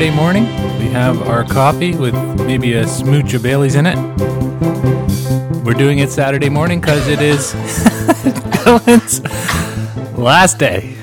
[0.00, 0.44] Saturday morning.
[0.78, 2.14] We have our coffee with
[2.46, 3.98] maybe a smooch of Bailey's in it.
[5.62, 7.52] We're doing it Saturday morning because it is
[8.64, 9.20] Dylan's
[10.16, 10.96] last day.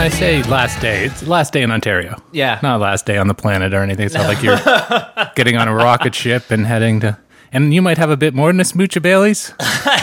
[0.00, 2.16] I say last day, it's last day in Ontario.
[2.32, 2.58] Yeah.
[2.62, 4.06] Not last day on the planet or anything.
[4.06, 4.56] It's not like you're
[5.34, 7.18] getting on a rocket ship and heading to.
[7.52, 9.52] And you might have a bit more than a smooch of Bailey's.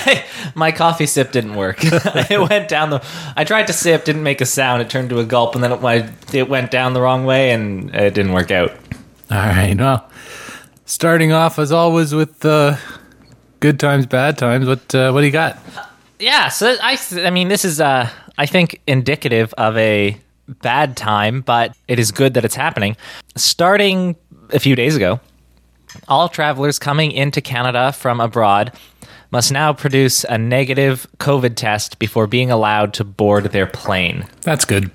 [0.55, 1.79] My coffee sip didn't work.
[1.81, 3.03] it went down the.
[3.35, 4.83] I tried to sip, didn't make a sound.
[4.83, 7.49] It turned to a gulp, and then it went, it went down the wrong way,
[7.49, 8.73] and it didn't work out.
[9.31, 9.75] All right.
[9.75, 10.07] Well,
[10.85, 12.77] starting off as always with uh,
[13.61, 14.67] good times, bad times.
[14.67, 15.57] What uh, what do you got?
[16.19, 16.50] Yeah.
[16.50, 21.75] So I, I mean, this is, uh, I think, indicative of a bad time, but
[21.88, 22.95] it is good that it's happening.
[23.35, 24.16] Starting
[24.52, 25.19] a few days ago,
[26.07, 28.71] all travelers coming into Canada from abroad
[29.31, 34.25] must now produce a negative COVID test before being allowed to board their plane.
[34.41, 34.91] That's good.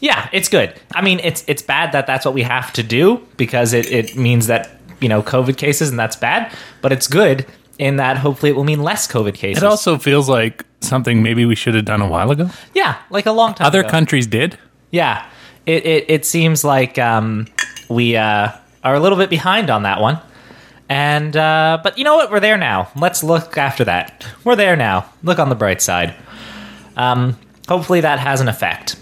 [0.00, 0.74] Yeah, it's good.
[0.94, 4.16] I mean, it's it's bad that that's what we have to do because it, it
[4.16, 6.52] means that you know COVID cases and that's bad.
[6.82, 7.46] But it's good
[7.78, 9.62] in that hopefully it will mean less COVID cases.
[9.62, 12.50] It also feels like something maybe we should have done a while ago.
[12.74, 13.64] yeah, like a long time.
[13.64, 13.68] Ago.
[13.68, 13.90] Other ago.
[13.90, 14.58] countries did.
[14.90, 15.26] Yeah,
[15.66, 17.46] it it, it seems like um,
[17.88, 18.52] we uh,
[18.84, 20.20] are a little bit behind on that one.
[20.88, 22.30] And uh, but you know what?
[22.30, 22.88] We're there now.
[22.96, 24.24] Let's look after that.
[24.44, 25.10] We're there now.
[25.22, 26.14] Look on the bright side.
[26.96, 27.36] Um,
[27.68, 28.96] hopefully that has an effect.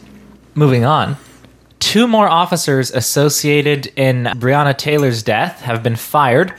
[0.55, 1.16] Moving on.
[1.81, 6.55] Two more officers associated in Breonna Taylor's death have been fired.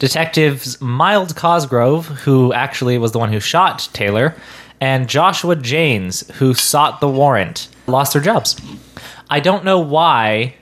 [0.00, 4.34] Detectives Myles Cosgrove, who actually was the one who shot Taylor,
[4.80, 8.56] and Joshua Jaynes, who sought the warrant, lost their jobs.
[9.28, 10.54] I don't know why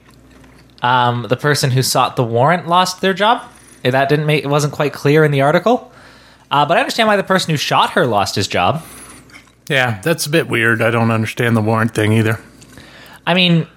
[0.82, 3.48] um, the person who sought the warrant lost their job.
[3.84, 5.93] That didn't make it wasn't quite clear in the article.
[6.50, 8.84] Uh, but I understand why the person who shot her lost his job.
[9.69, 10.82] Yeah, that's a bit weird.
[10.82, 12.41] I don't understand the warrant thing either.
[13.25, 13.69] I mean,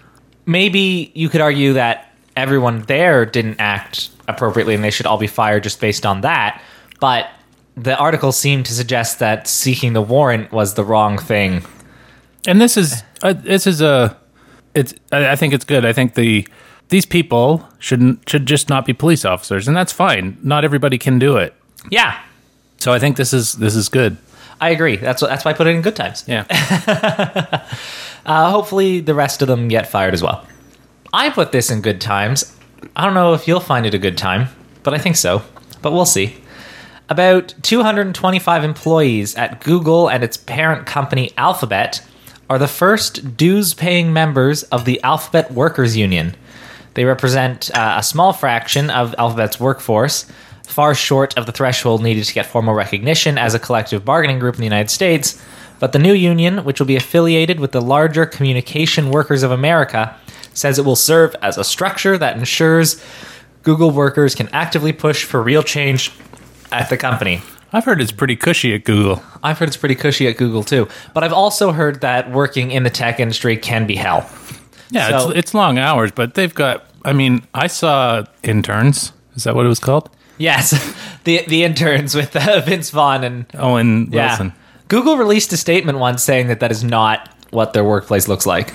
[0.45, 5.27] maybe you could argue that everyone there didn't act appropriately and they should all be
[5.27, 6.61] fired just based on that.
[6.99, 7.29] But
[7.75, 11.63] the article seemed to suggest that seeking the warrant was the wrong thing.
[12.47, 14.17] And this is uh, this is a
[14.73, 15.85] it's I I think it's good.
[15.85, 16.47] I think the
[16.89, 20.37] these people shouldn't should just not be police officers, and that's fine.
[20.43, 21.53] Not everybody can do it.
[21.89, 22.19] Yeah,
[22.77, 24.17] So I think this is this is good.
[24.59, 24.97] I agree.
[24.97, 26.23] That's what, that's why I put it in good times.
[26.27, 26.45] Yeah.
[28.23, 30.45] Uh, hopefully, the rest of them get fired as well.
[31.11, 32.55] I put this in good times.
[32.95, 34.47] I don't know if you'll find it a good time,
[34.83, 35.41] but I think so.
[35.81, 36.35] But we'll see.
[37.09, 42.01] About 225 employees at Google and its parent company Alphabet
[42.49, 46.35] are the first dues paying members of the Alphabet Workers Union.
[46.93, 50.25] They represent uh, a small fraction of Alphabet's workforce,
[50.63, 54.55] far short of the threshold needed to get formal recognition as a collective bargaining group
[54.55, 55.41] in the United States.
[55.79, 60.15] But the new union, which will be affiliated with the larger Communication Workers of America,
[60.53, 63.03] says it will serve as a structure that ensures
[63.63, 66.11] Google workers can actively push for real change
[66.71, 67.41] at the company.
[67.73, 69.23] I've heard it's pretty cushy at Google.
[69.43, 72.83] I've heard it's pretty cushy at Google too, but I've also heard that working in
[72.83, 74.29] the tech industry can be hell.
[74.89, 76.85] Yeah, So- it's it's long hours, but they've got.
[77.03, 79.13] I mean, I saw interns.
[79.35, 80.09] Is that what it was called?
[80.37, 80.71] Yes,
[81.23, 84.27] the the interns with uh, Vince Vaughn and Owen yeah.
[84.27, 84.53] Wilson.
[84.89, 88.73] Google released a statement once saying that that is not what their workplace looks like.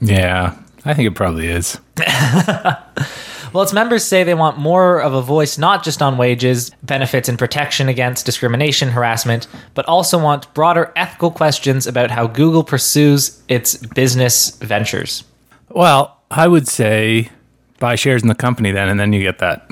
[0.00, 0.54] Yeah,
[0.88, 1.78] I think it probably is.
[3.52, 7.28] Well, its members say they want more of a voice not just on wages, benefits,
[7.28, 13.42] and protection against discrimination, harassment, but also want broader ethical questions about how Google pursues
[13.48, 15.24] its business ventures.
[15.70, 17.30] Well, I would say
[17.78, 19.70] buy shares in the company then, and then you get that.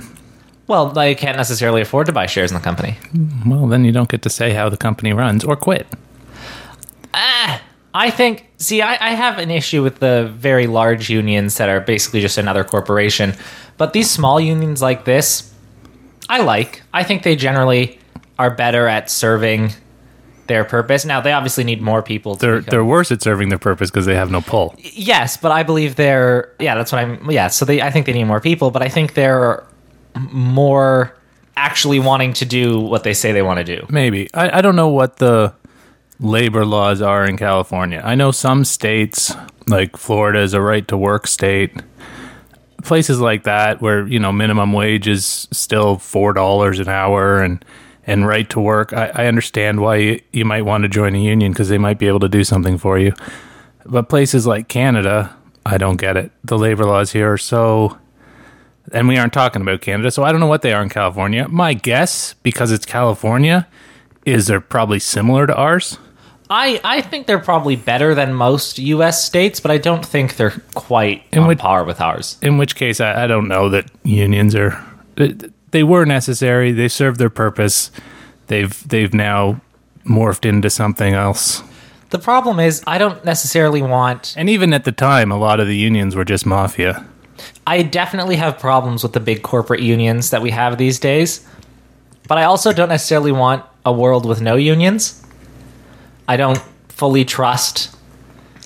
[0.66, 2.96] Well, they can't necessarily afford to buy shares in the company.
[3.44, 5.86] Well, then you don't get to say how the company runs or quit.
[7.14, 7.62] Ah,
[7.96, 11.80] I think, see, I, I have an issue with the very large unions that are
[11.80, 13.32] basically just another corporation.
[13.78, 15.52] But these small unions like this,
[16.28, 16.82] I like.
[16.92, 17.98] I think they generally
[18.38, 19.70] are better at serving
[20.46, 21.04] their purpose.
[21.06, 22.36] Now, they obviously need more people.
[22.36, 24.74] To They're become- they're worse at serving their purpose because they have no pull.
[24.78, 26.52] yes, but I believe they're.
[26.60, 27.30] Yeah, that's what I'm.
[27.30, 27.80] Yeah, so they.
[27.82, 29.64] I think they need more people, but I think they're
[30.30, 31.16] more
[31.56, 33.86] actually wanting to do what they say they want to do.
[33.88, 35.52] Maybe I, I don't know what the
[36.20, 38.00] labor laws are in California.
[38.04, 39.34] I know some states,
[39.66, 41.72] like Florida, is a right to work state.
[42.82, 47.64] Places like that, where you know minimum wage is still four dollars an hour, and
[48.06, 48.92] and right to work.
[48.92, 51.98] I, I understand why you, you might want to join a union because they might
[51.98, 53.12] be able to do something for you.
[53.84, 56.30] But places like Canada, I don't get it.
[56.44, 57.98] The labor laws here are so.
[58.92, 61.48] And we aren't talking about Canada, so I don't know what they are in California.
[61.48, 63.66] My guess, because it's California,
[64.24, 65.98] is they're probably similar to ours.
[66.48, 69.24] I, I think they're probably better than most U.S.
[69.24, 72.38] states, but I don't think they're quite on which- par with ours.
[72.42, 74.82] In which case, I, I don't know that unions are.
[75.72, 76.72] They were necessary.
[76.72, 77.90] They served their purpose.
[78.46, 79.60] They've they've now
[80.04, 81.62] morphed into something else.
[82.10, 84.34] The problem is, I don't necessarily want.
[84.36, 87.04] And even at the time, a lot of the unions were just mafia.
[87.66, 91.44] I definitely have problems with the big corporate unions that we have these days,
[92.28, 95.20] but I also don't necessarily want a world with no unions.
[96.28, 96.58] I don't
[96.88, 97.94] fully trust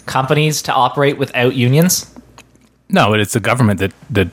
[0.06, 2.12] companies to operate without unions.
[2.88, 4.28] No, but it's the government that that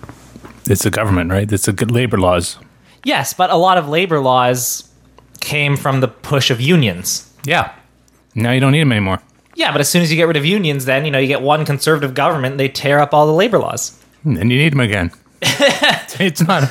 [0.68, 1.52] it's the government, right?
[1.52, 2.58] It's the good labor laws.
[3.04, 4.90] Yes, but a lot of labor laws
[5.40, 7.32] came from the push of unions.
[7.46, 7.74] Yeah.
[8.36, 9.22] Now you don't need them anymore.
[9.56, 11.42] Yeah, but as soon as you get rid of unions, then you know you get
[11.42, 13.98] one conservative government, they tear up all the labor laws.
[14.24, 15.12] And then you need them again.
[16.20, 16.64] it's not.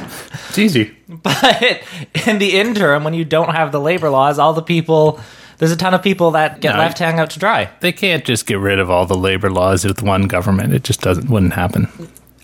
[0.48, 0.96] It's easy.
[1.08, 1.82] But
[2.26, 5.20] in the interim, when you don't have the labor laws, all the people
[5.58, 7.70] there's a ton of people that get No, left hanging out to dry.
[7.80, 10.74] They can't just get rid of all the labor laws with one government.
[10.74, 11.30] It just doesn't.
[11.30, 11.88] Wouldn't happen.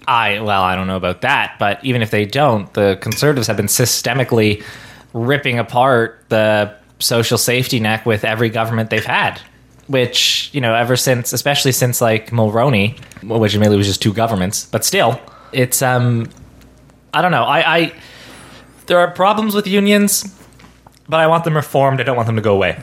[0.07, 3.57] I well, I don't know about that, but even if they don't, the conservatives have
[3.57, 4.65] been systemically
[5.13, 9.41] ripping apart the social safety net with every government they've had.
[9.89, 14.67] Which you know, ever since, especially since like Mulroney, which admittedly was just two governments,
[14.67, 15.21] but still,
[15.53, 16.29] it's um,
[17.13, 17.45] I don't know.
[17.45, 17.93] I, I
[18.87, 20.35] there are problems with unions,
[21.09, 22.01] but I want them reformed.
[22.01, 22.83] I don't want them to go away.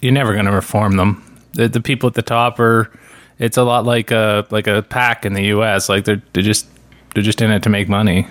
[0.00, 1.24] You're never going to reform them.
[1.54, 2.90] The, the people at the top are.
[3.38, 5.88] It's a lot like a like a PAC in the U.S.
[5.88, 6.66] Like they're they're just
[7.14, 8.26] they're just in it to make money.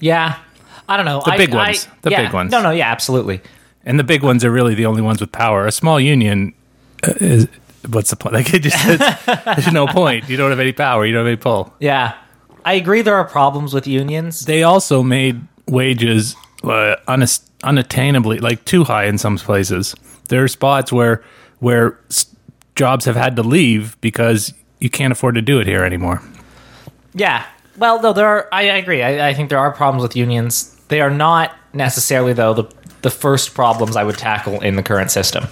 [0.00, 0.38] Yeah,
[0.86, 1.22] I don't know.
[1.24, 1.88] The I- big I- ones.
[2.02, 2.24] The yeah.
[2.24, 2.52] big ones.
[2.52, 3.40] No, no, yeah, absolutely.
[3.86, 5.66] And the big ones are really the only ones with power.
[5.66, 6.52] A small union
[7.06, 7.48] uh, is
[7.88, 8.34] what's the point?
[8.34, 8.84] Like it just
[9.44, 10.28] there's no point.
[10.28, 11.06] You don't have any power.
[11.06, 11.72] You don't have any pull.
[11.80, 12.14] Yeah,
[12.66, 13.00] I agree.
[13.00, 14.42] There are problems with unions.
[14.42, 19.94] They also made wages uh, unattainably like too high in some places.
[20.28, 21.22] There are spots where
[21.58, 21.98] where
[22.74, 26.22] jobs have had to leave because you can't afford to do it here anymore.
[27.14, 27.46] Yeah.
[27.76, 29.02] Well, though there are, I, I agree.
[29.02, 30.74] I, I think there are problems with unions.
[30.88, 32.64] They are not necessarily though the
[33.02, 35.44] the first problems I would tackle in the current system.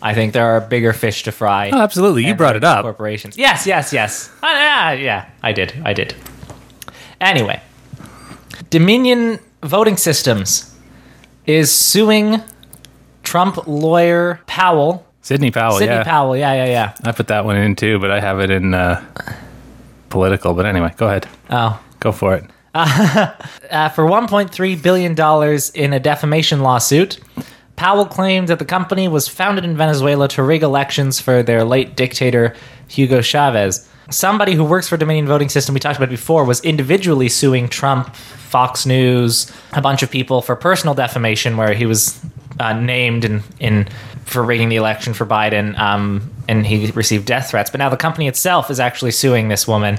[0.00, 1.70] I think there are bigger fish to fry.
[1.72, 2.26] Oh, absolutely.
[2.26, 2.82] You brought it up.
[2.82, 3.38] Corporations.
[3.38, 4.30] Yes, yes, yes.
[4.42, 5.30] Uh, yeah, yeah.
[5.42, 5.72] I did.
[5.84, 6.14] I did.
[7.20, 7.60] Anyway,
[8.70, 10.76] Dominion Voting Systems
[11.46, 12.42] is suing
[13.34, 16.04] Trump lawyer Powell, Sidney Powell, Sidney yeah.
[16.04, 16.36] Powell.
[16.36, 16.94] Yeah, yeah, yeah.
[17.02, 19.04] I put that one in too, but I have it in uh,
[20.08, 20.54] political.
[20.54, 21.26] But anyway, go ahead.
[21.50, 22.44] Oh, Go for it.
[22.74, 25.12] uh, for $1.3 billion
[25.74, 27.18] in a defamation lawsuit.
[27.74, 31.96] Powell claimed that the company was founded in Venezuela to rig elections for their late
[31.96, 32.54] dictator,
[32.86, 33.88] Hugo Chavez.
[34.10, 38.14] Somebody who works for Dominion Voting System, we talked about before, was individually suing Trump,
[38.14, 42.20] Fox News, a bunch of people for personal defamation, where he was
[42.58, 43.88] uh, named in, in
[44.24, 47.70] for rigging the election for Biden, um, and he received death threats.
[47.70, 49.98] But now the company itself is actually suing this woman.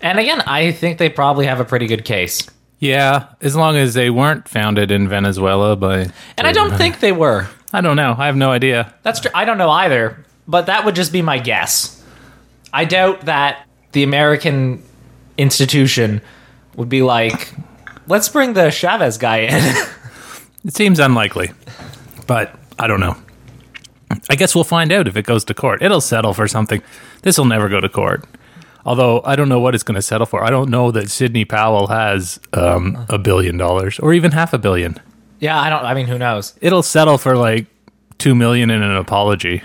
[0.00, 2.48] And again, I think they probably have a pretty good case.
[2.78, 6.10] Yeah, as long as they weren't founded in Venezuela by.
[6.36, 7.48] And I don't think they were.
[7.72, 8.14] I don't know.
[8.16, 8.94] I have no idea.
[9.02, 9.30] That's true.
[9.34, 12.02] I don't know either, but that would just be my guess.
[12.72, 14.82] I doubt that the American
[15.36, 16.20] institution
[16.76, 17.52] would be like,
[18.06, 19.74] let's bring the Chavez guy in.
[20.64, 21.52] It seems unlikely,
[22.28, 23.16] but I don't know.
[24.30, 25.82] I guess we'll find out if it goes to court.
[25.82, 26.80] It'll settle for something.
[27.22, 28.24] This will never go to court.
[28.84, 30.44] Although I don't know what it's going to settle for.
[30.44, 34.58] I don't know that Sidney Powell has um, a billion dollars or even half a
[34.58, 34.98] billion.
[35.40, 35.84] yeah, I don't.
[35.84, 36.54] I mean, who knows?
[36.60, 37.66] It'll settle for like
[38.18, 39.62] two million in an apology.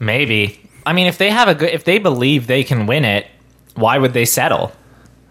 [0.00, 0.58] Maybe.
[0.86, 3.26] I mean, if they have a good, if they believe they can win it,
[3.74, 4.72] why would they settle?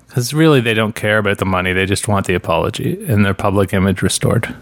[0.08, 1.74] Because really, they don't care about the money.
[1.74, 4.56] They just want the apology and their public image restored.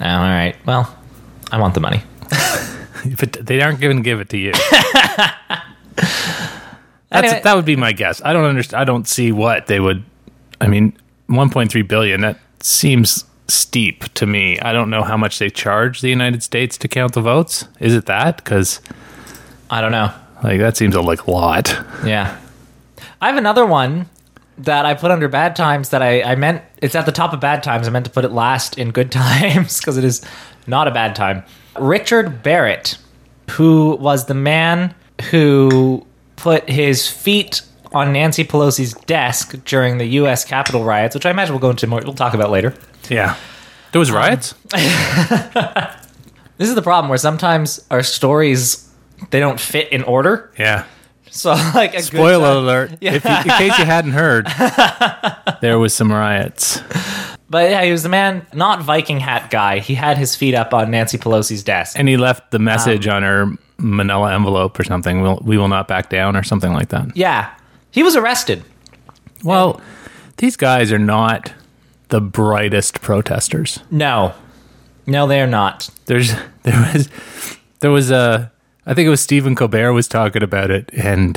[0.00, 0.54] All right.
[0.66, 0.94] Well,
[1.50, 2.02] I want the money.
[3.18, 4.52] But they aren't going to give it to you.
[5.96, 6.12] That's,
[7.10, 7.40] Anyway.
[7.42, 8.20] that would be my guess.
[8.24, 8.80] I don't understand.
[8.80, 10.04] I don't see what they would.
[10.60, 10.92] I mean,
[11.30, 12.20] 1.3 billion.
[12.20, 14.58] That seems steep to me.
[14.60, 17.66] I don't know how much they charge the United States to count the votes.
[17.80, 18.36] Is it that?
[18.38, 18.80] Because
[19.70, 20.12] I don't know.
[20.42, 21.68] like that seems like a lot.
[22.04, 22.36] Yeah.
[23.22, 24.08] I have another one
[24.58, 27.40] that I put under bad times that I, I meant it's at the top of
[27.40, 27.86] bad times.
[27.86, 30.22] I meant to put it last in good times because it is
[30.66, 31.42] not a bad time.
[31.78, 32.98] Richard Barrett,
[33.52, 34.94] who was the man
[35.30, 36.04] who
[36.36, 37.62] put his feet
[37.92, 41.86] on Nancy Pelosi's desk during the US Capitol riots, which I imagine we'll go into
[41.86, 42.74] more we'll talk about later.
[43.08, 43.36] Yeah,
[43.92, 44.52] there was riots.
[44.52, 44.80] Um,
[46.58, 48.88] this is the problem where sometimes our stories
[49.30, 50.52] they don't fit in order.
[50.58, 50.84] yeah,
[51.38, 52.92] So like a Spoiler alert!
[53.00, 54.46] If you, in case you hadn't heard,
[55.60, 56.80] there was some riots.
[57.50, 59.78] But yeah, he was the man, not Viking hat guy.
[59.78, 61.98] He had his feet up on Nancy Pelosi's desk.
[61.98, 63.46] And he left the message Um, on her
[63.78, 65.22] manila envelope or something.
[65.22, 67.16] We'll, we will not back down or something like that.
[67.16, 67.50] yeah,
[67.90, 68.64] he was arrested.
[69.44, 69.80] Well,
[70.38, 71.52] these guys are not
[72.08, 73.78] the brightest protesters.
[73.90, 74.34] No,
[75.06, 75.88] no, they're not.
[76.06, 76.32] There's
[76.64, 77.08] there was
[77.80, 78.50] there was a
[78.88, 81.34] I think it was Stephen Colbert was talking about it, and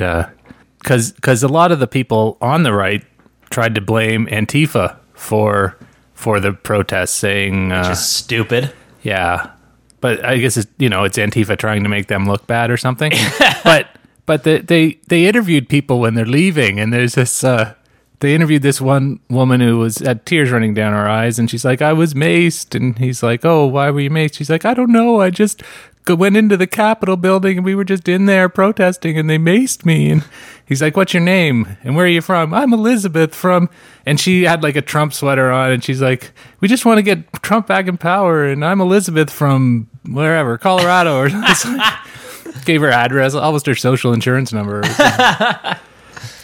[0.79, 3.03] because because a lot of the people on the right
[3.50, 5.77] tried to blame Antifa for
[6.13, 8.72] for the protests, saying uh, Just stupid.
[9.03, 9.51] yeah,
[10.00, 12.77] but I guess it's you know it's Antifa trying to make them look bad or
[12.77, 13.12] something.
[13.65, 13.88] but
[14.25, 17.43] but the, they they interviewed people when they're leaving, and there's this.
[17.43, 17.74] Uh,
[18.22, 21.65] they interviewed this one woman who was had tears running down her eyes, and she's
[21.65, 24.74] like, "I was maced," and he's like, "Oh, why were you maced?" She's like, "I
[24.75, 25.20] don't know.
[25.20, 25.63] I just
[26.08, 29.86] went into the Capitol building, and we were just in there protesting, and they maced
[29.86, 30.24] me." And
[30.65, 31.77] he's like, "What's your name?
[31.84, 33.70] And where are you from?" I'm Elizabeth from.
[34.05, 37.03] And she had like a Trump sweater on, and she's like, "We just want to
[37.03, 41.29] get Trump back in power." And I'm Elizabeth from wherever, Colorado, or.
[42.65, 44.84] Gave her address, almost her social insurance number.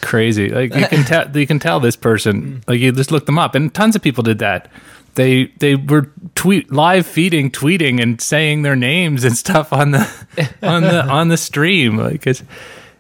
[0.02, 0.50] Crazy.
[0.50, 2.64] Like you can tell, you can tell this person.
[2.68, 4.70] Like you just look them up, and tons of people did that.
[5.18, 10.08] They they were tweet live feeding, tweeting, and saying their names and stuff on the
[10.62, 11.98] on the on the stream.
[11.98, 12.44] Like it's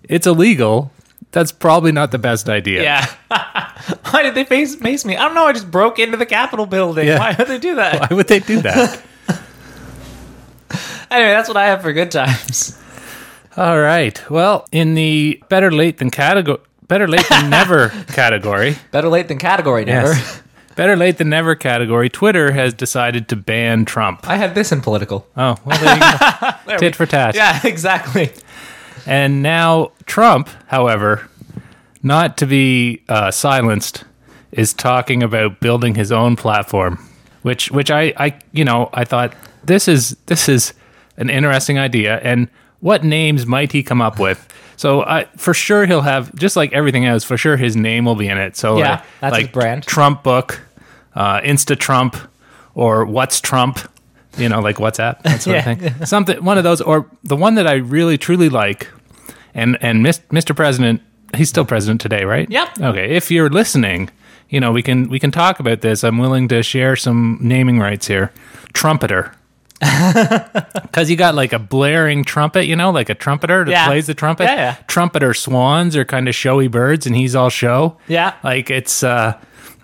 [0.03, 0.91] it's illegal.
[1.29, 2.81] That's probably not the best idea.
[2.81, 3.05] Yeah.
[4.09, 5.15] Why did they face mace me?
[5.15, 5.45] I don't know.
[5.45, 7.05] I just broke into the Capitol building.
[7.05, 7.19] Yeah.
[7.19, 8.09] Why would they do that?
[8.09, 9.01] Why would they do that?
[11.09, 12.77] Anyway, that's what I have for good times.
[13.55, 14.21] All right.
[14.29, 16.59] Well, in the better late than category,
[16.89, 18.75] better late than never category.
[18.91, 20.09] Better late than category, never.
[20.09, 20.41] Yes.
[20.77, 22.07] Better late than never category.
[22.07, 24.29] Twitter has decided to ban Trump.
[24.29, 25.27] I had this in political.
[25.35, 26.77] Oh, well, there you go.
[26.77, 27.33] Tit for tat.
[27.33, 28.31] Yeah, exactly.
[29.07, 31.27] And now Trump, however,
[32.03, 34.03] not to be uh, silenced,
[34.51, 37.03] is talking about building his own platform,
[37.41, 40.73] which which I, I you know I thought this is this is
[41.17, 42.49] an interesting idea, and
[42.81, 44.47] what names might he come up with?
[44.75, 47.23] So I for sure he'll have just like everything else.
[47.23, 48.55] For sure his name will be in it.
[48.55, 49.83] So Yeah, like, that's like his brand.
[49.87, 50.61] Trump book,
[51.17, 52.15] uh, Insta Trump,
[52.75, 53.79] or What's Trump.
[54.37, 55.71] You know, like WhatsApp, that sort Yeah.
[55.71, 56.05] of thing.
[56.05, 58.87] Something, one of those, or the one that I really truly like,
[59.55, 60.55] and and Mr.
[60.55, 61.01] President,
[61.35, 62.47] he's still president today, right?
[62.47, 62.79] Yep.
[62.79, 64.11] Okay, if you're listening,
[64.49, 66.03] you know we can we can talk about this.
[66.03, 68.31] I'm willing to share some naming rights here.
[68.73, 69.33] Trumpeter.
[69.81, 73.85] Because you got like a blaring trumpet, you know, like a trumpeter that Yeah.
[73.87, 74.45] plays the trumpet.
[74.45, 74.75] Yeah, yeah.
[74.87, 77.97] Trumpeter swans are kind of showy birds, and he's all show.
[78.07, 78.33] Yeah.
[78.43, 79.33] Like it's, uh,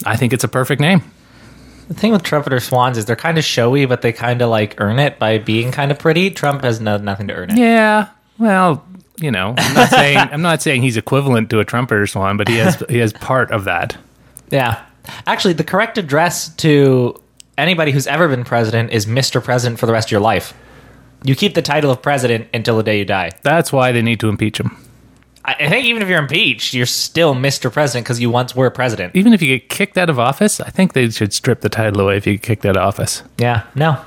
[0.05, 1.01] I think it's a perfect name.
[1.93, 4.81] The thing with trumpeter swans is they're kind of showy, but they kind of like
[4.81, 6.31] earn it by being kind of pretty.
[6.31, 7.57] Trump has no, nothing to earn it.
[7.57, 8.09] Yeah.
[8.39, 8.83] Well,
[9.17, 12.47] you know, I'm not saying I'm not saying he's equivalent to a trumpeter swan, but
[12.47, 13.95] he has he has part of that.
[14.49, 14.83] Yeah.
[15.27, 17.21] Actually, the correct address to
[17.59, 19.43] anybody who's ever been president is Mr.
[19.43, 20.55] President for the rest of your life.
[21.23, 23.31] You keep the title of president until the day you die.
[23.43, 24.75] That's why they need to impeach him.
[25.45, 27.71] I I think even if you're impeached, you're still Mr.
[27.71, 29.15] President because you once were president.
[29.15, 32.01] Even if you get kicked out of office, I think they should strip the title
[32.01, 33.23] away if you get kicked out of office.
[33.37, 33.63] Yeah.
[33.75, 34.01] No.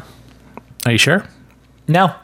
[0.86, 1.24] Are you sure?
[1.88, 2.14] No.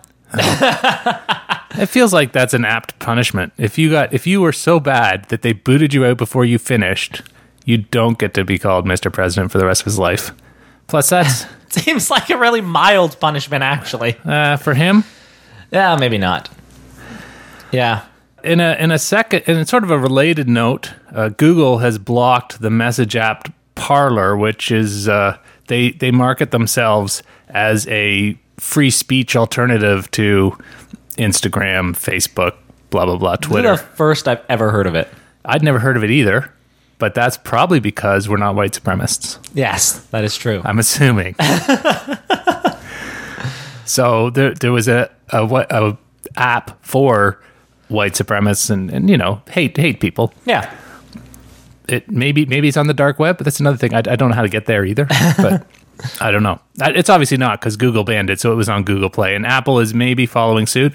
[1.75, 3.53] It feels like that's an apt punishment.
[3.57, 6.59] If you got if you were so bad that they booted you out before you
[6.59, 7.23] finished,
[7.65, 9.11] you don't get to be called Mr.
[9.13, 10.33] President for the rest of his life.
[10.87, 14.17] Plus, that's Seems like a really mild punishment, actually.
[14.27, 15.05] uh, for him.
[15.71, 16.51] Yeah, maybe not.
[17.73, 18.05] Yeah.
[18.45, 22.61] In a in a second, in sort of a related note, uh, Google has blocked
[22.61, 29.37] the message app Parler, which is uh, they they market themselves as a free speech
[29.37, 30.57] alternative to
[31.17, 32.55] Instagram, Facebook,
[32.91, 33.77] blah blah blah, Twitter.
[33.77, 35.09] the first I've ever heard of it.
[35.45, 36.53] I'd never heard of it either,
[36.99, 39.39] but that's probably because we're not white supremacists.
[39.55, 40.63] Yes, that is true.
[40.65, 41.35] I'm assuming.
[43.85, 45.97] so there, there was a, a what a
[46.37, 47.41] app for
[47.93, 50.33] white supremacists and, and you know hate hate people.
[50.45, 50.73] Yeah.
[51.89, 53.95] It maybe maybe it's on the dark web, but that's another thing.
[53.95, 55.07] I, I don't know how to get there either.
[55.37, 55.67] But
[56.21, 56.61] I don't know.
[56.81, 59.79] It's obviously not because Google banned it, so it was on Google Play, and Apple
[59.81, 60.95] is maybe following suit.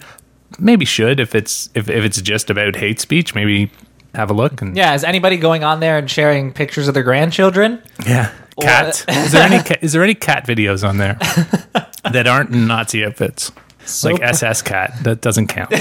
[0.60, 3.36] Maybe should if it's if, if it's just about hate speech.
[3.36, 3.70] Maybe
[4.16, 7.04] have a look and Yeah, is anybody going on there and sharing pictures of their
[7.04, 7.82] grandchildren?
[8.06, 9.06] Yeah, cat.
[9.10, 11.16] is there any is there any cat videos on there
[12.12, 13.52] that aren't Nazi outfits?
[13.86, 15.72] So, like SS cat that doesn't count.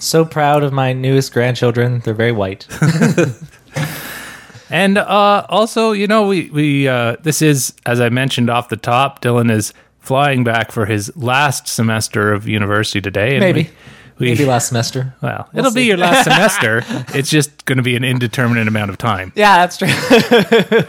[0.00, 2.00] So proud of my newest grandchildren.
[2.00, 2.66] They're very white.
[4.70, 8.76] and uh, also, you know, we we uh, this is as I mentioned off the
[8.76, 9.22] top.
[9.22, 13.36] Dylan is flying back for his last semester of university today.
[13.36, 13.62] And Maybe.
[13.62, 13.70] we,
[14.18, 15.14] We, Maybe last semester.
[15.22, 16.82] well, it'll be your last semester.
[17.16, 19.32] It's just going to be an indeterminate amount of time.
[19.36, 20.84] Yeah, that's true.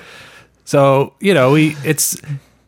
[0.65, 2.21] So you know, we it's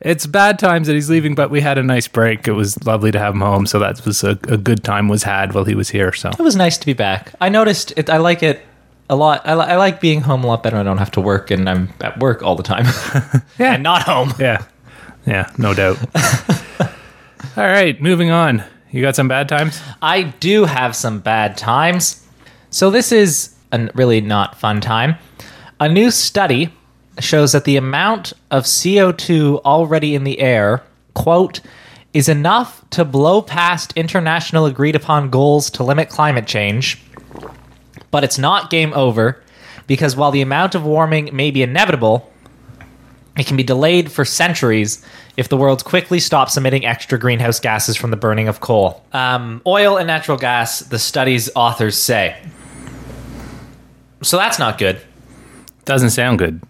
[0.03, 2.47] it's bad times that he's leaving, but we had a nice break.
[2.47, 3.65] It was lovely to have him home.
[3.65, 6.11] So that was a, a good time was had while he was here.
[6.11, 7.33] So it was nice to be back.
[7.39, 8.09] I noticed it.
[8.09, 8.61] I like it
[9.09, 9.41] a lot.
[9.45, 10.77] I, li- I like being home a lot better.
[10.77, 12.85] I don't have to work, and I'm at work all the time.
[13.57, 13.73] Yeah.
[13.73, 14.33] and not home.
[14.39, 14.65] yeah,
[15.25, 15.97] yeah, no doubt.
[17.55, 18.63] All right, moving on.
[18.89, 19.79] You got some bad times?
[20.01, 22.25] I do have some bad times.
[22.71, 25.15] So this is a really not fun time.
[25.79, 26.73] A new study
[27.19, 31.61] shows that the amount of CO2 already in the air, quote,
[32.13, 37.01] is enough to blow past international agreed upon goals to limit climate change.
[38.11, 39.41] But it's not game over
[39.87, 42.31] because while the amount of warming may be inevitable,
[43.37, 45.03] it can be delayed for centuries
[45.37, 49.03] if the world quickly stops emitting extra greenhouse gases from the burning of coal.
[49.11, 52.37] Um, oil and natural gas, the study's authors say.
[54.21, 55.01] So that's not good.
[55.85, 56.61] Doesn't sound good.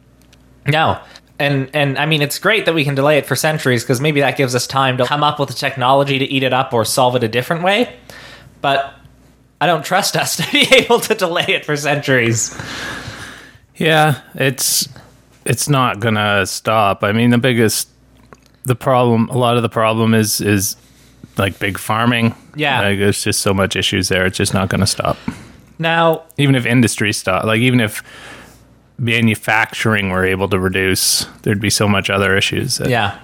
[0.68, 1.00] No.
[1.40, 4.22] And and I mean it's great that we can delay it for centuries because maybe
[4.22, 6.86] that gives us time to come up with the technology to eat it up or
[6.86, 7.96] solve it a different way.
[8.62, 8.94] But
[9.60, 12.56] I don't trust us to be able to delay it for centuries.
[13.76, 14.88] Yeah, it's
[15.46, 17.04] it's not gonna stop.
[17.04, 17.90] I mean, the biggest
[18.64, 20.76] the problem, a lot of the problem is is
[21.38, 22.36] like big farming.
[22.56, 22.82] Yeah.
[22.82, 24.26] like, there's just so much issues there.
[24.26, 25.18] It's just not gonna stop.
[25.80, 28.04] Now, Even if industry stop, like even if
[29.04, 32.78] manufacturing were able to reduce, there'd be so much other issues.
[32.78, 33.16] that- Yeah.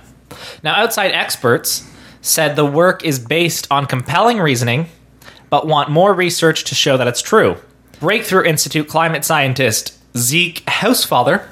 [0.64, 1.84] Now, outside experts
[2.22, 4.88] said the work is based on compelling reasoning,
[5.50, 7.58] but want more research to show that it's true.
[8.00, 11.44] Breakthrough Institute climate scientist Zeke Hausfather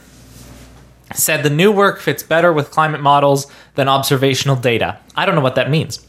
[1.13, 4.97] said the new work fits better with climate models than observational data.
[5.15, 5.99] I don't know what that means.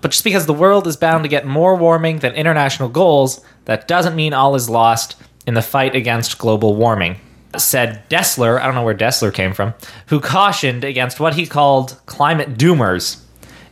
[0.00, 3.88] But just because the world is bound to get more warming than international goals, that
[3.88, 7.16] doesn't mean all is lost in the fight against global warming.
[7.56, 9.74] Said Dessler, I don't know where Dessler came from,
[10.06, 13.22] who cautioned against what he called climate doomers.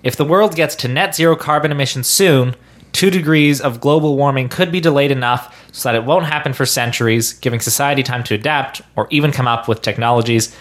[0.02, 2.54] If the world gets to net zero carbon emissions soon,
[2.92, 6.64] two degrees of global warming could be delayed enough so that it won't happen for
[6.64, 10.56] centuries, giving society time to adapt or even come up with technologies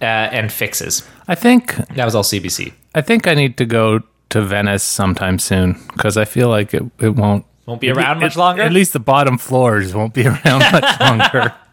[0.00, 1.02] uh, and fixes.
[1.26, 2.72] I think That was all CBC.
[2.94, 6.84] I think I need to go to Venice sometime soon because I feel like it,
[7.00, 8.62] it won't Won't be around much longer.
[8.62, 11.54] At least the bottom floors won't be around much longer.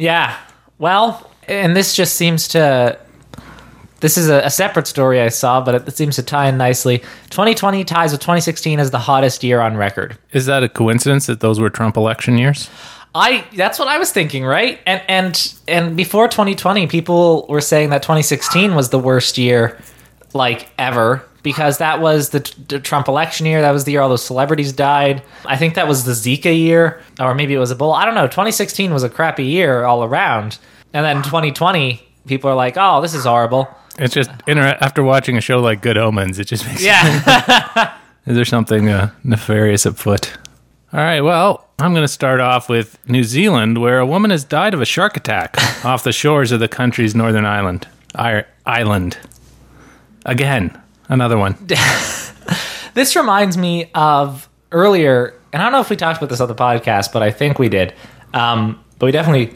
[0.00, 0.34] Yeah.
[0.78, 2.98] Well, and this just seems to.
[4.00, 7.00] This is a, a separate story I saw, but it seems to tie in nicely.
[7.28, 10.16] 2020 ties with 2016 as the hottest year on record.
[10.32, 12.70] Is that a coincidence that those were Trump election years?
[13.14, 14.80] I that's what I was thinking, right?
[14.86, 19.78] And and and before 2020, people were saying that 2016 was the worst year
[20.32, 23.60] like ever because that was the, the Trump election year.
[23.60, 25.22] That was the year all those celebrities died.
[25.44, 27.96] I think that was the Zika year, or maybe it was Ebola.
[27.96, 28.26] I don't know.
[28.26, 30.58] 2016 was a crappy year all around,
[30.92, 35.36] and then 2020, people are like, "Oh, this is horrible." It's just inter- after watching
[35.36, 36.82] a show like Good Omens, it just makes.
[36.82, 37.94] Yeah,
[38.26, 40.36] Is there something uh, nefarious afoot?
[40.92, 41.20] All right.
[41.20, 44.80] Well, I'm going to start off with New Zealand, where a woman has died of
[44.80, 47.86] a shark attack off the shores of the country's northern island.
[48.14, 49.16] I- island.
[50.26, 50.79] Again,
[51.10, 51.56] another one.
[52.94, 56.48] this reminds me of earlier, and I don't know if we talked about this on
[56.48, 57.92] the podcast, but I think we did.
[58.32, 59.54] Um, but we definitely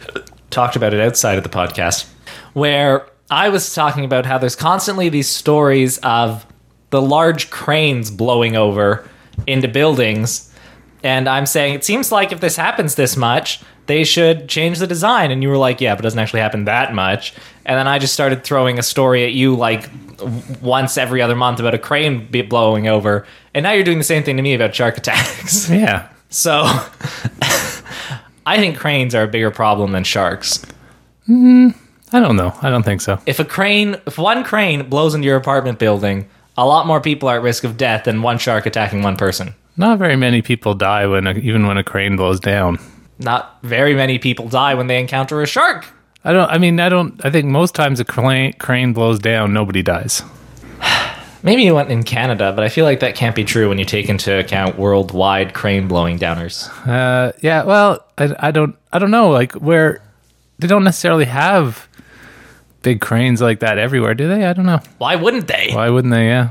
[0.50, 2.06] talked about it outside of the podcast,
[2.52, 6.46] where I was talking about how there's constantly these stories of
[6.90, 9.08] the large cranes blowing over
[9.46, 10.53] into buildings.
[11.04, 14.86] And I'm saying it seems like if this happens this much, they should change the
[14.86, 15.30] design.
[15.30, 17.34] And you were like, yeah, but it doesn't actually happen that much.
[17.66, 19.90] And then I just started throwing a story at you like
[20.62, 23.26] once every other month about a crane blowing over.
[23.52, 25.70] And now you're doing the same thing to me about shark attacks.
[25.74, 26.08] Yeah.
[26.30, 26.62] So
[28.46, 30.64] I think cranes are a bigger problem than sharks.
[31.28, 31.76] Mm,
[32.12, 32.52] I don't know.
[32.60, 33.20] I don't think so.
[33.26, 37.28] If a crane, if one crane blows into your apartment building, a lot more people
[37.28, 39.54] are at risk of death than one shark attacking one person.
[39.76, 42.78] Not very many people die when a, even when a crane blows down.
[43.18, 45.86] Not very many people die when they encounter a shark.
[46.24, 46.50] I don't.
[46.50, 47.24] I mean, I don't.
[47.24, 50.22] I think most times a crane, crane blows down, nobody dies.
[51.42, 53.84] Maybe you went in Canada, but I feel like that can't be true when you
[53.84, 56.70] take into account worldwide crane blowing downers.
[56.88, 57.64] Uh, yeah.
[57.64, 58.76] Well, I, I don't.
[58.92, 59.30] I don't know.
[59.30, 60.02] Like where
[60.58, 61.88] they don't necessarily have
[62.82, 64.44] big cranes like that everywhere, do they?
[64.44, 64.80] I don't know.
[64.98, 65.70] Why wouldn't they?
[65.72, 66.26] Why wouldn't they?
[66.26, 66.50] Yeah.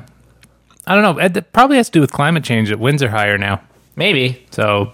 [0.85, 1.23] I don't know.
[1.23, 2.69] It probably has to do with climate change.
[2.69, 3.61] That winds are higher now,
[3.95, 4.45] Maybe.
[4.51, 4.91] so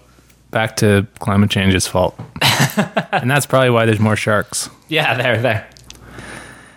[0.50, 2.18] back to climate change's fault,
[3.12, 4.68] and that's probably why there's more sharks.
[4.88, 5.68] Yeah, there, there.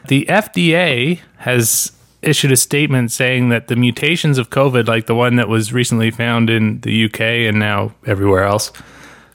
[0.07, 5.35] The FDA has issued a statement saying that the mutations of COVID, like the one
[5.35, 8.71] that was recently found in the UK and now everywhere else,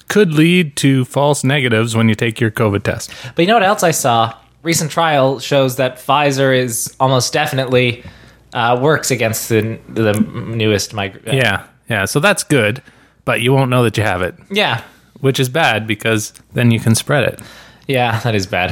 [0.09, 3.11] could lead to false negatives when you take your COVID test.
[3.35, 4.35] But you know what else I saw?
[4.63, 8.03] Recent trial shows that Pfizer is almost definitely
[8.53, 12.05] uh, works against the the newest mig- uh, Yeah, yeah.
[12.07, 12.83] So that's good,
[13.25, 14.83] but you won't know that you have it, yeah
[15.21, 17.41] which is bad because then you can spread it.
[17.89, 18.71] yeah that is bad.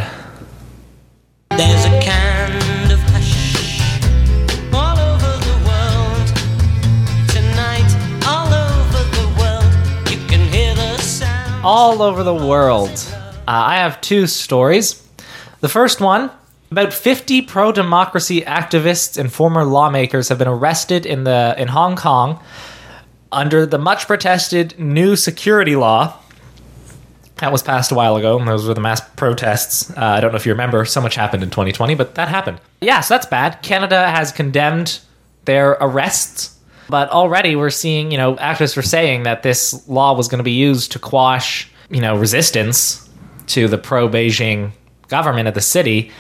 [1.50, 3.80] There's a kind of hush
[4.72, 6.26] all over the world.
[7.28, 7.90] Tonight,
[8.26, 11.64] all over the world, you can hear the sound.
[11.64, 12.90] all over the world.
[13.48, 15.02] Uh, I have two stories.
[15.60, 16.30] The first one
[16.70, 21.96] about 50 pro democracy activists and former lawmakers have been arrested in, the, in Hong
[21.96, 22.42] Kong
[23.31, 26.18] under the much protested new security law.
[27.37, 28.42] That was passed a while ago.
[28.42, 29.90] Those were the mass protests.
[29.90, 32.61] Uh, I don't know if you remember, so much happened in 2020, but that happened.
[32.81, 33.61] Yeah, so that's bad.
[33.62, 35.00] Canada has condemned
[35.44, 40.29] their arrests, but already we're seeing, you know, activists were saying that this law was
[40.29, 43.09] going to be used to quash, you know, resistance
[43.48, 44.72] to the pro Beijing
[45.09, 46.11] government of the city.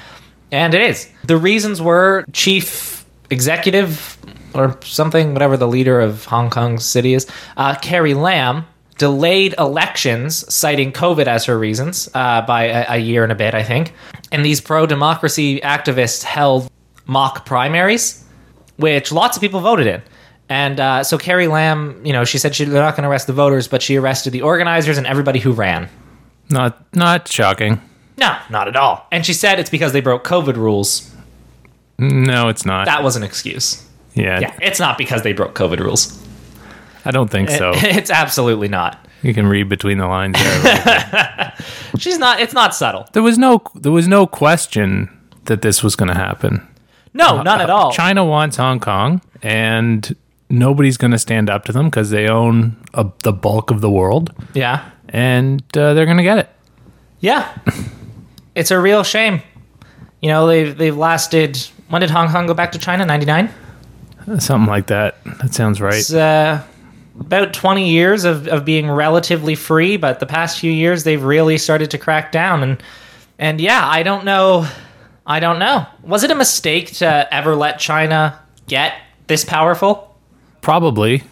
[0.52, 1.08] And it is.
[1.24, 4.16] The reasons were chief executive
[4.54, 8.64] or something, whatever the leader of Hong Kong city is, uh, Carrie Lam,
[8.98, 13.54] delayed elections, citing COVID as her reasons uh, by a, a year and a bit,
[13.54, 13.92] I think.
[14.32, 16.70] And these pro democracy activists held
[17.06, 18.24] mock primaries,
[18.76, 20.02] which lots of people voted in.
[20.48, 23.26] And uh, so Carrie Lam, you know, she said she, they're not going to arrest
[23.26, 25.88] the voters, but she arrested the organizers and everybody who ran.
[26.48, 27.80] Not not shocking.
[28.18, 29.06] No, not at all.
[29.12, 31.12] And she said it's because they broke COVID rules.
[31.98, 32.86] No, it's not.
[32.86, 33.86] That was an excuse.
[34.14, 36.22] yeah, Yeah, it's not because they broke COVID rules.
[37.04, 37.72] I don't think so.
[37.76, 38.98] It's absolutely not.
[39.22, 41.54] you can read between the lines there.
[41.98, 42.40] She's not.
[42.40, 43.06] It's not subtle.
[43.12, 45.08] there was no there was no question
[45.44, 46.66] that this was going to happen.
[47.14, 47.92] No, not at all.
[47.92, 50.14] China wants Hong Kong, and
[50.50, 53.90] nobody's going to stand up to them because they own a, the bulk of the
[53.90, 56.50] world, Yeah, and uh, they're going to get it.
[57.20, 57.56] yeah.
[58.56, 59.40] it's a real shame.
[60.20, 61.56] You know, they've they've lasted.
[61.88, 63.06] When did Hong Kong go back to China?
[63.06, 63.50] Ninety nine.
[64.38, 65.22] Something like that.
[65.40, 65.94] That sounds right.
[65.94, 66.62] It's uh,
[67.20, 71.58] about twenty years of of being relatively free, but the past few years they've really
[71.58, 72.62] started to crack down.
[72.64, 72.82] And
[73.38, 74.66] and yeah, I don't know.
[75.26, 75.86] I don't know.
[76.02, 78.38] Was it a mistake to ever let China
[78.68, 78.94] get
[79.26, 80.16] this powerful?
[80.60, 81.22] Probably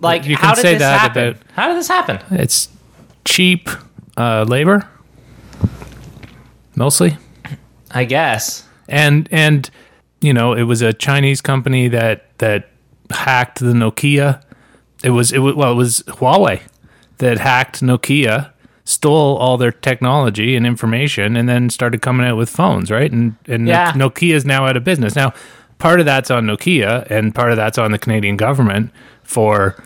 [0.00, 1.28] Like, You how can did say this that happen?
[1.28, 2.18] about- How did this happen?
[2.30, 2.68] it's
[3.24, 3.68] cheap
[4.16, 4.86] uh, labor,
[6.82, 7.16] mostly.
[7.92, 8.64] I guess.
[8.88, 9.70] and and
[10.20, 12.68] you know it was a Chinese company that that
[13.10, 14.42] hacked the Nokia.
[15.04, 16.60] It was it was, well it was Huawei
[17.18, 18.50] that hacked Nokia,
[18.84, 23.12] stole all their technology and information, and then started coming out with phones, right?
[23.12, 23.92] And and Yeah.
[23.92, 25.14] Nokia is now out of business.
[25.14, 25.32] Now,
[25.78, 28.90] part of that's on Nokia, and part of that's on the Canadian government
[29.22, 29.76] for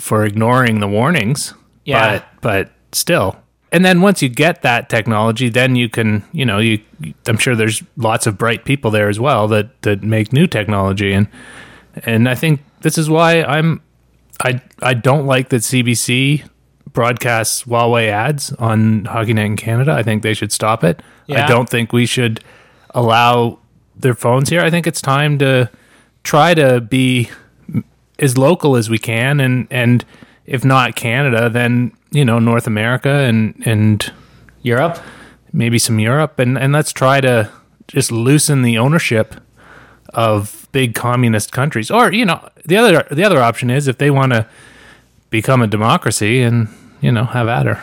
[0.00, 1.54] for ignoring the warnings.
[1.84, 2.20] Yeah.
[2.20, 3.36] but but still.
[3.70, 6.80] And then once you get that technology, then you can, you know, you.
[7.26, 11.12] I'm sure there's lots of bright people there as well that that make new technology,
[11.12, 11.28] and
[12.04, 13.82] and I think this is why I'm,
[14.42, 16.48] I I don't like that CBC
[16.92, 19.92] broadcasts Huawei ads on Hockey Night in Canada.
[19.92, 21.02] I think they should stop it.
[21.26, 21.44] Yeah.
[21.44, 22.42] I don't think we should
[22.90, 23.58] allow
[23.94, 24.62] their phones here.
[24.62, 25.70] I think it's time to
[26.24, 27.28] try to be
[28.18, 30.04] as local as we can, and and
[30.46, 34.12] if not Canada, then you know North America and and
[34.62, 34.98] Europe?
[35.52, 37.50] maybe some Europe, and and let's try to
[37.88, 39.34] just loosen the ownership
[40.12, 41.90] of big communist countries.
[41.90, 44.46] Or you know the other the other option is if they want to
[45.30, 46.68] become a democracy and
[47.00, 47.80] you know have at her.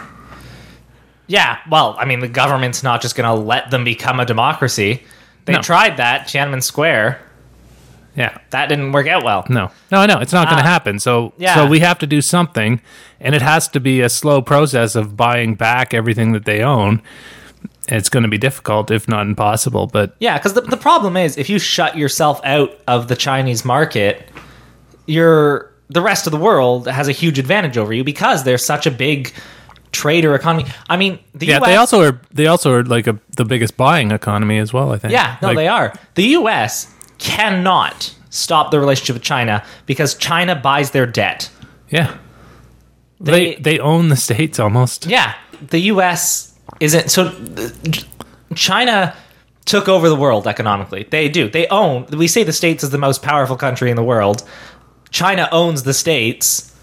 [1.28, 5.02] Yeah, well, I mean, the government's not just going to let them become a democracy.
[5.46, 5.62] They No.
[5.62, 7.20] tried that, Tiananmen Square.
[8.16, 8.38] Yeah.
[8.52, 9.46] That didn't work out well.
[9.50, 11.00] No, no, I know it's not going to Ah, happen.
[11.00, 11.56] So, yeah.
[11.56, 12.80] so we have to do something,
[13.20, 17.02] and it has to be a slow process of buying back everything that they own.
[17.88, 19.88] It's going to be difficult, if not impossible.
[19.88, 23.64] But Yeah, because the, the problem is if you shut yourself out of the Chinese
[23.66, 24.30] market,
[25.06, 28.88] you're the rest of the world has a huge advantage over you because they're such
[28.88, 29.32] a big
[29.92, 30.66] trader economy.
[30.90, 32.20] I mean, the yeah, US, they also are.
[32.34, 34.92] They also are like a, the biggest buying economy as well.
[34.92, 35.12] I think.
[35.14, 35.94] Yeah, no, Like, they are.
[36.16, 41.50] The US cannot stop the relationship with China because China buys their debt.
[41.90, 42.18] Yeah.
[43.20, 45.06] They, They- they own the states almost.
[45.06, 45.34] Yeah,
[45.70, 46.54] the U.S.
[46.80, 47.34] isn't so.
[48.56, 49.16] China
[49.66, 51.08] took over the world economically.
[51.10, 51.50] They do.
[51.50, 52.06] They own.
[52.08, 54.44] We say the states is the most powerful country in the world.
[55.12, 56.76] China owns the states.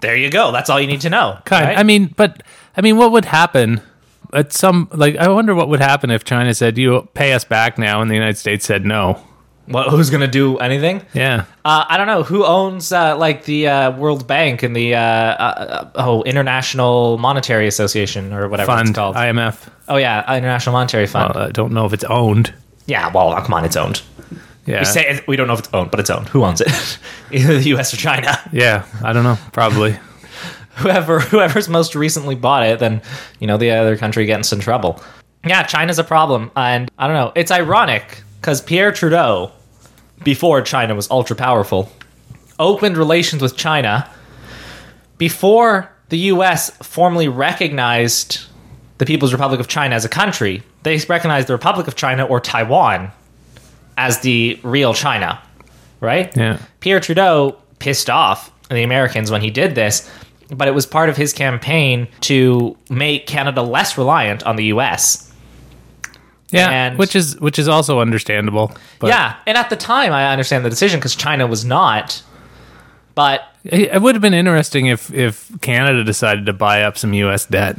[0.00, 0.52] There you go.
[0.52, 1.38] That's all you need to know.
[1.44, 1.66] Kind.
[1.66, 1.78] right?
[1.78, 2.42] I mean, but
[2.76, 3.80] I mean, what would happen
[4.32, 5.16] at some like?
[5.16, 8.14] I wonder what would happen if China said, "You pay us back now," and the
[8.14, 9.20] United States said no.
[9.66, 11.02] What, who's going to do anything?
[11.14, 11.44] Yeah.
[11.64, 15.00] Uh, I don't know who owns uh, like the uh, World Bank and the uh,
[15.00, 18.88] uh, oh International Monetary Association or whatever Fund.
[18.88, 19.16] it's called.
[19.16, 19.68] IMF.
[19.88, 21.34] oh yeah, International Monetary Fund.
[21.34, 22.52] Well, I don't know if it's owned.
[22.86, 24.02] yeah, well, come on, it's owned.
[24.66, 24.80] Yeah.
[24.80, 26.28] We say it, we don't know if it's owned, but it's owned.
[26.28, 26.68] Who owns it?
[27.32, 27.94] Either the U.S.
[27.94, 28.38] or China.
[28.52, 28.84] yeah.
[29.02, 29.38] I don't know.
[29.52, 29.96] Probably.
[30.76, 33.02] Whoever whoever's most recently bought it, then
[33.38, 35.02] you know the other country gets in trouble.
[35.44, 37.32] Yeah, China's a problem, and I don't know.
[37.34, 39.52] It's ironic because Pierre Trudeau,
[40.24, 41.90] before China was ultra powerful,
[42.58, 44.08] opened relations with China
[45.18, 46.70] before the U.S.
[46.78, 48.40] formally recognized
[48.98, 50.62] the People's Republic of China as a country.
[50.82, 53.12] They recognized the Republic of China or Taiwan
[53.96, 55.40] as the real China,
[56.00, 56.34] right?
[56.36, 56.58] Yeah.
[56.80, 60.10] Pierre Trudeau pissed off the Americans when he did this,
[60.50, 65.29] but it was part of his campaign to make Canada less reliant on the US.
[66.52, 66.68] Yeah.
[66.70, 68.72] And- which is which is also understandable.
[68.98, 72.22] But yeah, and at the time I understand the decision because China was not.
[73.14, 77.44] But It would have been interesting if if Canada decided to buy up some U.S.
[77.46, 77.76] debt.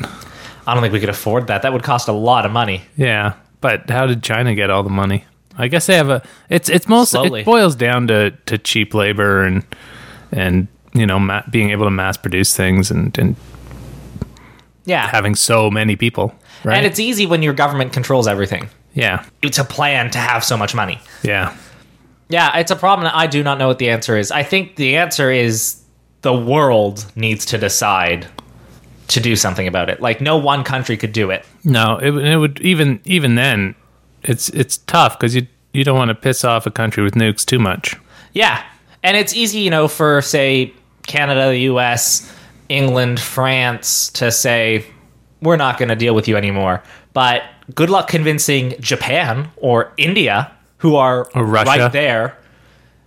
[0.68, 1.64] I don't think we could afford that.
[1.64, 2.84] That would cost a lot of money.
[2.96, 5.26] Yeah, but how did China get all the money?
[5.58, 6.22] I guess they have a.
[6.50, 7.42] It's it's most Slowly.
[7.42, 9.64] it boils down to to cheap labor and
[10.32, 13.36] and you know ma- being able to mass produce things and and
[14.86, 15.08] Yeah.
[15.08, 16.34] having so many people.
[16.64, 16.78] Right.
[16.78, 18.70] And it's easy when your government controls everything.
[18.94, 21.00] yeah It's a plan to have so much money.
[21.24, 21.56] yeah
[22.30, 24.32] Yeah, it's a problem that I do not know what the answer is.
[24.32, 25.82] I think the answer is
[26.22, 28.28] the world needs to decide
[29.08, 30.00] to do something about it.
[30.02, 31.46] Like no one country could do it.
[31.64, 33.76] no it, it would even even then
[34.24, 37.44] it's it's tough because you you don't want to piss off a country with nukes
[37.46, 37.96] too much.
[38.34, 38.64] Yeah.
[39.04, 40.74] And it's easy, you know, for say
[41.08, 42.32] Canada, the US,
[42.70, 44.86] England, France to say
[45.42, 46.84] we're not going to deal with you anymore.
[47.14, 52.38] But good luck convincing Japan or India who are right there.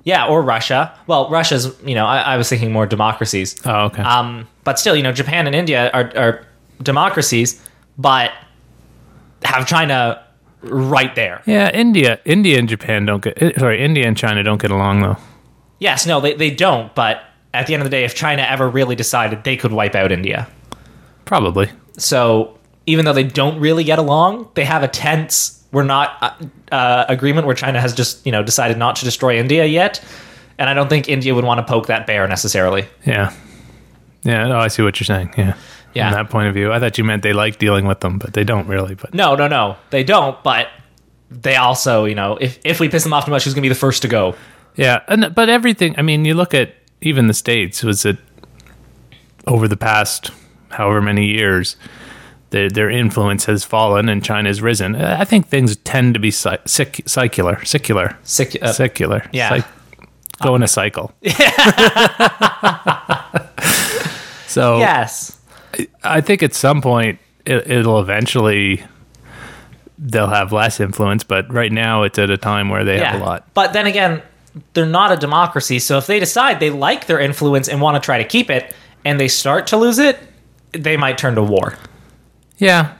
[0.04, 0.96] Yeah, or Russia.
[1.06, 3.56] Well, Russia's, you know, I, I was thinking more democracies.
[3.64, 4.02] Oh okay.
[4.02, 6.46] Um, but still, you know, Japan and India are, are
[6.82, 7.62] democracies,
[7.96, 8.30] but
[9.44, 10.22] have China
[10.62, 11.42] right there.
[11.46, 15.02] yeah, India India and Japan don't get eh, sorry India and China don't get along
[15.02, 15.16] though.
[15.78, 18.68] Yes, no, they, they don't, but at the end of the day, if China ever
[18.68, 20.48] really decided, they could wipe out India.
[21.24, 21.70] Probably.
[21.98, 26.74] So even though they don't really get along, they have a tense, we're not uh,
[26.74, 30.04] uh, agreement where China has just, you know, decided not to destroy India yet.
[30.58, 32.86] And I don't think India would want to poke that bear necessarily.
[33.04, 33.32] Yeah.
[34.22, 34.48] Yeah.
[34.48, 35.34] Oh, I see what you're saying.
[35.36, 35.56] Yeah.
[35.94, 36.10] Yeah.
[36.10, 38.32] From that point of view, I thought you meant they like dealing with them, but
[38.32, 38.94] they don't really.
[38.96, 40.68] But No, no, no, they don't, but
[41.30, 43.68] they also, you know, if, if we piss them off too much, who's going to
[43.68, 44.34] be the first to go?
[44.76, 45.94] yeah, and but everything.
[45.96, 47.84] I mean, you look at even the states.
[47.84, 48.18] Was it
[49.46, 50.30] over the past
[50.74, 51.76] however many years?
[52.50, 54.94] Their, their influence has fallen and China's risen.
[54.94, 59.28] Uh, I think things tend to be cy- sic- secular, secular, Sick, uh, secular.
[59.32, 59.58] yeah.
[59.58, 59.66] Cyc-
[60.42, 61.12] go in a cycle.
[64.46, 65.38] so yes.
[66.04, 68.84] I think at some point it, it'll eventually
[69.98, 73.24] they'll have less influence, but right now it's at a time where they have a
[73.24, 73.48] lot.
[73.54, 74.22] But then again,
[74.74, 75.78] they're not a democracy.
[75.78, 78.74] So if they decide they like their influence and want to try to keep it,
[79.04, 80.18] and they start to lose it,
[80.76, 81.76] they might turn to war.
[82.58, 82.94] Yeah,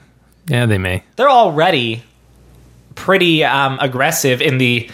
[0.47, 1.03] yeah, they may.
[1.17, 2.03] They're already
[2.95, 4.91] pretty um, aggressive in the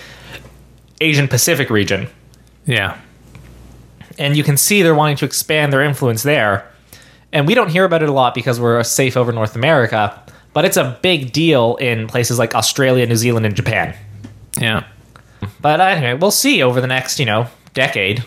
[1.00, 2.08] Asian Pacific region.
[2.66, 2.98] Yeah,
[4.18, 6.70] And you can see they're wanting to expand their influence there.
[7.32, 10.20] And we don't hear about it a lot because we're safe over North America,
[10.52, 13.94] but it's a big deal in places like Australia, New Zealand, and Japan.
[14.60, 14.84] yeah,
[15.60, 18.24] But anyway, we'll see over the next, you know, decade.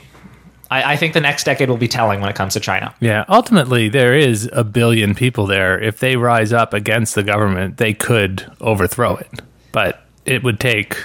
[0.73, 2.93] I, I think the next decade will be telling when it comes to China.
[2.99, 3.25] yeah.
[3.29, 5.79] Ultimately, there is a billion people there.
[5.79, 10.97] If they rise up against the government, they could overthrow it, but it would take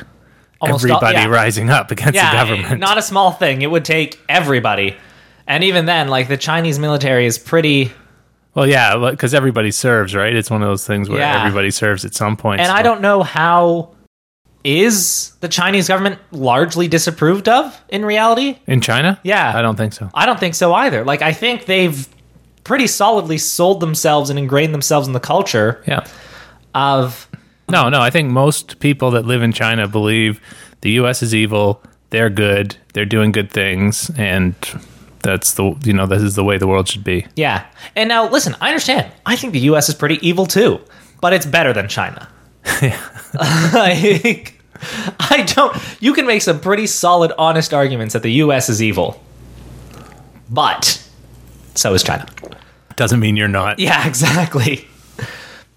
[0.60, 1.34] Almost all- everybody yeah.
[1.34, 2.80] rising up against Yeah, the government.
[2.80, 3.62] not a small thing.
[3.62, 4.96] It would take everybody.
[5.46, 7.92] And even then, like the Chinese military is pretty.
[8.54, 10.34] well, yeah, because everybody serves, right?
[10.34, 11.38] It's one of those things where Yeah.
[11.44, 12.60] everybody serves at some point.
[12.60, 13.90] And so- I don't know how.
[14.64, 18.58] Is the Chinese government largely disapproved of in reality?
[18.66, 19.18] in China.
[19.22, 19.52] Yeah.
[19.56, 20.10] I don't think so.
[20.14, 21.04] I don't think so either.
[21.04, 22.06] Like, I think they've
[22.64, 26.04] pretty solidly sold themselves and ingrained themselves in the culture Yeah.
[26.74, 27.28] of.
[27.70, 28.00] No, no.
[28.00, 30.40] I think most people that live in China believe
[30.80, 31.22] the U.S.
[31.22, 31.82] is evil.
[32.10, 32.76] They're good.
[32.94, 34.54] They're doing good things, and
[35.22, 37.26] that's the you know this is the way the world should be.
[37.36, 37.66] Yeah.
[37.94, 39.12] And now, listen, I understand.
[39.26, 40.80] I think the US is pretty evil too,
[41.20, 42.26] but it's better than China.
[43.74, 44.54] like,
[45.18, 45.76] I don't.
[46.00, 49.20] You can make some pretty solid, honest arguments that the US is evil,
[50.48, 51.02] but
[51.74, 52.26] so is China.
[52.96, 53.78] Doesn't mean you're not.
[53.78, 54.86] Yeah, exactly.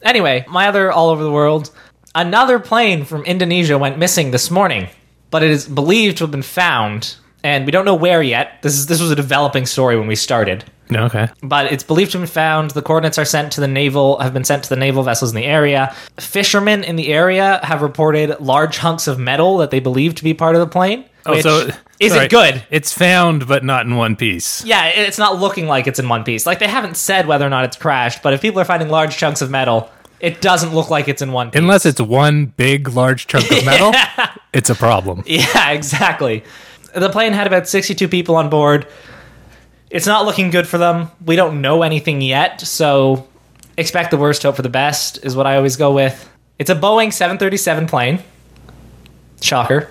[0.01, 1.69] Anyway, my other all over the world,
[2.15, 4.88] another plane from Indonesia went missing this morning.
[5.32, 8.62] but it is believed to have been found, and we don't know where yet.
[8.62, 11.30] This is this was a developing story when we started, Okay.
[11.41, 12.71] but it's believed to have been found.
[12.71, 15.36] The coordinates are sent to the naval have been sent to the naval vessels in
[15.36, 15.95] the area.
[16.19, 20.34] Fishermen in the area have reported large hunks of metal that they believe to be
[20.34, 21.06] part of the plane.
[21.25, 22.63] Oh, which isn't isn't good.
[22.71, 24.65] It's found, but not in one piece.
[24.65, 26.45] Yeah, it's not looking like it's in one piece.
[26.47, 29.17] Like they haven't said whether or not it's crashed, but if people are finding large
[29.17, 31.60] chunks of metal, it doesn't look like it's in one piece.
[31.60, 33.91] Unless it's one big, large chunk of metal,
[34.54, 35.23] it's a problem.
[35.27, 36.43] Yeah, exactly.
[36.95, 38.88] The plane had about 62 people on board.
[39.91, 41.12] It's not looking good for them.
[41.25, 43.27] We don't know anything yet, so
[43.77, 46.30] expect the worst, hope for the best is what I always go with.
[46.58, 48.19] It's a Boeing 737 plane.
[49.41, 49.89] Shocker.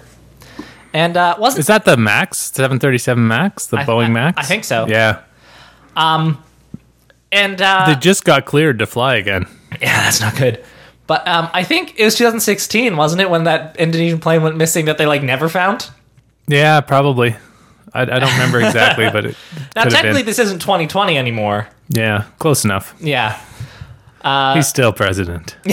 [0.92, 2.38] And uh wasn't Is that the Max?
[2.52, 3.66] 737 Max?
[3.66, 4.38] The I- Boeing I- Max?
[4.38, 4.86] I think so.
[4.88, 5.20] Yeah.
[5.96, 6.42] Um,
[7.30, 9.46] and uh They just got cleared to fly again.
[9.80, 10.64] Yeah, that's not good.
[11.06, 14.84] But um, I think it was 2016, wasn't it, when that Indonesian plane went missing
[14.86, 15.90] that they like never found?
[16.46, 17.34] Yeah, probably.
[17.92, 19.36] I, I don't remember exactly, but it
[19.76, 20.26] Now, could have technically, been.
[20.26, 21.68] this isn't 2020 anymore.
[21.88, 22.94] Yeah, close enough.
[23.00, 23.38] Yeah,
[24.22, 25.56] uh, He's still president.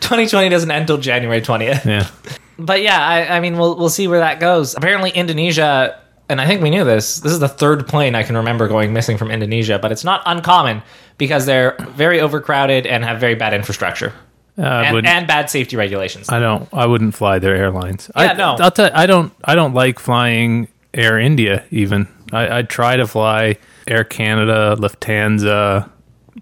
[0.00, 1.84] 2020 doesn't end till January 20th.
[1.84, 2.08] Yeah.
[2.56, 4.76] But yeah, I, I mean, we'll we'll see where that goes.
[4.76, 7.18] Apparently, Indonesia, and I think we knew this.
[7.18, 10.22] This is the third plane I can remember going missing from Indonesia, but it's not
[10.24, 10.80] uncommon
[11.18, 14.12] because they're very overcrowded and have very bad infrastructure
[14.56, 16.28] Uh, and, and bad safety regulations.
[16.28, 16.68] I don't.
[16.72, 18.08] I wouldn't fly their airlines.
[18.16, 18.56] Yeah, I, no.
[18.60, 18.90] I'll tell.
[18.94, 19.32] I don't.
[19.44, 21.64] I don't like flying Air India.
[21.70, 23.56] Even I, I try to fly
[23.88, 25.90] Air Canada, Lufthansa,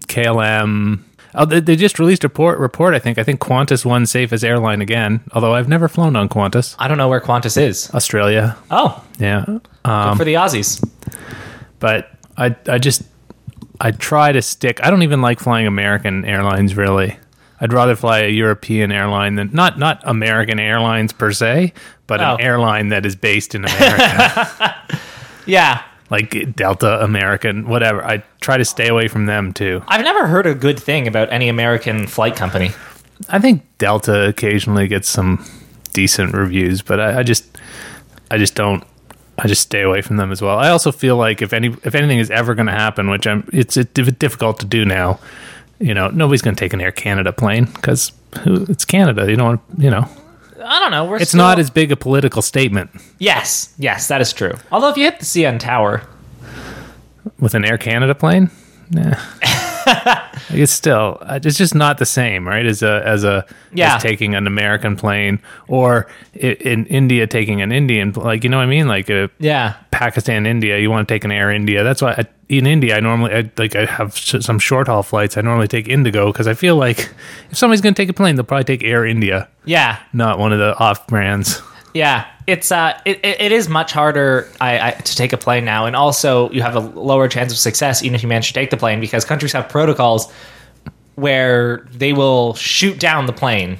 [0.07, 0.99] KLM.
[1.35, 2.93] Oh, they, they just released a report, report.
[2.93, 3.17] I think.
[3.17, 5.21] I think Qantas won safest airline again.
[5.31, 6.75] Although I've never flown on Qantas.
[6.77, 7.89] I don't know where Qantas is.
[7.95, 8.55] Australia.
[8.69, 9.43] Oh, Yeah.
[9.47, 10.87] good Um, for the Aussies.
[11.79, 13.01] but I I just
[13.81, 14.79] I try to stick.
[14.83, 17.17] I don't even like flying American airlines really.
[17.63, 21.71] I'd rather fly a European airline than not not American Airlines per se,
[22.07, 22.35] but Oh.
[22.35, 24.75] an airline that is based in America,
[25.45, 28.03] Yeah, like Delta American, whatever.
[28.05, 29.81] I try to stay away from them too.
[29.87, 32.71] I've never heard a good thing about any American flight company.
[33.29, 35.45] I think Delta occasionally gets some
[35.93, 37.45] decent reviews, but I, I just
[38.29, 38.83] I just don't
[39.37, 40.57] I just stay away from them as well.
[40.59, 43.47] I also feel like if any if anything is ever going to happen, which I'm
[43.53, 45.19] it's diff- difficult to do now.
[45.83, 48.11] You know, nobody's going to take an Air Canada plane because
[48.45, 49.29] it's Canada.
[49.29, 50.07] You don't want you know.
[50.63, 51.03] I don't know.
[51.05, 54.53] We're It's still- not as big a political statement Yes, yes, that is true.
[54.71, 56.03] Although if you hit the CN Tower,
[57.39, 58.49] with an Air Canada plane.
[58.91, 59.15] Nah.
[60.49, 62.65] it's still uh, it's just not the same, right?
[62.65, 63.95] As a as a Yeah.
[63.95, 68.63] as taking an American plane or in India taking an Indian like you know what
[68.63, 71.83] I mean like a yeah, Pakistan India you want to take an Air India.
[71.83, 75.37] That's why I, in India I normally I, like I have some short haul flights.
[75.37, 77.09] I normally take Indigo because I feel like
[77.51, 80.53] if somebody's going to take a plane, they'll probably take Air India, yeah, not one
[80.53, 81.61] of the off brands.
[81.93, 82.27] Yeah.
[82.45, 85.95] It's uh, it, it, is much harder I, I, to take a plane now, and
[85.95, 88.77] also you have a lower chance of success even if you manage to take the
[88.77, 90.31] plane because countries have protocols
[91.15, 93.77] where they will shoot down the plane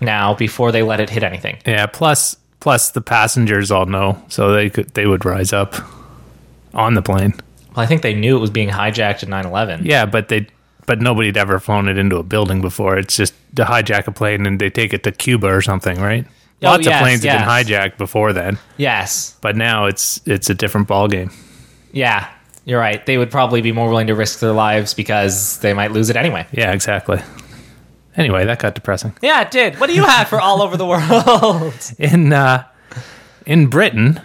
[0.00, 1.56] now before they let it hit anything.
[1.64, 1.86] Yeah.
[1.86, 5.74] Plus plus the passengers all know, so they could they would rise up
[6.74, 7.34] on the plane.
[7.74, 9.84] Well, I think they knew it was being hijacked at 9/11.
[9.84, 10.46] Yeah, but they
[10.86, 12.98] but nobody'd ever flown it into a building before.
[12.98, 16.26] It's just to hijack a plane and they take it to Cuba or something, right?
[16.62, 17.38] Oh, Lots yes, of planes yes.
[17.40, 21.32] have been hijacked before then, Yes, but now it's it's a different ballgame.
[21.92, 22.28] yeah,
[22.64, 23.04] you're right.
[23.04, 26.16] They would probably be more willing to risk their lives because they might lose it
[26.16, 26.46] anyway.
[26.52, 27.20] Yeah, exactly.
[28.16, 29.16] Anyway, that got depressing.
[29.22, 29.80] Yeah, it did.
[29.80, 31.74] What do you have for all over the world?
[31.98, 32.64] In uh,
[33.46, 34.20] in Britain,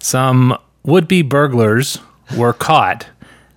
[0.00, 1.98] some would-be burglars
[2.36, 3.06] were caught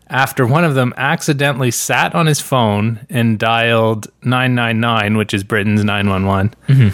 [0.09, 5.83] after one of them accidentally sat on his phone and dialed 999, which is Britain's
[5.83, 6.93] 911.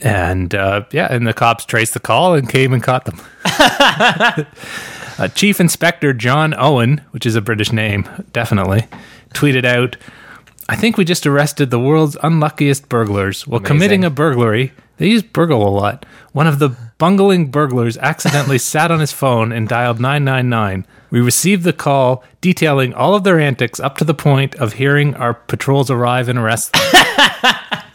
[0.00, 3.20] And uh, yeah, and the cops traced the call and came and caught them.
[3.44, 8.86] uh, Chief Inspector John Owen, which is a British name, definitely,
[9.34, 9.96] tweeted out
[10.68, 13.46] I think we just arrested the world's unluckiest burglars.
[13.46, 16.04] While committing a burglary, they use burgle a lot.
[16.32, 20.84] One of the bungling burglars accidentally sat on his phone and dialed 999.
[21.10, 25.14] We received the call detailing all of their antics up to the point of hearing
[25.14, 27.54] our patrols arrive and arrest them.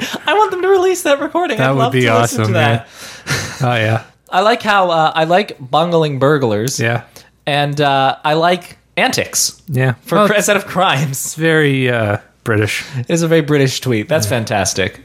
[0.00, 0.30] that would be.
[0.30, 1.58] I want them to release that recording.
[1.58, 2.88] That I'd would love be to awesome, to that.
[3.62, 4.04] oh, yeah.
[4.28, 6.78] I like how uh, I like bungling burglars.
[6.80, 7.04] Yeah.
[7.46, 9.94] and uh, I like antics Yeah.
[10.02, 11.10] for Well, instead of crimes.
[11.10, 12.84] it's very uh, British.
[12.96, 14.08] It is a very British tweet.
[14.08, 15.00] That's fantastic.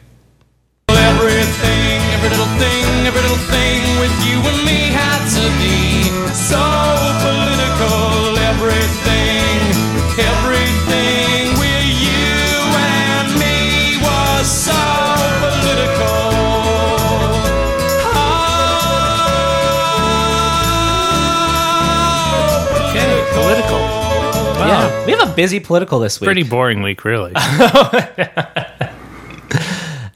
[0.90, 1.65] Everything,
[25.06, 26.26] We have a busy political this week.
[26.28, 27.34] Pretty boring week, really.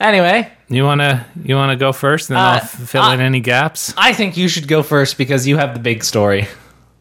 [0.01, 3.41] Anyway, you wanna you wanna go first, and then Uh, I'll f- fill in any
[3.41, 3.93] gaps.
[3.97, 6.47] I think you should go first because you have the big story.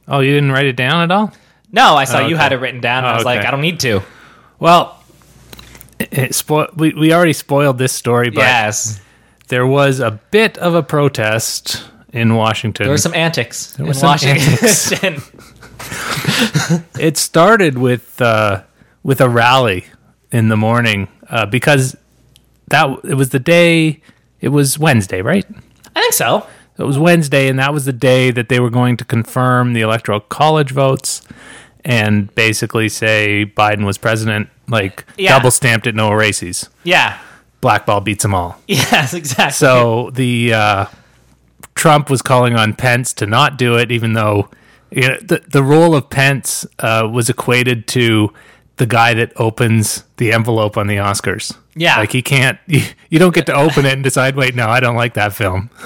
[0.09, 1.33] Oh, you didn't write it down at all?
[1.71, 2.43] No, I saw Oh, you okay.
[2.43, 3.05] had it written down.
[3.05, 3.47] and I Oh, was like, okay.
[3.47, 4.03] I don't need to.
[4.59, 5.01] Well,
[6.01, 9.01] it, it spo- we we already spoiled this story, but yes,
[9.47, 12.83] there was a bit of a protest in Washington.
[12.83, 15.23] there were some antics in were some Washington.
[16.99, 18.63] it started with uh,
[19.03, 19.87] with a rally
[20.31, 21.97] in the morning uh, because
[22.69, 24.01] that it was the day.
[24.41, 25.45] It was Wednesday, right?
[25.97, 26.47] I think so.
[26.79, 29.81] It was Wednesday, and that was the day that they were going to confirm the
[29.81, 31.23] electoral college votes
[31.85, 34.49] and basically say Biden was president.
[34.69, 35.37] Like Yeah.
[35.37, 36.69] double stamped it, no erases.
[36.85, 37.19] Yeah.
[37.61, 38.61] Blackball beats them all.
[38.69, 39.53] Yes, exactly.
[39.55, 40.87] So the uh,
[41.75, 44.49] Trump was calling on Pence to not do it, even though
[44.91, 48.33] you know, the the role of Pence uh, was equated to
[48.77, 51.57] the guy that opens the envelope on the Oscars.
[51.75, 51.97] Yeah.
[51.99, 52.59] like he can't.
[52.67, 54.37] You, you don't get to open it and decide.
[54.37, 55.71] Wait, no, I don't like that film.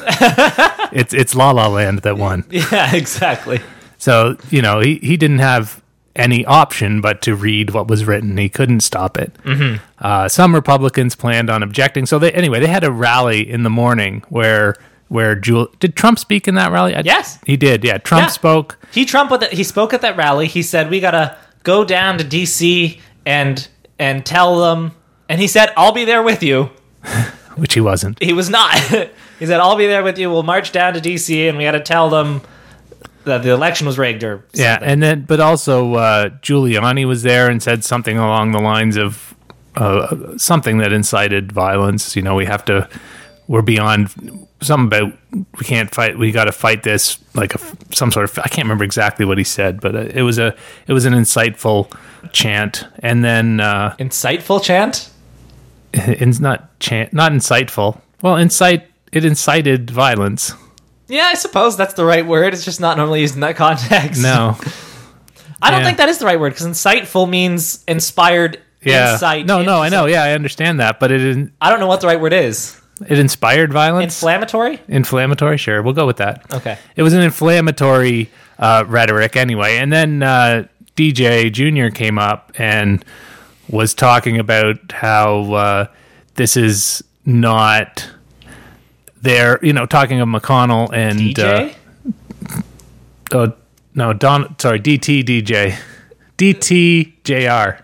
[0.92, 2.44] it's it's La La Land that won.
[2.50, 3.60] yeah, exactly.
[3.98, 5.82] So you know he he didn't have
[6.14, 8.36] any option but to read what was written.
[8.36, 9.32] He couldn't stop it.
[9.44, 9.82] Mm-hmm.
[9.98, 12.06] Uh, some Republicans planned on objecting.
[12.06, 14.74] So they anyway they had a rally in the morning where
[15.12, 16.94] where Jewel did Trump speak in that rally?
[16.96, 17.38] I- Yes.
[17.46, 17.84] he did.
[17.84, 18.28] Yeah, Trump Yeah.
[18.28, 18.78] spoke.
[18.92, 19.52] He Trump with it.
[19.52, 20.46] He spoke at that rally.
[20.46, 23.00] He said we gotta go down to D.C.
[23.26, 24.92] and and tell them.
[25.28, 26.70] And he said, "I'll be there with you."
[27.56, 28.22] Which he wasn't.
[28.22, 28.74] He was not.
[29.38, 30.30] he said, "I'll be there with you.
[30.30, 31.46] We'll march down to D.C.
[31.48, 32.40] and we got to tell them
[33.24, 37.48] that the election was rigged." Or Yeah, and then but also uh, Giuliani was there
[37.50, 39.34] and said something along the lines of
[39.76, 42.16] uh, something that incited violence.
[42.16, 42.88] You know, we have to.
[43.48, 44.08] We're beyond
[44.62, 45.18] something about
[45.58, 46.18] we can't fight.
[46.18, 47.58] We got to fight this like a
[47.94, 48.38] some sort of.
[48.38, 50.54] I can't remember exactly what he said, but uh, it was a
[50.86, 51.92] it was an insightful
[52.32, 52.86] chant.
[53.00, 55.10] And then uh, insightful chant.
[55.94, 58.00] it's not chant, not insightful.
[58.22, 60.52] Well, incite it incited violence.
[61.08, 62.54] Yeah, I suppose that's the right word.
[62.54, 64.22] It's just not normally used in that context.
[64.22, 64.56] No,
[65.62, 65.86] I don't Yeah.
[65.86, 69.46] think that is the right word because insightful means inspired yeah, insight.
[69.46, 72.06] no, no, I know, yeah, I understand that, but it I don't know what the
[72.06, 72.80] right word is.
[73.08, 74.14] It inspired violence.
[74.14, 74.80] Inflammatory?
[74.88, 75.82] Inflammatory, sure.
[75.82, 76.52] We'll go with that.
[76.52, 76.78] Okay.
[76.96, 79.76] It was an inflammatory uh, rhetoric anyway.
[79.76, 81.94] And then uh, DJ Jr.
[81.94, 83.04] came up and
[83.68, 85.86] was talking about how uh,
[86.34, 88.08] this is not
[89.20, 91.18] there, you know, talking of McConnell and.
[91.18, 91.74] DJ?
[92.50, 92.58] Uh,
[93.32, 93.52] oh,
[93.94, 95.76] no, Don, sorry, DT DJ.
[96.38, 97.82] DTJR.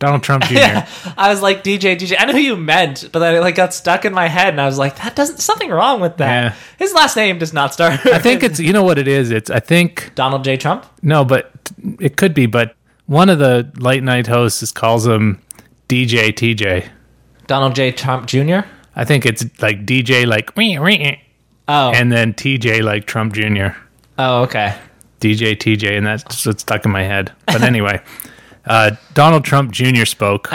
[0.00, 0.56] Donald Trump Jr.
[1.16, 2.16] I was like DJ DJ.
[2.18, 4.60] I know who you meant, but then it like got stuck in my head, and
[4.60, 6.42] I was like, that doesn't something wrong with that.
[6.42, 6.54] Yeah.
[6.78, 8.04] His last name does not start.
[8.06, 9.30] I think it's, you know what it is?
[9.30, 10.56] It's, I think Donald J.
[10.56, 10.86] Trump.
[11.02, 11.52] No, but
[12.00, 12.46] it could be.
[12.46, 12.74] But
[13.06, 15.40] one of the late night hosts calls him
[15.88, 16.88] DJ TJ.
[17.46, 17.92] Donald J.
[17.92, 18.60] Trump Jr.
[18.96, 20.56] I think it's like DJ like
[21.68, 23.76] Oh, and then TJ like Trump Jr.
[24.18, 24.76] oh, okay.
[25.20, 27.32] DJ TJ, and that's what's stuck in my head.
[27.46, 28.00] But anyway,
[28.70, 30.04] uh, Donald Trump Jr.
[30.04, 30.48] spoke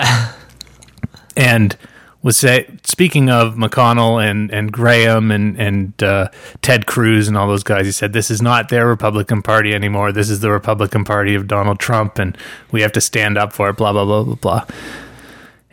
[1.37, 1.75] and
[2.23, 6.29] was say speaking of McConnell and and Graham and and uh,
[6.61, 7.85] Ted Cruz and all those guys.
[7.85, 10.13] He said this is not their Republican Party anymore.
[10.13, 12.37] This is the Republican Party of Donald Trump, and
[12.71, 13.75] we have to stand up for it.
[13.75, 14.65] Blah blah blah blah blah.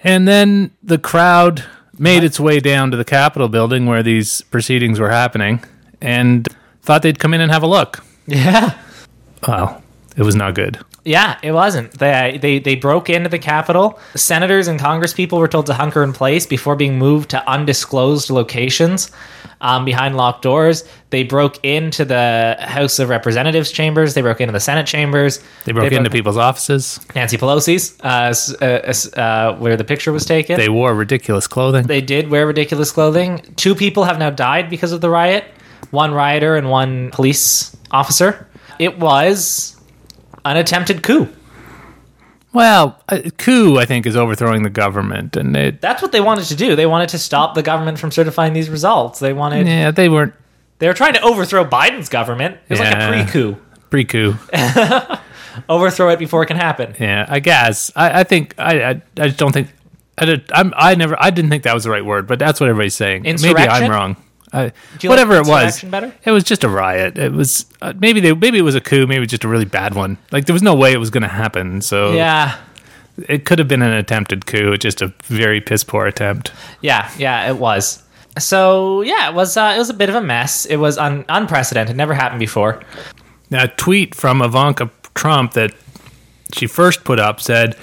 [0.05, 1.65] And then the crowd
[1.97, 5.63] made its way down to the Capitol building where these proceedings were happening,
[6.01, 6.49] and
[6.83, 8.05] thought they'd come in and have a look.
[8.27, 8.79] Yeah.
[9.47, 9.82] Well,
[10.17, 10.79] it was not good.
[11.05, 11.99] Yeah, it wasn't.
[11.99, 13.99] They they they broke into the Capitol.
[14.15, 18.31] Senators and Congress people were told to hunker in place before being moved to undisclosed
[18.31, 19.11] locations
[19.61, 20.85] um, behind locked doors.
[21.11, 24.15] They broke into the House of Representatives chambers.
[24.15, 25.43] They broke into the Senate chambers.
[25.65, 27.01] They broke into people's offices.
[27.15, 28.35] Nancy Pelosi's, uh,
[28.65, 30.57] uh, uh, where the picture was taken.
[30.57, 31.87] They wore ridiculous clothing.
[31.87, 33.41] They did wear ridiculous clothing.
[33.57, 35.45] Two people have now died because of the riot
[35.93, 38.49] one rioter and one police officer.
[38.79, 39.77] It was
[40.45, 41.29] an attempted coup.
[42.53, 45.81] Well, a coup, I think, is overthrowing the government, and it.
[45.81, 46.77] That's what they wanted to do.
[46.77, 49.21] They wanted to stop the government from certifying these results.
[49.21, 50.35] They wanted Yeah, they weren't
[50.83, 52.57] they were trying to overthrow Biden's government.
[52.69, 53.57] It was like a pre-coup.
[53.89, 54.35] pre-coup.
[55.69, 56.97] Overthrow it before it can happen.
[56.99, 57.93] Yeah, I guess.
[57.95, 59.69] I, I think I, I, I just don't think.
[60.19, 60.73] I did, I'm.
[60.77, 61.15] I never.
[61.23, 63.23] I didn't think that was the right word, but that's what everybody's saying.
[63.23, 63.91] Maybe I'm Insurrection?
[63.91, 64.17] wrong.
[64.53, 64.73] I,
[65.05, 66.15] whatever like it was, better?
[66.25, 67.17] it was just a riot.
[67.19, 69.07] It was uh, maybe they maybe it was a coup.
[69.07, 70.19] Maybe just a really bad one.
[70.31, 71.81] Like there was no way it was going to happen.
[71.81, 72.57] So Yeah.
[73.29, 74.77] it could have been an attempted coup.
[74.77, 76.53] Just a very piss poor attempt.
[76.83, 78.03] Yeah, yeah, it was.
[78.39, 80.67] So yeah, it was uh, it was a bit of a mess.
[80.67, 82.83] It was un- unprecedented, never happened before.
[83.51, 85.73] Now, a tweet from Ivanka Trump that
[86.55, 87.77] she first put up said,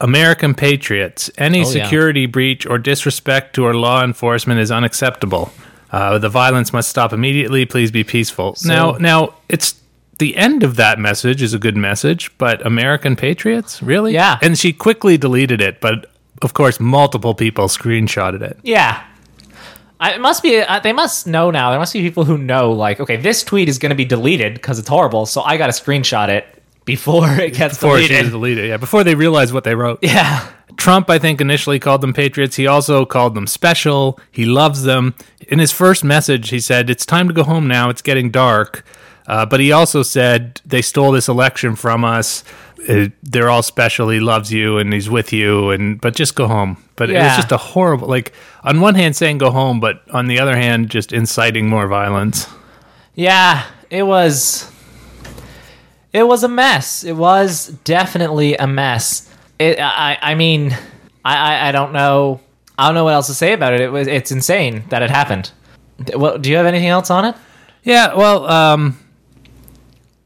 [0.00, 1.84] American patriots, any Oh, yeah.
[1.84, 5.52] security breach or disrespect to our law enforcement is unacceptable.
[5.94, 7.64] Uh, the violence must stop immediately.
[7.64, 8.56] Please be peaceful.
[8.64, 9.80] now, now it's
[10.18, 14.12] the end of that message is a good message, but American patriots, really?
[14.12, 14.38] Yeah.
[14.42, 16.10] And she quickly deleted it, but
[16.42, 18.58] of course, multiple people screenshotted it.
[18.64, 19.04] Yeah.
[20.00, 20.58] I, it must be.
[20.58, 21.70] Uh, they must know now.
[21.70, 24.54] There must be people who know, like, okay, this tweet is going to be deleted
[24.54, 25.26] because it's horrible.
[25.26, 26.44] So I got to screenshot it
[26.84, 27.80] before it gets deleted.
[27.80, 28.32] Before she deleted.
[28.32, 30.00] deleted, yeah, before they realize what they wrote.
[30.02, 30.44] Yeah.
[30.76, 32.56] Trump, I think, initially called them patriots.
[32.56, 34.18] He also called them special.
[34.30, 35.14] He loves them.
[35.48, 37.90] In his first message, he said, It's time to go home now.
[37.90, 38.84] It's getting dark.
[39.26, 42.44] Uh, but he also said, They stole this election from us.
[42.88, 44.10] Uh, they're all special.
[44.10, 45.70] He loves you and he's with you.
[45.70, 46.82] And But just go home.
[46.96, 50.26] But it was just a horrible, like, on one hand, saying go home, but on
[50.26, 52.46] the other hand, just inciting more violence.
[53.14, 53.64] Yeah.
[53.90, 54.70] It was.
[56.12, 57.02] It was a mess.
[57.02, 59.28] It was definitely a mess.
[59.58, 59.78] It.
[59.80, 60.18] I.
[60.20, 60.72] I mean,
[61.24, 61.36] I.
[61.36, 62.40] I, I don't know.
[62.78, 63.80] I don't know what else to say about it.
[63.80, 64.06] It was.
[64.08, 65.50] It's insane that it happened.
[66.04, 67.36] D- Well, do you have anything else on it?
[67.84, 68.98] Yeah, well, um,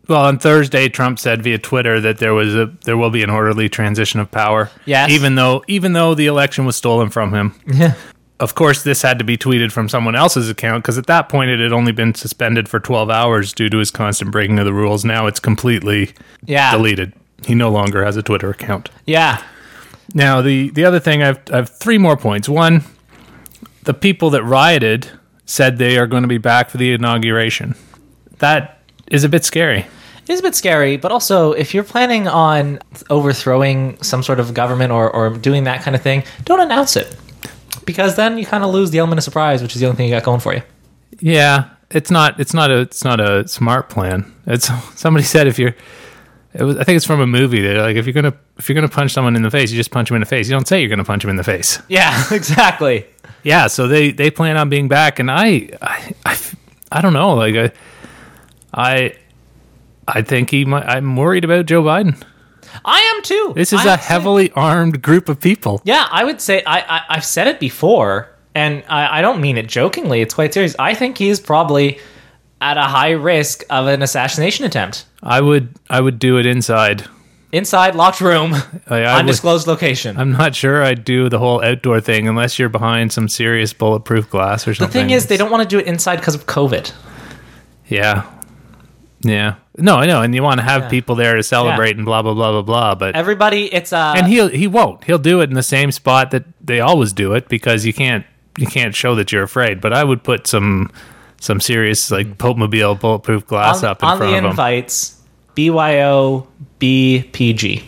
[0.06, 3.30] well, on Thursday, Trump said via Twitter that there was a there will be an
[3.30, 4.70] orderly transition of power.
[4.86, 5.10] Yes.
[5.10, 7.54] even though even though the election was stolen from him.
[7.66, 7.94] Yeah.
[8.40, 11.50] Of course, this had to be tweeted from someone else's account because at that point
[11.50, 14.72] it had only been suspended for 12 hours due to his constant breaking of the
[14.72, 15.04] rules.
[15.04, 16.12] Now it's completely
[16.46, 16.70] Yeah.
[16.70, 17.12] deleted.
[17.46, 18.90] He no longer has a Twitter account.
[19.06, 19.42] Yeah.
[20.14, 22.48] Now, the, the other thing, I've, I have three more points.
[22.48, 22.82] One,
[23.84, 25.10] the people that rioted
[25.46, 27.74] said they are going to be back for the inauguration.
[28.38, 29.86] That is a bit scary.
[30.28, 34.52] It is a bit scary, but also if you're planning on overthrowing some sort of
[34.52, 37.16] government or, or doing that kind of thing, don't announce it.
[37.86, 40.08] Because then you kind of lose the element of surprise, which is the only thing
[40.08, 40.62] you got going for you.
[41.20, 42.38] Yeah, it's not.
[42.38, 42.80] It's not a.
[42.80, 44.30] It's not a smart plan.
[44.46, 44.70] It's
[45.00, 45.74] somebody said if you're.
[46.58, 47.62] It was, I think it's from a movie.
[47.62, 49.92] That like if you're gonna if you're gonna punch someone in the face, you just
[49.92, 50.48] punch him in the face.
[50.48, 51.80] You don't say you're gonna punch him in the face.
[51.88, 53.06] Yeah, exactly.
[53.44, 56.38] Yeah, so they they plan on being back, and I I I,
[56.90, 57.34] I don't know.
[57.34, 57.72] Like I
[58.74, 59.14] I
[60.08, 60.84] I think he might.
[60.84, 62.20] I'm worried about Joe Biden.
[62.84, 63.52] I am too.
[63.54, 65.80] This is I a have heavily armed group of people.
[65.84, 69.56] Yeah, I would say I, I I've said it before, and I, I don't mean
[69.56, 70.20] it jokingly.
[70.22, 70.74] It's quite serious.
[70.78, 72.00] I think he's probably
[72.60, 75.04] at a high risk of an assassination attempt.
[75.22, 77.04] I would I would do it inside.
[77.50, 78.54] Inside locked room,
[78.88, 80.18] I, I would, undisclosed location.
[80.18, 84.28] I'm not sure I'd do the whole outdoor thing unless you're behind some serious bulletproof
[84.28, 84.92] glass or something.
[84.92, 86.92] the thing is, they don't want to do it inside because of COVID.
[87.88, 88.30] Yeah.
[89.22, 89.56] Yeah.
[89.76, 90.88] No, I know, and you want to have Yeah.
[90.90, 92.94] people there to celebrate and blah blah blah blah blah.
[92.94, 95.04] But Everybody, it's uh, and he'll he won't.
[95.04, 98.24] He'll do it in the same spot that they always do it because you can't
[98.58, 99.80] you can't show that you're afraid.
[99.80, 100.90] But I would put some
[101.40, 104.50] some serious like Pope Mobile bulletproof glass on, up in on front the of them.
[104.50, 105.20] invites.
[105.54, 106.46] BYO
[106.78, 107.82] BPG.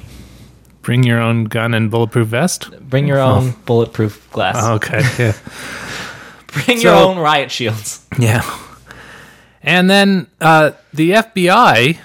[0.83, 2.71] Bring your own gun and bulletproof vest.
[2.81, 4.57] Bring your own bulletproof glass.
[4.65, 5.03] Okay.
[5.19, 5.37] Yeah.
[6.65, 8.05] Bring your own riot shields.
[8.19, 8.43] Yeah.
[9.63, 11.99] And then uh, the FBI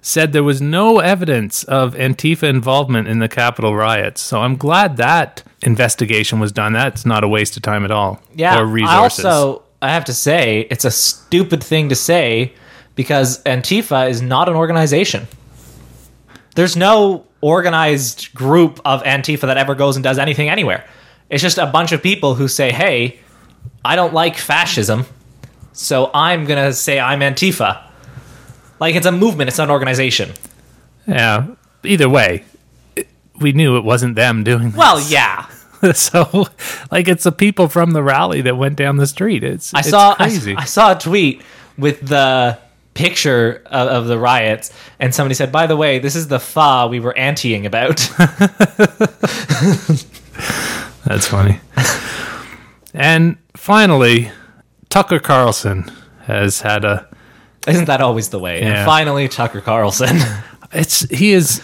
[0.00, 4.20] said there was no evidence of Antifa involvement in the Capitol riots.
[4.20, 6.72] So I'm glad that investigation was done.
[6.72, 8.20] That's not a waste of time at all.
[8.34, 8.58] Yeah.
[8.58, 9.24] Or resources.
[9.24, 12.54] I also, I have to say, it's a stupid thing to say
[12.94, 15.26] because Antifa is not an organization.
[16.54, 20.86] There's no organized group of Antifa that ever goes and does anything anywhere.
[21.28, 23.18] It's just a bunch of people who say, hey,
[23.84, 25.06] I don't like fascism,
[25.72, 27.82] so I'm going to say I'm Antifa.
[28.78, 30.32] Like, it's a movement, it's not an organization.
[31.06, 31.48] yeah.
[31.84, 32.44] Either way,
[33.40, 34.76] we knew it wasn't them doing this.
[34.76, 35.46] Well, yeah.
[35.94, 36.46] so,
[36.90, 39.42] like, it's the people from the rally that went down the street.
[39.42, 40.54] It's, I it's saw I, crazy.
[40.56, 41.42] I saw a tweet
[41.76, 42.58] with the
[42.94, 46.86] picture of, of the riots, and somebody said, "By the way, this is the fa
[46.88, 47.96] we were anteing about."
[51.04, 51.60] That's funny.
[52.94, 54.30] and finally,
[54.88, 55.90] Tucker Carlson
[56.26, 57.08] has had a
[57.66, 58.60] Isn't that always the way?
[58.60, 58.78] Yeah.
[58.78, 60.18] And finally, Tucker Carlson.
[60.72, 61.60] it's he is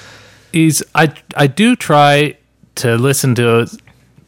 [0.52, 2.36] he's I I do try
[2.76, 3.68] to listen to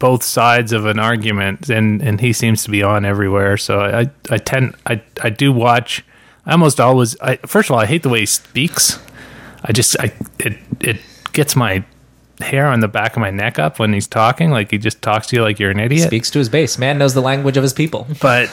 [0.01, 3.57] both sides of an argument and and he seems to be on everywhere.
[3.57, 6.05] So I I tend I I do watch
[6.45, 8.99] I almost always I first of all I hate the way he speaks.
[9.63, 11.01] I just I it it
[11.33, 11.85] gets my
[12.41, 15.29] hair on the back of my neck up when he's talking like he just talks
[15.29, 16.09] to you like you're an idiot.
[16.09, 16.79] Speaks to his base.
[16.79, 18.09] Man knows the language of his people.
[18.23, 18.51] but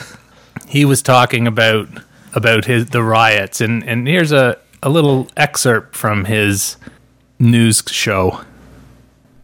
[0.68, 1.88] he was talking about
[2.34, 3.62] about his the riots.
[3.62, 6.76] And and here's a a little excerpt from his
[7.39, 8.41] news show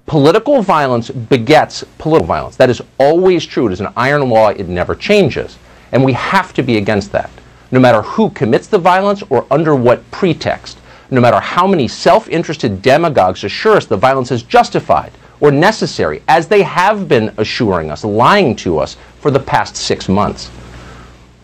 [0.06, 2.56] political violence begets political violence.
[2.56, 3.68] That is always true.
[3.68, 4.50] It is an iron law.
[4.50, 5.58] It never changes.
[5.92, 7.30] And we have to be against that,
[7.72, 10.78] no matter who commits the violence or under what pretext.
[11.12, 16.24] no matter how many self interested demagogues assure us the violence is justified or necessary,
[16.28, 20.50] as they have been assuring us, lying to us for the past six months.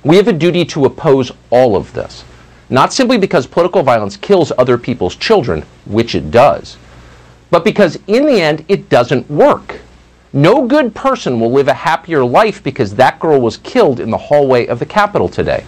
[0.04, 2.24] We have a duty to oppose all of this,
[2.70, 6.78] not simply because political violence kills other people's children, which it does,
[7.52, 9.80] but because in the end it doesn't work.
[10.32, 14.18] No good person will live a happier life because that girl was killed in the
[14.18, 15.64] hallway of the Capitol today.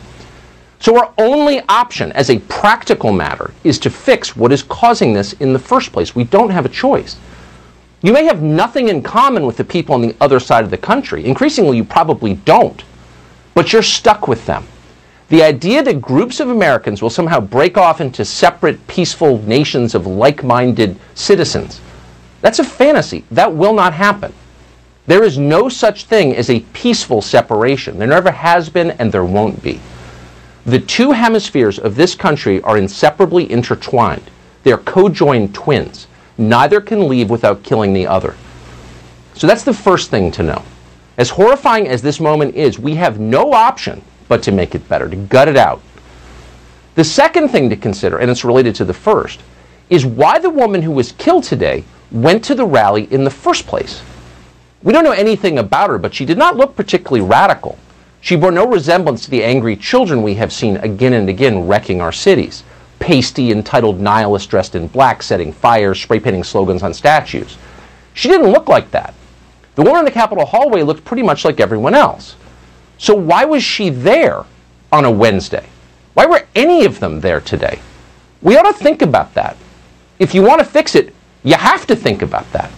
[0.79, 5.33] So, our only option as a practical matter is to fix what is causing this
[5.33, 6.15] in the first place.
[6.15, 7.17] We don't have a choice.
[8.01, 10.77] You may have nothing in common with the people on the other side of the
[10.77, 11.23] country.
[11.25, 12.83] Increasingly, you probably don't.
[13.53, 14.65] But you're stuck with them.
[15.31, 20.05] The idea that groups of Americans will somehow break off into separate, peaceful nations of
[20.05, 21.79] like minded citizens,
[22.41, 23.23] that's a fantasy.
[23.31, 24.33] That will not happen.
[25.07, 27.97] There is no such thing as a peaceful separation.
[27.97, 29.79] There never has been, and there won't be.
[30.65, 34.29] The two hemispheres of this country are inseparably intertwined.
[34.63, 36.07] They are co-joined twins.
[36.37, 38.35] Neither can leave without killing the other.
[39.35, 40.61] So that's the first thing to know.
[41.17, 45.09] As horrifying as this moment is, we have no option but to make it better,
[45.09, 45.81] to gut it out.
[46.95, 49.41] The second thing to consider, and it's related to the first,
[49.89, 53.67] is why the woman who was killed today went to the rally in the first
[53.67, 54.01] place.
[54.83, 57.77] We don't know anything about her, but she did not look particularly radical.
[58.21, 61.99] She bore no resemblance to the angry children we have seen again and again wrecking
[61.99, 62.63] our cities.
[62.99, 67.57] Pasty, entitled nihilists dressed in black, setting fires, spray painting slogans on statues.
[68.13, 69.13] She didn't look like that.
[69.75, 72.37] The woman in the Capitol hallway looked pretty much like everyone else.
[73.01, 74.45] So why was she there
[74.91, 75.65] on a Wednesday?
[76.13, 77.79] Why were any of them there today?
[78.43, 79.57] We ought to think about that.
[80.19, 81.11] If you want to fix it,
[81.43, 82.69] you have to think about that.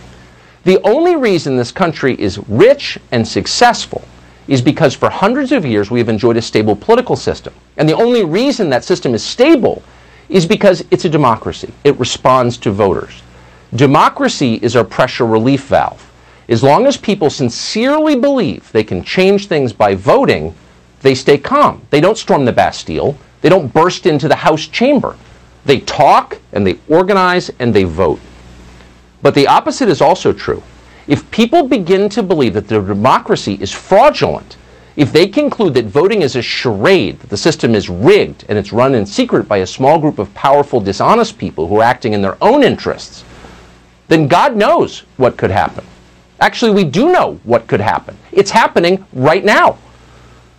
[0.63, 4.01] The only reason this country is rich and successful
[4.47, 7.53] is because for hundreds of years we have enjoyed a stable political system.
[7.75, 9.83] And the only reason that system is stable
[10.29, 11.73] is because it's a democracy.
[11.83, 13.23] It responds to voters.
[13.75, 16.12] Democracy is our pressure relief valve.
[16.49, 20.53] As long as people sincerely believe they can change things by voting,
[21.01, 21.81] they stay calm.
[21.89, 23.17] They don't storm the Bastille.
[23.41, 25.15] They don't burst into the House chamber.
[25.65, 28.19] They talk and they organize and they vote.
[29.21, 30.61] But the opposite is also true.
[31.07, 34.57] If people begin to believe that their democracy is fraudulent,
[34.95, 38.71] if they conclude that voting is a charade, that the system is rigged and it's
[38.71, 42.21] run in secret by a small group of powerful, dishonest people who are acting in
[42.21, 43.23] their own interests,
[44.07, 45.83] then God knows what could happen.
[46.43, 48.17] Actually, we do know what could happen.
[48.33, 49.77] It's happening right now.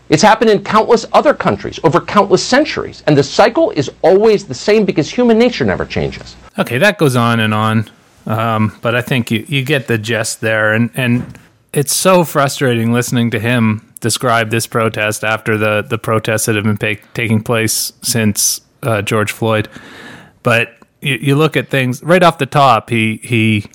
[0.09, 3.03] It's happened in countless other countries over countless centuries.
[3.07, 6.37] And the cycle is always the same because human nature never changes.
[6.59, 7.91] Okay, that goes on and on.
[8.25, 10.73] Um, but I think you, you get the gist there.
[10.73, 11.39] And, and
[11.75, 16.65] it's so frustrating listening to him describe this protest after the, the protests that have
[16.65, 19.69] been pa- taking place since uh, George Floyd.
[20.43, 23.67] But you, you look at things right off the top, he, he,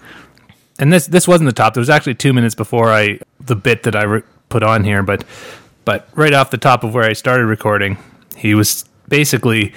[0.79, 1.73] and this, this wasn't the top.
[1.73, 5.03] There was actually two minutes before I, the bit that I re- put on here,
[5.03, 5.23] but,
[5.85, 7.97] but right off the top of where I started recording,
[8.35, 9.73] he was basically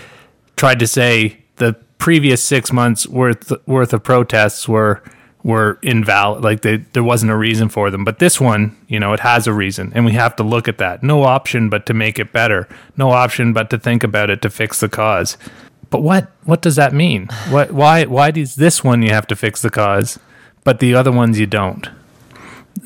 [0.56, 5.02] tried to say the previous six months worth worth of protests were
[5.42, 6.42] were invalid.
[6.42, 8.04] Like they, there wasn't a reason for them.
[8.04, 10.78] But this one, you know, it has a reason, and we have to look at
[10.78, 11.02] that.
[11.02, 12.68] No option but to make it better.
[12.96, 15.36] No option but to think about it to fix the cause.
[15.90, 17.28] But what what does that mean?
[17.48, 20.18] What why why does this one you have to fix the cause,
[20.64, 21.88] but the other ones you don't?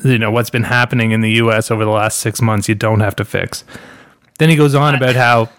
[0.03, 1.71] You know what's been happening in the U.S.
[1.71, 2.67] over the last six months.
[2.69, 3.63] You don't have to fix.
[4.37, 5.49] Then he goes on about how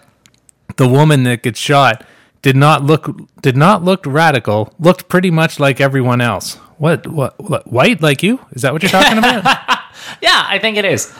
[0.77, 2.05] the woman that gets shot
[2.41, 3.09] did not look
[3.41, 4.73] did not look radical.
[4.79, 6.55] Looked pretty much like everyone else.
[6.77, 8.39] What what, what white like you?
[8.51, 9.43] Is that what you're talking about?
[10.21, 11.13] Yeah, I think it is.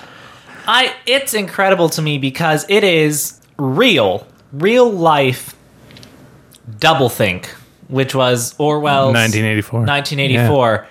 [0.65, 5.55] I it's incredible to me because it is real, real life
[6.79, 7.49] doublethink,
[7.89, 9.79] which was Orwell's 1984.
[9.81, 10.87] 1984,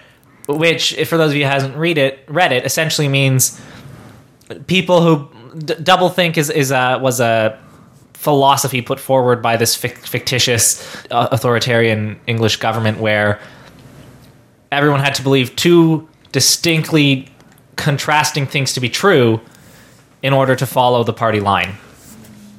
[0.58, 3.60] which, if for those of you who hasn't read it, read it, essentially means
[4.66, 5.28] people who
[5.58, 7.58] d- doublethink is is a was a
[8.14, 13.40] philosophy put forward by this fic- fictitious uh, authoritarian English government where
[14.72, 17.28] everyone had to believe two distinctly
[17.76, 19.40] contrasting things to be true
[20.22, 21.74] in order to follow the party line.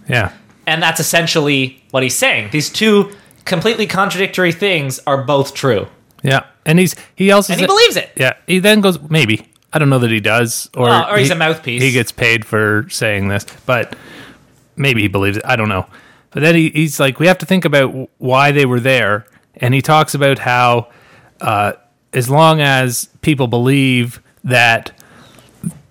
[0.07, 0.31] Yeah.
[0.65, 2.51] And that's essentially what he's saying.
[2.51, 3.11] These two
[3.49, 5.87] completely contradictory things are both true.
[6.23, 6.45] Yeah.
[6.65, 8.11] And he's he also And he said- believes it.
[8.15, 8.33] Yeah.
[8.47, 9.45] He then goes maybe.
[9.73, 11.81] I don't know that he does or Well, or he's he- a mouthpiece.
[11.81, 13.95] He gets paid for saying this, but
[14.75, 15.43] maybe he believes it.
[15.45, 15.85] I don't know.
[16.31, 19.25] But then he, he's like we have to think about why they were there
[19.55, 20.89] and he talks about how
[21.41, 21.73] uh,
[22.13, 24.91] as long as people believe that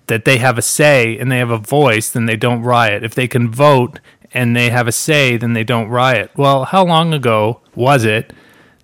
[0.07, 3.03] that they have a say and they have a voice, then they don't riot.
[3.03, 3.99] If they can vote
[4.33, 6.31] and they have a say, then they don't riot.
[6.35, 8.33] Well, how long ago was it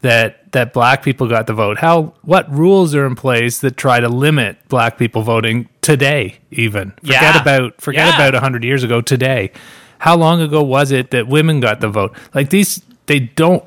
[0.02, 1.80] that that black people got the vote?
[1.80, 6.38] How what rules are in place that try to limit black people voting today?
[6.52, 7.42] Even forget Yeah.
[7.42, 8.28] about forget Yeah.
[8.28, 9.02] about hundred years ago.
[9.02, 9.52] Today,
[10.00, 12.16] how long ago was it that women got the vote?
[12.34, 13.64] Like these, they don't.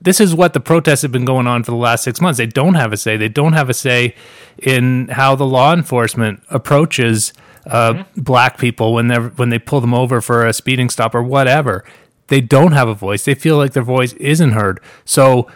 [0.00, 2.36] This is what the protests have been going on for the last six months.
[2.38, 3.16] They don't have a say.
[3.16, 4.16] They don't have a say
[4.58, 7.32] in how the law enforcement approaches
[7.66, 11.22] uh, black people when they when they pull them over for a speeding stop or
[11.22, 11.84] whatever.
[12.28, 13.24] They don't have a voice.
[13.24, 14.80] They feel like their voice isn't heard.
[15.04, 15.50] So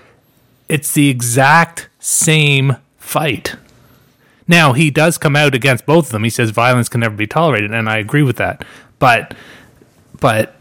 [0.69, 3.57] it's the exact same fight.
[4.49, 6.25] Now he does come out against both of them.
[6.25, 8.65] He says violence can never be tolerated, and I agree with that.
[8.99, 9.35] But
[10.21, 10.55] but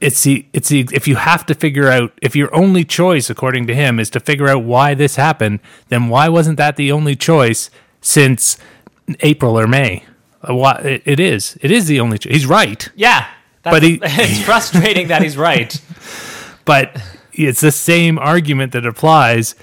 [0.00, 3.66] it's the it's the if you have to figure out if your only choice, according
[3.66, 7.16] to him, is to figure out why this happened, then why wasn't that the only
[7.16, 7.70] choice
[8.00, 8.56] since
[9.20, 10.04] April or May?
[10.46, 11.58] Why, it, it is.
[11.62, 12.18] It is the only.
[12.18, 13.26] Cho- he's right, Yeah.
[13.62, 15.80] That's, But he- it's frustrating that he's right.
[16.64, 17.00] but
[17.32, 19.54] it's the same argument that applies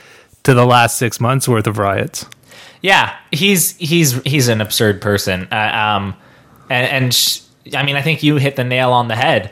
[0.43, 2.25] to the last six months worth of riots.
[2.81, 5.47] Yeah, he's he's he's an absurd person.
[5.51, 6.15] Uh, um,
[6.69, 7.39] and, and sh-
[7.73, 9.51] I mean, I think you hit the nail on the head.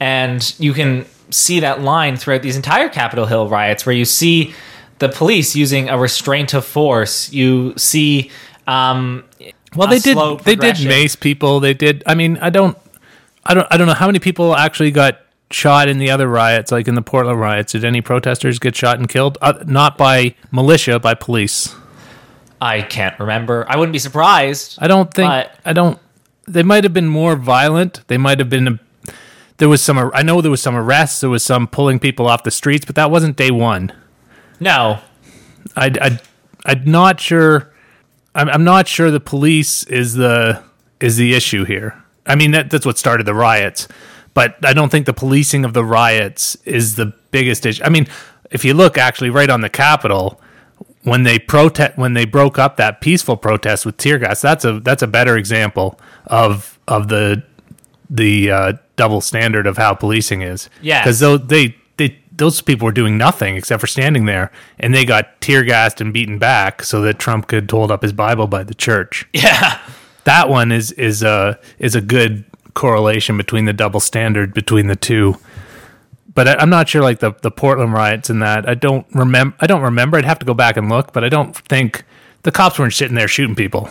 [0.00, 4.52] And you can see that line throughout these entire Capitol Hill riots, where you see
[4.98, 7.32] the police using a restraint of force.
[7.32, 8.30] You see,
[8.66, 9.24] um,
[9.74, 10.16] Well, a they did.
[10.44, 11.60] They did mace people.
[11.60, 12.02] They did.
[12.06, 12.76] I mean, I don't.
[13.44, 13.66] I don't.
[13.70, 15.20] I don't know how many people actually got
[15.50, 17.72] shot in the other riots, like in the Portland riots.
[17.72, 19.38] Did any protesters get shot and killed?
[19.42, 21.74] Uh, not by militia, by police.
[22.60, 23.66] I can't remember.
[23.68, 24.78] I wouldn't be surprised.
[24.80, 25.28] I don't think.
[25.28, 25.98] But- I don't.
[26.46, 28.02] They might have been more violent.
[28.08, 28.78] They might have been.
[29.58, 29.98] There was some.
[30.14, 31.20] I know there was some arrests.
[31.20, 33.92] There was some pulling people off the streets, but that wasn't day one.
[34.60, 35.00] No,
[35.76, 36.20] I, I,
[36.64, 37.72] I'm not sure.
[38.34, 40.62] I'm, I'm not sure the police is the
[41.00, 42.02] is the issue here.
[42.26, 43.86] I mean, that, that's what started the riots,
[44.32, 47.82] but I don't think the policing of the riots is the biggest issue.
[47.84, 48.06] I mean,
[48.50, 50.40] if you look actually right on the Capitol,
[51.02, 54.80] when they protest, when they broke up that peaceful protest with tear gas, that's a
[54.80, 57.42] that's a better example of of the
[58.08, 60.70] the uh, double standard of how policing is.
[60.80, 61.76] Yeah, because they
[62.36, 66.12] those people were doing nothing except for standing there, and they got tear gassed and
[66.12, 69.26] beaten back so that Trump could hold up his Bible by the church.
[69.32, 69.80] yeah,
[70.24, 74.96] That one is is a is a good correlation between the double standard between the
[74.96, 75.36] two.
[76.34, 78.68] But I, I'm not sure, like the the Portland riots and that.
[78.68, 79.56] I don't remember.
[79.60, 80.18] I don't remember.
[80.18, 82.04] I'd have to go back and look, but I don't think
[82.42, 83.88] the cops weren't sitting there shooting people.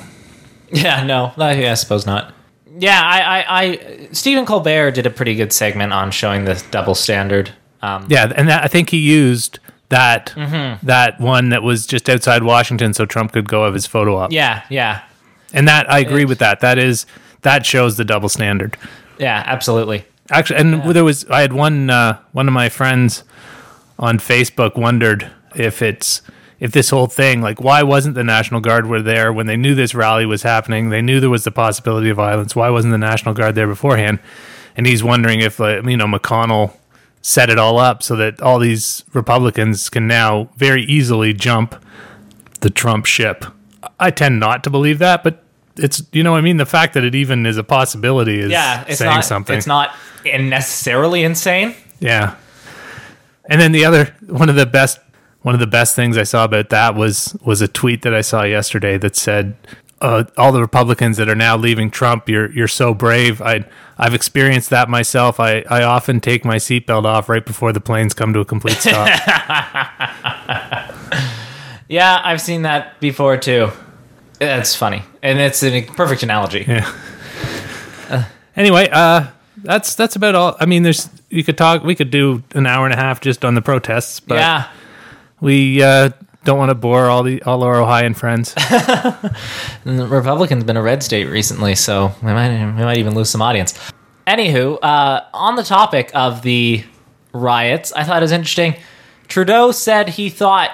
[0.71, 1.03] yeah.
[1.03, 2.33] No, I, I suppose not.
[2.75, 6.95] Yeah, I, I, I, Stephen Colbert did a pretty good segment on showing the double
[6.95, 7.51] standard.
[7.83, 9.59] Um, Yeah, and that, I think he used
[9.89, 10.85] that Mm-hmm.
[10.87, 14.31] that one that was just outside Washington, so Trump could go have his photo op.
[14.31, 15.01] yeah, yeah,
[15.53, 16.61] and that I agree with that.
[16.61, 17.05] That is
[17.41, 18.77] that shows the double standard.
[19.19, 19.43] yeah.
[19.45, 20.05] Absolutely.
[20.31, 23.23] Actually, and there was I had one uh, one of my friends
[23.99, 26.21] on Facebook wondered if it's
[26.59, 29.75] if this whole thing like why wasn't the National Guard were there when they knew
[29.75, 30.89] this rally was happening?
[30.89, 32.55] They knew there was the possibility of violence.
[32.55, 34.19] Why wasn't the National Guard there beforehand?
[34.77, 36.73] And he's wondering if uh, you know McConnell
[37.23, 41.73] set it all up so that all these Republicans can now very easily jump
[42.59, 43.45] the Trump ship.
[43.99, 45.41] I tend not to believe that, but
[45.77, 46.57] it's you know what I mean.
[46.57, 49.25] The fact that it even is a possibility is Yeah, it's saying not.
[49.25, 49.57] something.
[49.57, 49.95] It's not
[50.25, 51.75] necessarily insane.
[51.99, 52.35] Yeah.
[53.49, 54.99] And then the other one of the best
[55.41, 58.21] one of the best things I saw about that was was a tweet that I
[58.21, 59.55] saw yesterday that said
[60.03, 63.41] uh, all the Republicans that are now leaving Trump, you're you're so brave.
[63.41, 63.65] I
[63.97, 65.39] I've experienced that myself.
[65.39, 68.77] I, I often take my seatbelt off right before the planes come to a complete
[68.77, 69.07] stop.
[71.93, 73.69] Yeah, I've seen that before too.
[74.39, 76.65] That's funny, and it's a perfect analogy.
[76.67, 78.25] yeah.
[78.55, 79.27] anyway, uh,
[79.57, 80.57] that's that's about all.
[80.59, 81.83] I mean, there's you could talk.
[81.83, 84.71] We could do an hour and a half just on the protests, but yeah,
[85.39, 86.09] we uh,
[86.43, 88.53] don't want to bore all the all our Ohioan friends.
[89.85, 93.73] Republicans been a red state recently, so we might we might even lose some audience.
[94.27, 96.83] Anywho, uh, on the topic of the
[97.33, 98.75] riots, I thought it was interesting.
[99.27, 100.71] Trudeau said he thought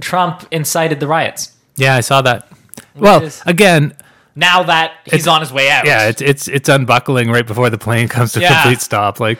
[0.00, 1.56] Trump incited the riots.
[1.76, 2.50] yeah, I saw that.
[2.94, 3.94] Well, is- again,
[4.34, 7.78] Now that he's on his way out, yeah, it's it's it's unbuckling right before the
[7.78, 8.62] plane comes to Yeah.
[8.62, 9.20] complete stop.
[9.20, 9.38] Like,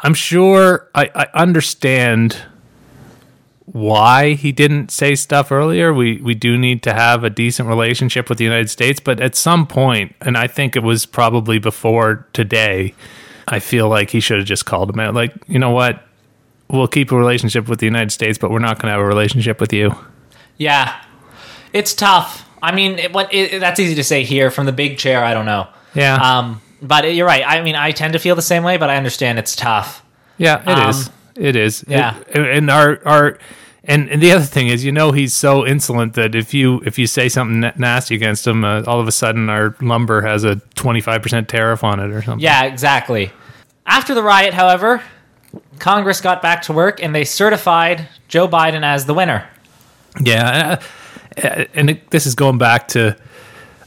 [0.00, 2.36] I'm sure I, I understand
[3.66, 5.92] why he didn't say stuff earlier.
[5.92, 9.34] We we do need to have a decent relationship with the United States, but at
[9.36, 12.94] some point, and I think it was probably before today,
[13.48, 15.14] I feel like he should have just called him out.
[15.14, 16.02] Like, you know what?
[16.68, 19.06] We'll keep a relationship with the United States, but we're not going to have a
[19.06, 19.94] relationship with you.
[20.56, 21.02] yeah,
[21.72, 22.48] it's tough.
[22.62, 25.24] I mean, it, what it, that's easy to say here from the big chair.
[25.24, 25.68] I don't know.
[25.94, 27.42] Yeah, Um, but you're right.
[27.46, 30.02] I mean, I tend to feel the same way, but I understand it's tough.
[30.38, 31.10] yeah, it is.
[31.36, 31.84] It is.
[31.88, 32.16] Yeah.
[32.28, 33.38] It- and our our
[33.84, 36.98] and, and the other thing is, you know, he's so insolent that if you if
[36.98, 40.56] you say something nasty against him, uh, all of a sudden our lumber has a
[40.74, 42.42] twenty five percent tariff on it or something.
[42.44, 43.32] Yeah, exactly.
[43.84, 45.02] After the riot, however,
[45.80, 49.48] Congress got back to work and they certified Joe Biden as the winner.
[50.20, 50.78] Yeah,
[51.36, 53.16] uh, uh, and it, this is going back to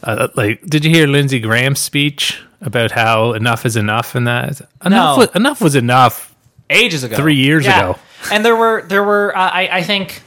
[0.04, 4.60] uh, like, did you hear Lindsey Graham's speech about how enough is enough and that
[4.84, 5.18] enough No.
[5.18, 6.34] was, enough was enough.
[6.70, 7.97] Ages ago, Three years ago.
[8.32, 10.22] and there were there were uh, I, I think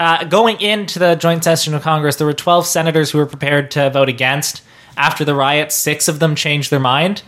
[0.00, 3.70] uh, going into the joint session of Congress, there were twelve senators who were prepared
[3.72, 4.62] to vote against.
[4.96, 7.22] After the riot, six of them changed their mind,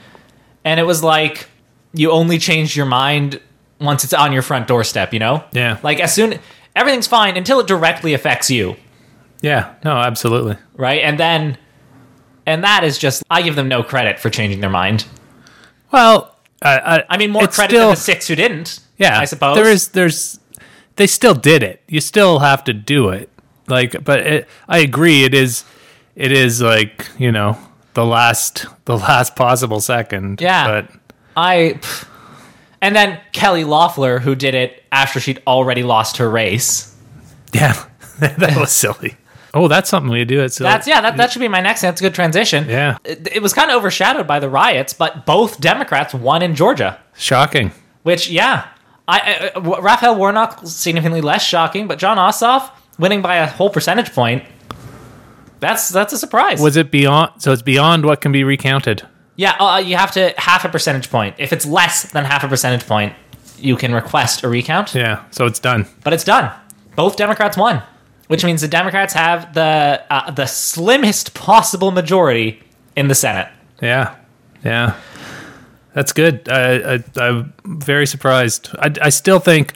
[0.64, 1.48] and it was like
[1.92, 3.40] you only change your mind
[3.80, 5.12] once it's on your front doorstep.
[5.12, 5.78] You know, Yeah.
[5.82, 6.38] like as soon
[6.76, 8.76] everything's fine until it directly affects you.
[9.42, 10.56] Yeah, no, absolutely.
[10.76, 11.02] right?
[11.02, 11.58] And then,
[12.46, 15.04] and that is just I give them no credit for changing their mind.
[15.90, 18.80] Well, I, I, I mean, more credit still- than the six who didn't.
[18.98, 19.88] Yeah, I suppose there is.
[19.88, 20.40] There's.
[20.96, 21.82] They still did it.
[21.88, 23.28] You still have to do it.
[23.68, 25.24] Like, but it, I agree.
[25.24, 25.64] It is.
[26.14, 27.58] It is like you know
[27.92, 30.40] the last the last possible second.
[30.40, 30.66] Yeah.
[30.82, 30.90] but
[31.36, 31.78] I.
[32.80, 36.94] And then Kelly Loeffler, who did it after she'd already lost her race.
[37.52, 37.74] yeah,
[38.18, 39.16] that was silly.
[39.56, 40.42] Oh, that's something we do.
[40.42, 41.00] It's That's yeah.
[41.00, 41.80] That, that should be my next.
[41.80, 42.68] That's a good transition.
[42.68, 42.98] Yeah.
[43.04, 47.00] It, it was kind of overshadowed by the riots, but both Democrats won in Georgia.
[47.16, 47.72] shocking.
[48.02, 48.68] Which yeah,
[49.08, 53.70] I, I uh, Raphael Warnock significantly less shocking, but Jon Ossoff winning by a whole
[53.70, 54.44] percentage point.
[55.60, 56.60] That's that's a surprise.
[56.60, 57.40] Was it beyond?
[57.42, 59.06] So it's beyond what can be recounted.
[59.36, 61.34] Yeah, uh, you have to half a percentage point.
[61.38, 63.14] If it's less than half a percentage point,
[63.58, 64.94] you can request a recount.
[64.94, 65.86] Yeah, so it's done.
[66.04, 66.52] But it's done.
[66.94, 67.82] Both Democrats won,
[68.28, 72.62] which means the Democrats have the uh, the slimmest possible majority
[72.96, 73.48] in the Senate.
[73.82, 74.14] Yeah,
[74.64, 74.94] yeah,
[75.92, 76.48] that's good.
[76.48, 78.70] I, I, I'm very surprised.
[78.78, 79.74] I, I still think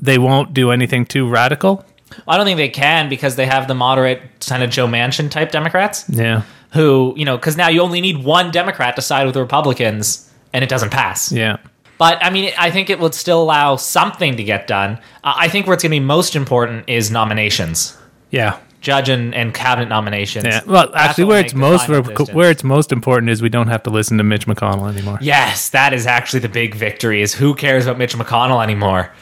[0.00, 1.84] they won't do anything too radical.
[2.28, 5.50] I don't think they can because they have the moderate kind of Joe Manchin type
[5.50, 6.42] Democrats Yeah,
[6.72, 10.30] who, you know, because now you only need one Democrat to side with the Republicans
[10.52, 11.32] and it doesn't pass.
[11.32, 11.56] yeah,
[11.98, 14.98] But I mean, I think it would still allow something to get done.
[15.22, 17.96] Uh, I think where it's going to be most important is nominations,
[18.30, 20.44] yeah, judge and, and cabinet nominations.
[20.44, 20.60] yeah.
[20.66, 22.34] Well, That's actually, what where will it's make the most final where, distance.
[22.34, 25.18] where it's most important is we don't have to listen to Mitch McConnell anymore.
[25.20, 27.22] Yes, that is actually the big victory.
[27.22, 29.12] Is who cares about Mitch McConnell anymore?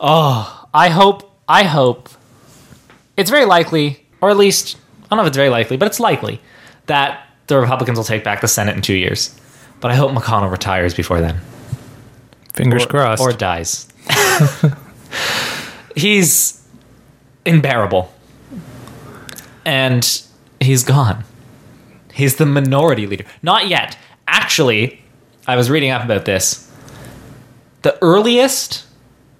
[0.00, 1.32] Oh, I hope.
[1.48, 2.08] I hope.
[3.16, 6.00] It's very likely, or at least I don't know if it's very likely, but it's
[6.00, 6.40] likely
[6.86, 9.36] that the Republicans will take back the Senate in two years.
[9.80, 11.40] But I hope McConnell retires before then,
[12.52, 13.22] Fingers or, crossed.
[13.22, 13.88] or dies.
[15.96, 16.66] he's
[17.46, 18.12] unbearable,
[19.64, 20.22] and
[20.60, 21.24] he's gone.
[22.12, 23.24] He's the minority leader.
[23.42, 23.96] Not yet.
[24.26, 25.02] Actually,
[25.46, 26.70] I was reading up about this.
[27.82, 28.84] The earliest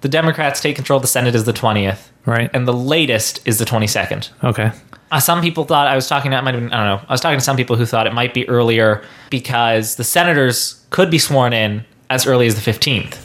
[0.01, 2.49] the Democrats take control of the Senate is the 20th, right.
[2.53, 4.29] and the latest is the 22nd.
[4.43, 4.71] okay.
[5.11, 6.31] Uh, some people thought I was talking.
[6.31, 6.71] That might have been.
[6.71, 7.05] I don't know.
[7.09, 10.85] I was talking to some people who thought it might be earlier because the senators
[10.89, 13.17] could be sworn in as early as the fifteenth.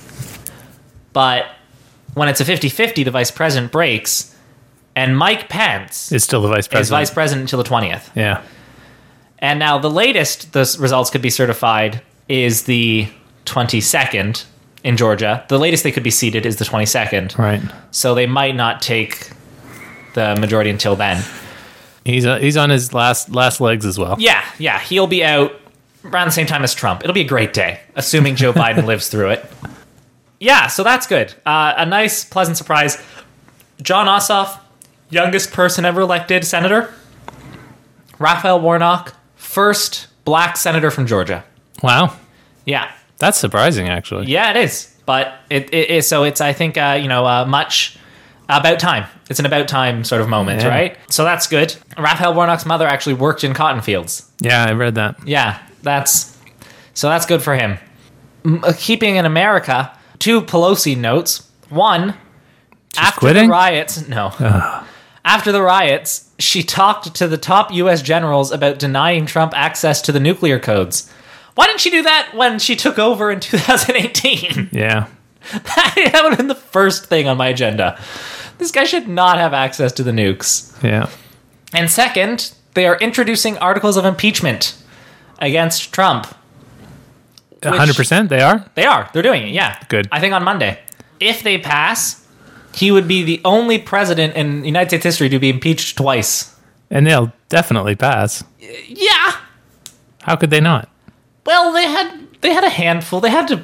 [1.12, 1.46] But
[2.14, 4.34] when it's a 50-50, the vice president breaks,
[4.94, 7.00] and Mike Pence is still the vice is president.
[7.00, 8.10] vice president until the twentieth.
[8.14, 8.42] yeah.
[9.38, 13.08] And now the latest the results could be certified is the
[13.44, 14.44] twenty second
[14.82, 15.44] in Georgia.
[15.48, 17.38] The latest they could be seated is the twenty second.
[17.38, 17.60] Right.
[17.90, 19.30] So they might not take
[20.14, 21.22] the majority until then.
[22.04, 24.16] He's uh, he's on his last last legs as well.
[24.18, 25.52] Yeah, yeah, he'll be out
[26.12, 27.02] around the same time as Trump.
[27.02, 29.44] It'll be a great day, assuming Joe Biden lives through it.
[30.40, 31.32] Yeah, so that's good.
[31.46, 33.02] Uh, a nice, pleasant surprise.
[33.82, 34.58] Jon Ossoff,
[35.10, 36.92] youngest person ever elected senator.
[38.18, 41.44] Raphael Warnock, first black senator from Georgia.
[41.82, 42.16] Wow.
[42.64, 44.26] Yeah, That's surprising, actually.
[44.26, 44.92] yeah, it is.
[45.06, 46.24] But it, it is so.
[46.24, 47.96] It's I think uh, you know uh, much
[48.48, 49.06] about time.
[49.30, 50.68] It's an about time sort of moment, Yeah.
[50.68, 50.98] right?
[51.10, 51.76] So that's good.
[51.96, 54.28] Raphael Warnock's mother actually worked in cotton fields.
[54.40, 55.16] Yeah, I read that.
[55.24, 56.36] Yeah, that's
[56.94, 57.78] so that's good for him.
[58.44, 61.48] M- uh, keeping in America, two Pelosi notes.
[61.68, 62.14] One,
[62.96, 63.48] after quitting?
[63.48, 64.32] the riots, no.
[65.24, 68.00] After the riots, she talked to the top U.S.
[68.00, 71.12] generals about denying Trump access to the nuclear codes.
[71.56, 74.68] Why didn't she do that when she took over in 2018?
[74.72, 75.08] Yeah.
[75.52, 78.00] that would have been the first thing on my agenda.
[78.58, 80.80] This guy should not have access to the nukes.
[80.82, 81.10] Yeah.
[81.72, 84.76] And second, they are introducing articles of impeachment
[85.38, 86.26] against Trump.
[87.62, 88.28] A hundred percent.
[88.28, 88.64] They are.
[88.74, 89.08] They are.
[89.12, 89.50] They're doing it.
[89.50, 89.78] Yeah.
[89.88, 90.08] Good.
[90.12, 90.78] I think on Monday.
[91.18, 92.24] If they pass,
[92.74, 96.54] he would be the only president in United States history to be impeached twice.
[96.90, 98.44] and they'll definitely pass.
[98.86, 99.36] Yeah.
[100.22, 100.88] How could they not?
[101.44, 103.20] Well, they had they had a handful.
[103.20, 103.62] They had to,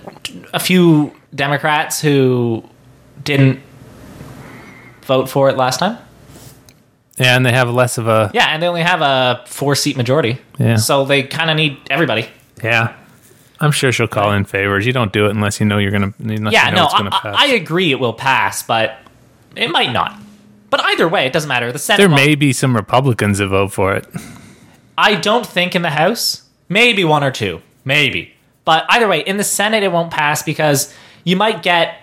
[0.54, 2.64] a few Democrats who
[3.22, 3.60] didn't
[5.02, 5.98] vote for it last time.
[7.22, 9.96] Yeah, and they have less of a Yeah, and they only have a four seat
[9.96, 10.38] majority.
[10.58, 10.76] Yeah.
[10.76, 12.28] So they kind of need everybody.
[12.62, 12.96] yeah.
[13.60, 14.84] I'm sure she'll call in favors.
[14.86, 16.12] You don't do it unless you know you're gonna.
[16.18, 17.36] Unless yeah, you know no, it's gonna I, pass.
[17.38, 18.96] I agree it will pass, but
[19.54, 20.18] it might not.
[20.68, 21.70] But either way, it doesn't matter.
[21.70, 21.98] The Senate.
[21.98, 24.04] there won't- may be some Republicans that vote for it.
[24.98, 28.34] I don't think in the House, maybe one or two, maybe.
[28.64, 30.92] But either way, in the Senate, it won't pass because
[31.22, 31.98] you might get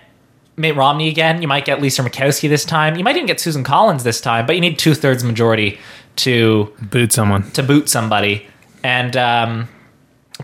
[0.60, 1.42] Mitt Romney again.
[1.42, 2.96] You might get Lisa Murkowski this time.
[2.96, 4.46] You might even get Susan Collins this time.
[4.46, 5.78] But you need two thirds majority
[6.16, 7.50] to Boot someone.
[7.52, 8.46] to boot somebody,
[8.84, 9.68] and um,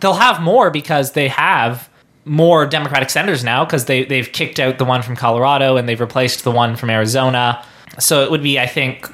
[0.01, 1.89] they'll have more because they have
[2.25, 6.01] more Democratic senators now because they they've kicked out the one from Colorado and they've
[6.01, 7.65] replaced the one from Arizona.
[7.99, 9.09] So it would be, I think,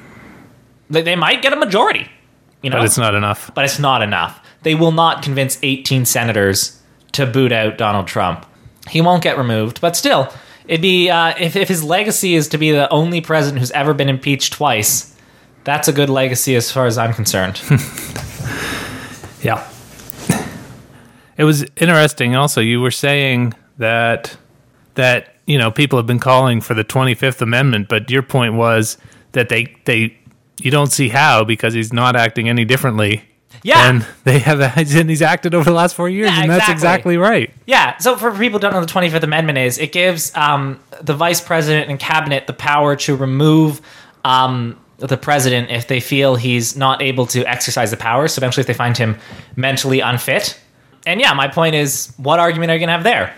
[0.89, 2.09] they, they might get a majority.
[2.61, 3.51] You know, But it's not enough.
[3.53, 4.41] but it's not enough.
[4.63, 6.81] They will not convince 18 senators
[7.11, 8.45] to boot out Donald Trump.
[8.89, 10.31] He won't get removed, but still,
[10.67, 13.93] it'd be uh, if if his legacy is to be the only president who's ever
[13.93, 15.15] been impeached twice.
[15.63, 17.61] That's a good legacy as far as I'm concerned.
[19.43, 19.69] Yeah.
[21.37, 24.37] It was interesting also you were saying that
[24.95, 28.97] that you know people have been calling for the 25th amendment but your point was
[29.33, 30.17] that they they
[30.59, 33.23] you don't see how because he's not acting any differently
[33.61, 33.89] Yeah.
[33.89, 37.15] and they have and he's acted over the last 4 years Yeah, and that's exactly.
[37.15, 37.97] exactly right Yeah.
[37.97, 41.13] So for people who don't know the Twenty Fifth Amendment is, it gives um, the
[41.13, 43.79] vice president and cabinet the power to remove
[44.25, 48.27] um, the president if they feel he's not able to exercise the power.
[48.27, 49.17] So eventually, if they find him
[49.55, 50.57] mentally unfit.
[51.05, 53.33] And yeah, my point is, what argument are you gonna have there?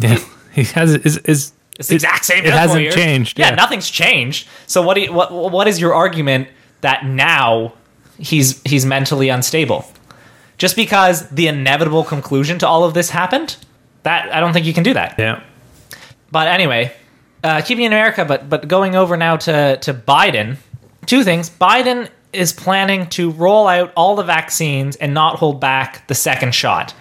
[0.00, 0.18] yeah
[0.52, 2.44] he has is is It's the exact same.
[2.44, 2.94] it hasn't years.
[2.94, 3.54] changed, Yeah, yeah.
[3.54, 4.46] nothing's changed.
[4.66, 4.94] So what?
[4.94, 5.32] Do you, what?
[5.32, 6.48] What is your argument
[6.82, 7.72] that now
[8.18, 9.84] he's he's mentally unstable?
[10.58, 13.56] Just because the inevitable conclusion to all of this happened,
[14.04, 15.16] that I don't think you can do that.
[15.18, 15.42] yeah
[16.30, 16.92] But anyway,
[17.42, 20.56] uh, keeping in America, but but going over now to to Biden.
[21.06, 26.06] Two things: Biden is planning to roll out all the vaccines and not hold back
[26.08, 26.94] the second shot.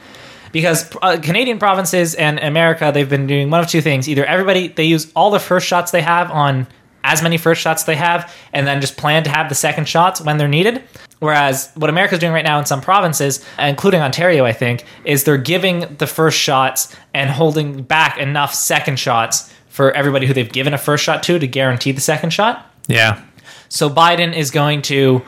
[0.52, 4.68] Because uh, Canadian provinces and America, they've been doing one of two things: either everybody
[4.68, 6.68] they use all the first shots they have on
[7.04, 10.22] as many first shots they have, and then just plan to have the second shots
[10.22, 10.84] when they're needed.
[11.20, 15.38] Whereas what America's doing right now in some provinces, including Ontario, I think, is they're
[15.38, 20.74] giving the first shots and holding back enough second shots for everybody who they've given
[20.74, 22.70] a first shot to to guarantee the second shot.
[22.88, 23.24] yeah
[23.70, 25.22] So Biden is going to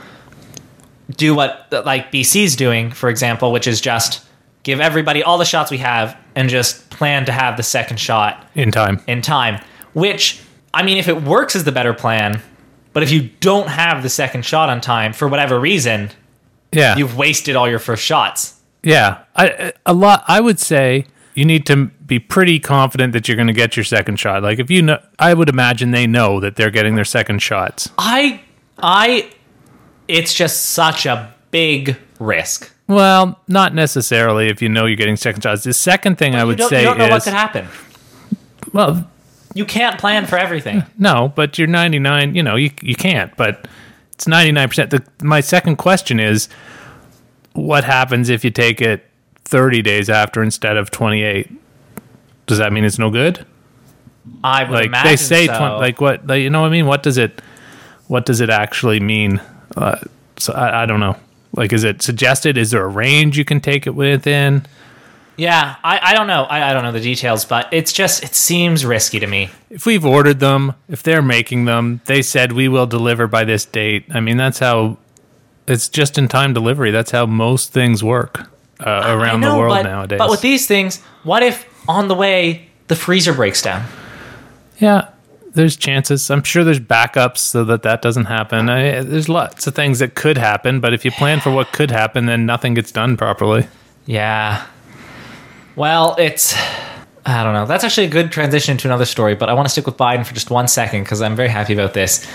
[1.15, 4.26] do what like BC's doing, for example, which is just
[4.63, 8.49] give everybody all the shots we have and just plan to have the second shot
[8.53, 9.61] in time in time.
[9.93, 10.41] Which
[10.76, 12.41] I mean, if it works, is the better plan.
[12.93, 16.11] But if you don't have the second shot on time for whatever reason,
[16.71, 18.59] yeah you've wasted all your first shots.
[18.84, 20.23] Yeah, I, a lot.
[20.28, 23.84] I would say you need to be pretty confident that you're going to get your
[23.84, 24.43] second shot.
[24.43, 27.89] Like if you know, I would imagine they know that they're getting their second shots.
[27.97, 28.41] I,
[28.78, 29.32] I,
[30.07, 32.71] it's just such a big risk.
[32.88, 35.63] Well, not necessarily if you know you're getting second shots.
[35.63, 37.67] The second thing I would say you don't know is what could happen.
[38.71, 39.09] well,
[39.56, 40.84] You can't plan for everything.
[40.99, 42.36] no, but you're 99.
[42.36, 43.36] You know, you you can't.
[43.36, 43.68] But
[44.12, 45.24] it's 99 percent.
[45.24, 46.47] My second question is,
[47.53, 49.10] what happens if you take it
[49.45, 51.49] 30 days after instead of 28?
[52.45, 53.45] Does that mean it's no good?
[54.43, 55.78] I would like imagine they say so.
[55.78, 57.41] like what like, you know what i mean what does it
[58.08, 59.41] what does it actually mean
[59.78, 59.99] uh,
[60.38, 61.16] so I, I don't know
[61.53, 64.66] like is it suggested is there a range you can take it within
[65.38, 66.43] yeah, I, I don't know.
[66.43, 69.49] I, I don't know the details, but it's just it seems risky to me.
[69.69, 73.65] if we've ordered them if they're making them they said we will deliver by this
[73.65, 74.97] date i mean that's how
[75.67, 79.75] it's just in time delivery that's how most things work uh, around know, the world
[79.75, 83.86] but, nowadays But with these things, what if on the way the freezer breaks down?
[84.79, 85.09] yeah
[85.53, 89.73] there's chances i'm sure there's backups so that that doesn't happen I, there's lots of
[89.75, 92.91] things that could happen but if you plan for what could happen then nothing gets
[92.91, 93.67] done properly
[94.05, 94.65] Yeah.
[95.76, 96.55] Well, it's
[97.26, 97.65] I don't know.
[97.65, 100.26] That's actually a good transition to another story, but I want to stick with Biden
[100.26, 102.26] for just one second because I'm very happy about this.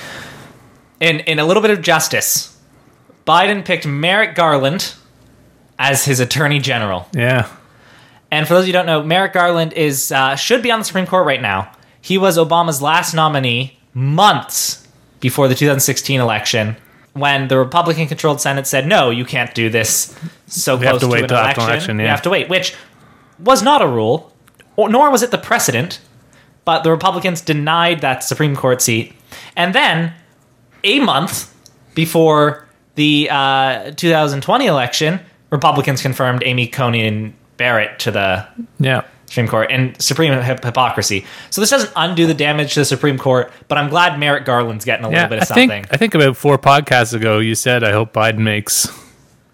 [1.01, 2.57] In in a little bit of justice,
[3.26, 4.95] Biden picked Merrick Garland
[5.78, 7.09] as his attorney general.
[7.14, 7.49] yeah
[8.30, 10.78] And for those of you who don't know, Merrick Garland is uh, should be on
[10.80, 11.72] the Supreme Court right now.
[12.03, 14.86] He was Obama's last nominee months
[15.20, 16.76] before the 2016 election,
[17.12, 20.14] when the Republican-controlled Senate said, "No, you can't do this
[20.47, 21.64] so We have to to, wait an election.
[21.64, 22.74] election, You have to wait," which
[23.43, 24.32] was not a rule,
[24.76, 26.01] or, nor was it the precedent.
[26.64, 29.14] But the Republicans denied that Supreme Court seat,
[29.57, 30.12] and then
[30.84, 31.53] a month
[31.95, 35.20] before the uh, 2020 election,
[35.51, 38.47] Republicans confirmed Amy Coney Barrett to the
[38.78, 41.24] yeah Supreme Court and supreme hip- hypocrisy.
[41.51, 44.84] So this doesn't undo the damage to the Supreme Court, but I'm glad Merrick Garland's
[44.84, 45.68] getting a little bit I of something.
[45.68, 48.88] think I think about four podcasts ago, you said I hope Biden makes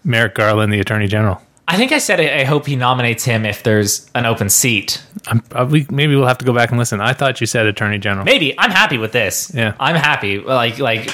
[0.03, 1.43] Merrick Garland the Attorney General.
[1.69, 5.03] I think I said I I hope he nominates him if there's an open seat.
[5.27, 7.01] I'm, uh, we, maybe we'll have to go back and listen.
[7.01, 8.25] I thought you said Attorney General.
[8.25, 9.51] Maybe I'm happy with this.
[9.55, 9.75] Yeah.
[9.81, 10.39] I'm happy.
[10.39, 11.13] Like like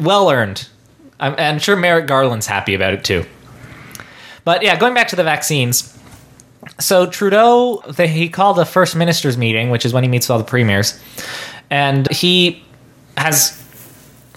[0.00, 0.68] well earned.
[1.20, 3.24] I'm, I'm sure Merrick Garland's happy about it too.
[4.44, 5.92] But yeah, going back to the vaccines.
[6.80, 10.32] So Trudeau, the, he called a first ministers meeting, which is when he meets with
[10.32, 11.00] all the premiers,
[11.70, 12.64] and he
[13.16, 13.62] has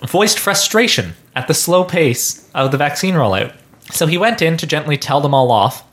[0.05, 3.53] voiced frustration at the slow pace of the vaccine rollout.
[3.91, 5.83] So he went in to gently tell them all off,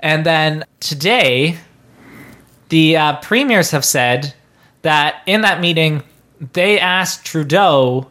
[0.00, 1.58] and then today
[2.68, 4.34] the uh, premiers have said
[4.82, 6.02] that in that meeting
[6.52, 8.08] they asked Trudeau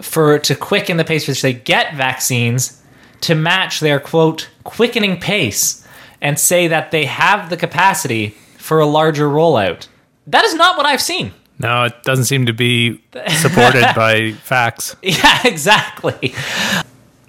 [0.00, 2.82] for to quicken the pace which they get vaccines
[3.20, 5.86] to match their quote quickening pace
[6.20, 9.86] and say that they have the capacity for a larger rollout.
[10.26, 11.32] That is not what I've seen.
[11.58, 13.02] No, it doesn't seem to be
[13.36, 14.96] supported by facts.
[15.02, 16.34] Yeah, exactly.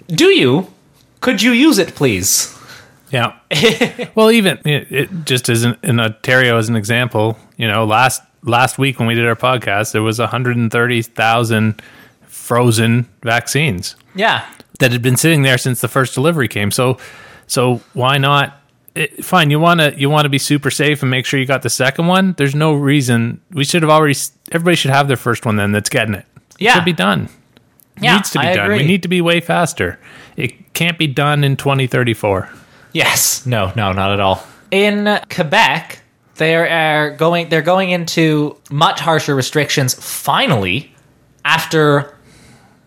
[0.08, 0.72] Do you?
[1.24, 2.54] Could you use it, please?
[3.10, 3.34] Yeah.
[4.14, 8.76] well, even it, it just as in, Ontario as an example, you know, last last
[8.76, 11.82] week when we did our podcast, there was 130,000
[12.26, 14.44] frozen vaccines Yeah.
[14.80, 16.70] that had been sitting there since the first delivery came.
[16.70, 16.98] So,
[17.46, 18.60] so why not?
[18.94, 21.46] It, fine, you want to you want to be super safe and make sure you
[21.46, 22.34] got the second one.
[22.36, 24.14] There's no reason we should have already.
[24.52, 25.72] Everybody should have their first one then.
[25.72, 26.26] That's getting it.
[26.36, 26.74] It Yeah.
[26.74, 27.30] should be done.
[28.00, 28.66] Yeah, needs to be I done.
[28.66, 28.78] agree.
[28.78, 29.98] We need to be way faster.
[30.36, 32.48] It can't be done in 2034.
[32.92, 33.44] Yes.
[33.46, 34.44] No, no, not at all.
[34.70, 36.00] In Quebec,
[36.36, 40.92] they are going they're going into much harsher restrictions finally
[41.44, 42.16] after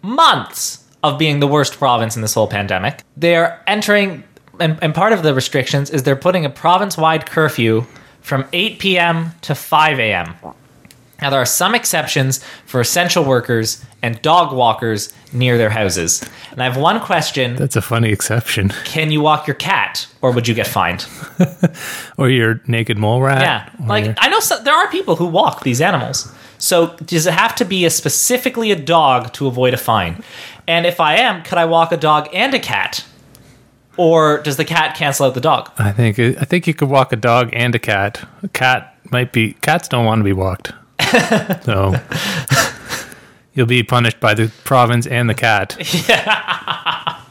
[0.01, 3.01] months of being the worst province in this whole pandemic.
[3.15, 4.23] They're entering
[4.59, 7.85] and, and part of the restrictions is they're putting a province-wide curfew
[8.21, 9.31] from 8 p.m.
[9.41, 10.35] to 5 a.m.
[11.21, 16.23] Now, there are some exceptions for essential workers and dog walkers near their houses.
[16.51, 18.69] And I have one question That's a funny exception.
[18.85, 21.05] Can you walk your cat, or would you get fined?
[22.17, 23.41] Or your naked mole rat.
[23.41, 26.31] Yeah, like your- I know so, there are people who walk these animals.
[26.57, 30.23] So does it have to be a specifically a dog to avoid a fine?
[30.67, 33.05] And if I am, could I walk a dog and a cat,
[33.97, 35.69] or does the cat cancel out the dog?
[35.77, 38.27] I think I think you could walk a dog and a cat.
[38.43, 40.73] A cat might be cats don't want to be walked.
[41.63, 41.95] so
[43.53, 45.75] you'll be punished by the province and the cat.
[46.07, 47.21] Yeah.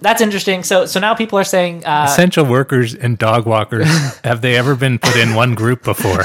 [0.00, 0.62] That's interesting.
[0.62, 3.88] So so now people are saying uh, Essential workers and dog walkers
[4.24, 6.22] have they ever been put in one group before?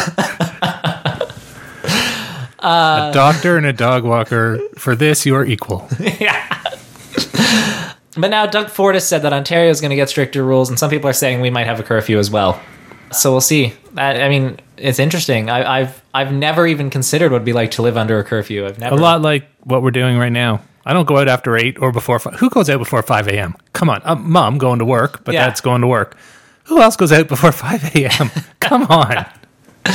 [2.59, 4.59] a doctor and a dog walker.
[4.77, 5.87] For this, you are equal.
[5.99, 6.63] Yeah.
[8.15, 10.77] But now Doug Ford has said that Ontario is going to get stricter rules, and
[10.77, 12.61] some people are saying we might have a curfew as well.
[13.11, 13.73] So we'll see.
[13.97, 15.49] I, I mean, it's interesting.
[15.49, 18.65] I, I've I've never even considered what it'd be like to live under a curfew.
[18.65, 18.95] I've never.
[18.95, 20.61] A lot like what we're doing right now.
[20.85, 22.19] I don't go out after eight or before.
[22.19, 22.35] Five.
[22.35, 23.55] Who goes out before five a.m.?
[23.73, 25.45] Come on, uh, mom going to work, but Yeah.
[25.45, 26.17] that's going to work.
[26.65, 28.29] Who else goes out before five a.m.?
[28.59, 29.25] Come on.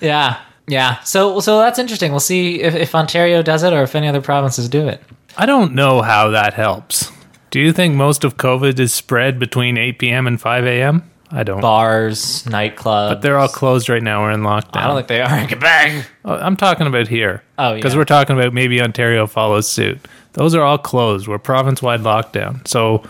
[0.00, 1.00] Yeah, yeah.
[1.00, 2.12] So so that's interesting.
[2.12, 5.02] We'll see if, if Ontario does it or if any other provinces do it.
[5.36, 7.10] I don't know how that helps.
[7.50, 10.26] Do you think most of COVID is spread between 8 p.m.
[10.26, 11.10] and 5 a.m.?
[11.30, 11.60] I don't.
[11.60, 13.10] Bars, nightclubs.
[13.10, 14.22] But they're all closed right now.
[14.22, 14.76] We're in lockdown.
[14.80, 16.06] I don't think they are in Quebec.
[16.24, 17.42] Oh, I'm talking about here.
[17.58, 17.74] Oh, yeah.
[17.76, 19.98] Because we're talking about maybe Ontario follows suit.
[20.32, 21.28] Those are all closed.
[21.28, 22.66] We're province wide lockdown.
[22.66, 23.02] So,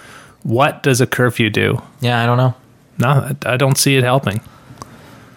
[0.42, 1.80] what does a curfew do?
[2.00, 2.54] Yeah, I don't know.
[2.98, 4.40] No, I don't see it helping.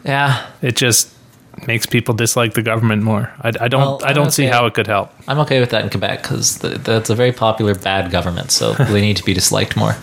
[0.04, 1.14] Yeah, It just
[1.68, 3.32] makes people dislike the government more.
[3.42, 3.82] I, I don't.
[3.82, 5.12] Well, I don't see how it could help.
[5.28, 9.02] I'm okay with that in Quebec because that's a very popular bad government, so they
[9.02, 9.96] need to be disliked more.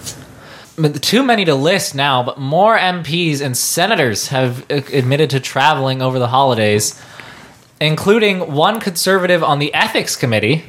[1.01, 6.03] Too many to list now, but more MPs and senators have uh, admitted to traveling
[6.03, 7.01] over the holidays,
[7.81, 10.65] including one conservative on the ethics committee.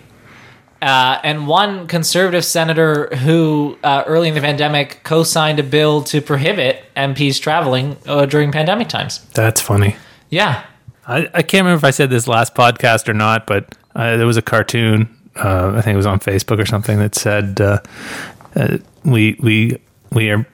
[0.82, 6.02] Uh, and one conservative senator who, uh, early in the pandemic, co signed a bill
[6.02, 9.20] to prohibit MPs traveling uh, during pandemic times.
[9.34, 9.98] That's funny.
[10.30, 10.64] Yeah.
[11.06, 14.26] I, I can't remember if I said this last podcast or not, but uh, there
[14.26, 15.14] was a cartoon.
[15.36, 17.80] Uh, I think it was on Facebook or something that said uh,
[18.56, 19.78] uh, we we
[20.12, 20.46] we are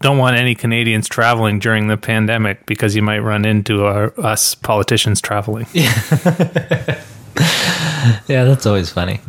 [0.00, 4.54] don't want any Canadians traveling during the pandemic because you might run into our, us
[4.54, 5.66] politicians traveling.
[5.72, 5.92] Yeah,
[8.28, 9.20] yeah, that's always funny.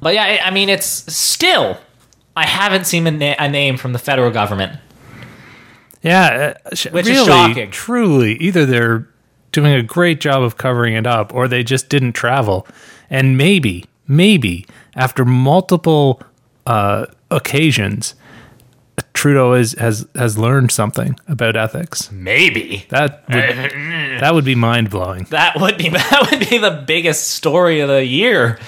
[0.00, 1.78] But yeah, I I mean, it's still.
[2.36, 4.80] I haven't seen a, na- a name from the federal government.
[6.02, 7.70] Yeah, uh, sh- Which is really, shocking.
[7.70, 9.08] Truly, either they're
[9.52, 12.66] doing a great job of covering it up, or they just didn't travel.
[13.08, 14.66] And maybe, maybe
[14.96, 16.20] after multiple
[16.66, 18.14] uh, occasions,
[19.14, 22.10] Trudeau is, has has learned something about ethics.
[22.12, 23.36] Maybe That would,
[24.20, 25.24] that would be mind blowing.
[25.30, 28.58] that would be that would be the biggest story of the year.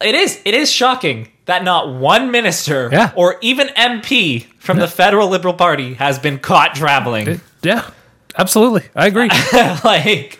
[0.00, 0.40] It is.
[0.44, 3.12] It is shocking that not one minister Yeah.
[3.14, 7.40] or even MP from the federal Liberal Party has been caught traveling.
[7.62, 7.88] Yeah,
[8.36, 8.82] absolutely.
[8.94, 9.28] I agree.
[9.84, 10.38] like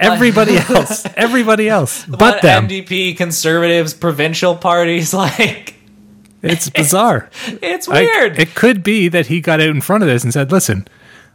[0.00, 2.66] Everybody else, everybody else, but what them.
[2.66, 5.14] NDP, conservatives, provincial parties.
[5.14, 5.74] Like
[6.42, 7.30] It's bizarre.
[7.62, 8.38] it's I- weird.
[8.38, 10.86] it could be that he got out in front of this and said, "Listen,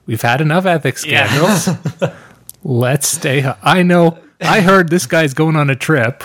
[0.05, 1.27] we've had enough ethics Yeah.
[1.27, 2.13] scandals.
[2.63, 4.19] Let's stay." I know.
[4.41, 6.23] I heard this guy's going on a trip.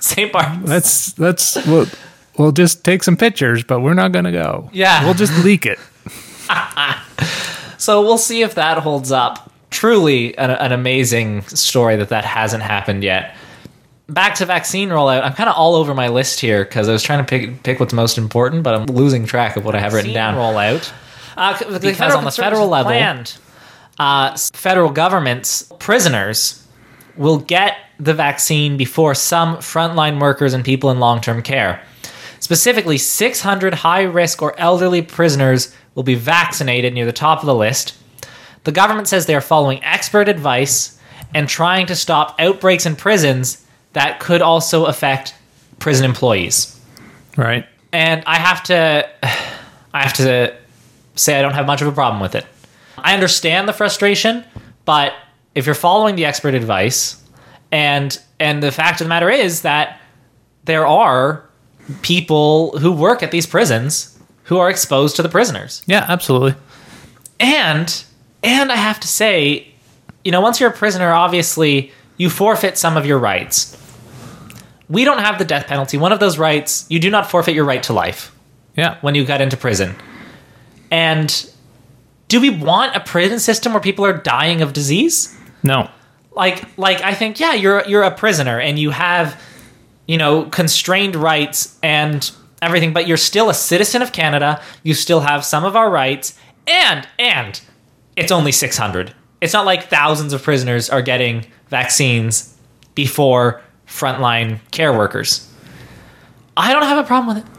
[0.00, 0.30] St.
[0.32, 0.68] Bart's.
[0.68, 1.86] Let's let's we'll,
[2.36, 4.68] we'll just take some pictures, but we're not going to go.
[4.72, 5.04] Yeah.
[5.04, 5.78] we'll just leak it.
[7.78, 9.52] So we'll see if that holds up.
[9.70, 13.36] Truly an, an amazing story that that hasn't happened yet.
[14.08, 15.22] Back to vaccine rollout.
[15.22, 17.80] I'm kind of all over my list here because I was trying to pick pick
[17.80, 20.34] what's most important, but I'm losing track of what I have written down.
[20.34, 20.92] Rollout.
[21.36, 22.92] Uh, because on the federal level,
[23.98, 26.66] uh, federal government's prisoners
[27.16, 31.82] will get the vaccine before some frontline workers and people in long term care.
[32.38, 37.54] Specifically, 600 high risk or elderly prisoners will be vaccinated near the top of the
[37.54, 37.96] list.
[38.64, 40.98] The government says they are following expert advice
[41.34, 43.65] and trying to stop outbreaks in prisons
[43.96, 45.34] that could also affect
[45.78, 46.78] prison employees.
[47.34, 47.66] Right.
[47.94, 49.08] And I have to
[49.94, 50.54] I have to
[51.14, 52.44] say I don't have much of a problem with it.
[52.98, 54.44] I understand the frustration,
[54.84, 55.14] but
[55.54, 57.24] if you're following the expert advice
[57.72, 59.98] and and the fact of the matter is that
[60.66, 61.48] there are
[62.02, 65.82] people who work at these prisons who are exposed to the prisoners.
[65.86, 66.54] Yeah, absolutely.
[67.40, 68.04] And
[68.42, 69.68] and I have to say,
[70.22, 73.74] you know, once you're a prisoner, obviously you forfeit some of your rights.
[74.88, 75.96] We don't have the death penalty.
[75.98, 78.32] One of those rights, you do not forfeit your right to life
[78.76, 78.96] Yeah.
[79.00, 79.96] when you got into prison.
[80.90, 81.50] And
[82.28, 85.36] do we want a prison system where people are dying of disease?
[85.62, 85.90] No.
[86.32, 89.40] Like like I think yeah, you're you're a prisoner and you have
[90.06, 92.30] you know constrained rights and
[92.62, 94.60] everything, but you're still a citizen of Canada.
[94.82, 97.60] You still have some of our rights and and
[98.16, 99.14] it's only 600.
[99.40, 102.54] It's not like thousands of prisoners are getting vaccines
[102.94, 105.50] before frontline care workers.
[106.56, 107.50] I don't have a problem with it.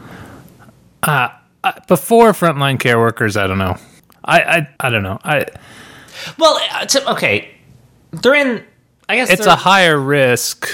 [1.86, 3.76] Before frontline care workers, I don't know.
[4.24, 5.18] I I, I don't know.
[5.24, 5.46] I
[6.38, 7.50] Well, uh, to, okay,
[8.10, 8.64] they're in.
[9.08, 10.68] I guess it's a higher risk,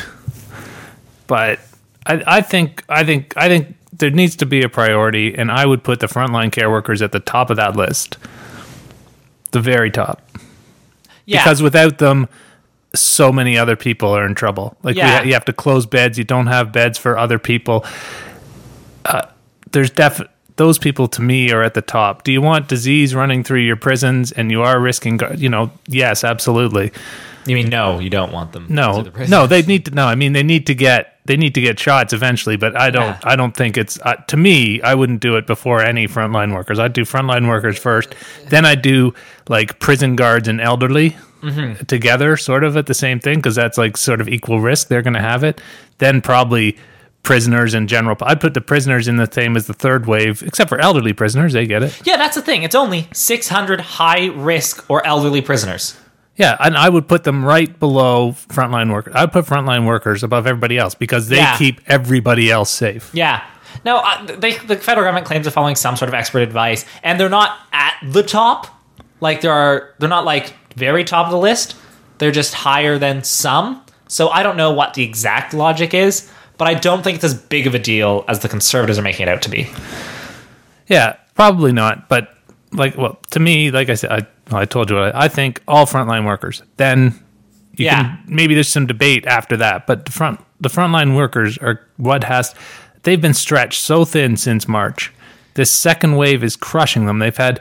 [1.27, 1.61] but
[2.07, 5.67] I, I think I think I think there needs to be a priority, and I
[5.67, 8.19] would put the frontline care workers at the top of that list,
[9.53, 10.23] the very top,
[11.27, 11.43] yeah.
[11.43, 12.29] because without them,
[12.95, 14.77] so many other people are in trouble.
[14.83, 15.19] Like we Yeah.
[15.19, 17.85] ha- you have to close beds, you don't have beds for other people.
[19.05, 19.23] Uh,
[19.73, 20.21] there's def
[20.57, 22.23] those people to me are at the top.
[22.23, 25.19] Do you want disease running through your prisons, and you are risking?
[25.37, 26.93] You know, yes, absolutely.
[27.45, 27.99] you mean no?
[27.99, 28.67] You don't want them?
[28.69, 29.91] No, the no, they need to.
[29.91, 32.57] No, I mean they need to get they need to get shots eventually.
[32.57, 33.03] But I don't.
[33.07, 33.19] Yeah.
[33.25, 34.81] I don't think it's uh, to me.
[34.83, 36.79] I wouldn't do it before any frontline workers.
[36.79, 38.15] I'd do frontline workers first.
[38.49, 39.13] Then I'd do
[39.49, 41.85] like prison guards and elderly Mm-hmm.
[41.85, 44.89] together, sort of at the same thing, because that's like sort of equal risk.
[44.89, 45.61] They're going to have it.
[45.99, 46.77] Then probably
[47.23, 48.17] prisoners in general.
[48.23, 51.53] I'd put the prisoners in the same as the third wave, except for elderly prisoners.
[51.55, 51.99] They get it.
[52.05, 52.63] Yeah, that's the thing.
[52.63, 55.97] It's only 600 high risk or elderly prisoners.
[56.37, 59.15] Yeah, and I would put them right below frontline workers.
[59.17, 61.57] I'd put frontline workers above everybody else because they Yeah.
[61.57, 63.11] keep everybody else safe.
[63.15, 63.43] Yeah.
[63.85, 67.19] No, uh, they, the federal government claims they're following some sort of expert advice, and
[67.21, 68.67] they're not at the top.
[69.21, 71.77] Like there are, they're not like very top of the list.
[72.19, 73.83] They're just higher than some.
[74.09, 77.35] So I don't know what the exact logic is, but I don't think it's as
[77.35, 79.69] big of a deal as the conservatives are making it out to be.
[80.87, 82.09] Yeah, probably not.
[82.09, 82.35] But
[82.73, 85.63] like, well, to me, like I said, I, well, I told you, I, I think
[85.67, 86.63] all frontline workers.
[86.77, 87.19] Then
[87.77, 88.03] you Yeah.
[88.03, 92.25] can maybe there's some debate after that, but the front the frontline workers are what
[92.25, 92.55] has
[93.03, 95.13] they've been stretched so thin since March.
[95.55, 97.19] This second wave is crushing them.
[97.21, 97.61] They've had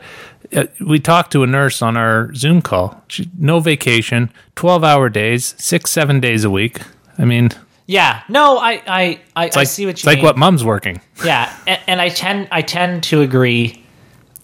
[0.55, 3.03] Uh, we talked to a nurse on our Zoom call.
[3.07, 6.79] She, no vacation, twelve hour days, six seven days a week.
[7.17, 7.49] I mean,
[7.87, 8.21] Yeah.
[8.29, 9.91] No, I I I, it's I see what you.
[9.91, 11.01] It's you like what mom's working.
[11.25, 13.83] Yeah, and, and I tend I tend to agree,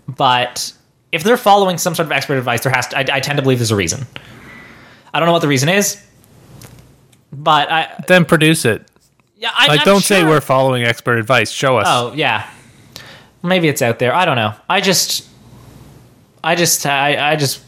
[0.07, 0.73] but
[1.11, 2.97] if they're following some sort of expert advice, there has to.
[2.97, 4.05] I, I tend to believe there's a reason.
[5.13, 6.03] I don't know what the reason is,
[7.31, 8.87] but I Then produce it.
[9.37, 11.51] yeah I Like, don't say we're following expert advice.
[11.51, 11.87] Show us.
[11.89, 12.49] Oh yeah,
[13.43, 14.13] maybe it's out there.
[14.13, 14.53] I don't know.
[14.69, 15.27] I just
[16.43, 17.61] I just I I just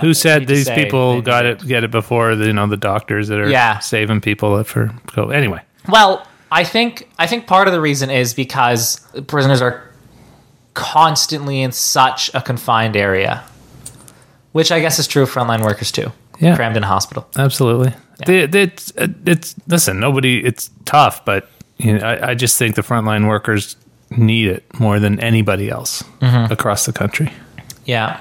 [0.00, 3.38] Who said these people got it get it before the you know the doctors that
[3.38, 3.78] are Yeah.
[3.80, 5.34] saving people for COVID?
[5.34, 9.82] Anyway, Well, I think I think part of the reason is because prisoners are
[10.74, 13.42] constantly in such a confined area,
[14.52, 16.12] which I guess is true of frontline workers too.
[16.40, 16.54] Yeah.
[16.54, 17.26] crammed in a hospital.
[17.36, 17.92] Absolutely.
[18.26, 18.92] The- the- It's,
[19.26, 19.98] it's listen.
[19.98, 20.44] Nobody.
[20.44, 23.74] It's tough, but you know, I, I just think the frontline workers
[24.10, 26.52] need it more than anybody else mm-hmm.
[26.52, 27.32] across the country.
[27.88, 28.20] Yeah.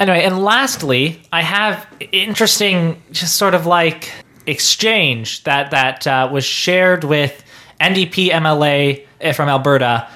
[0.00, 4.10] Anyway, and lastly, I have interesting, just sort of like
[4.46, 7.44] exchange that that uh, was shared with
[7.78, 10.08] NDP MLA from Alberta,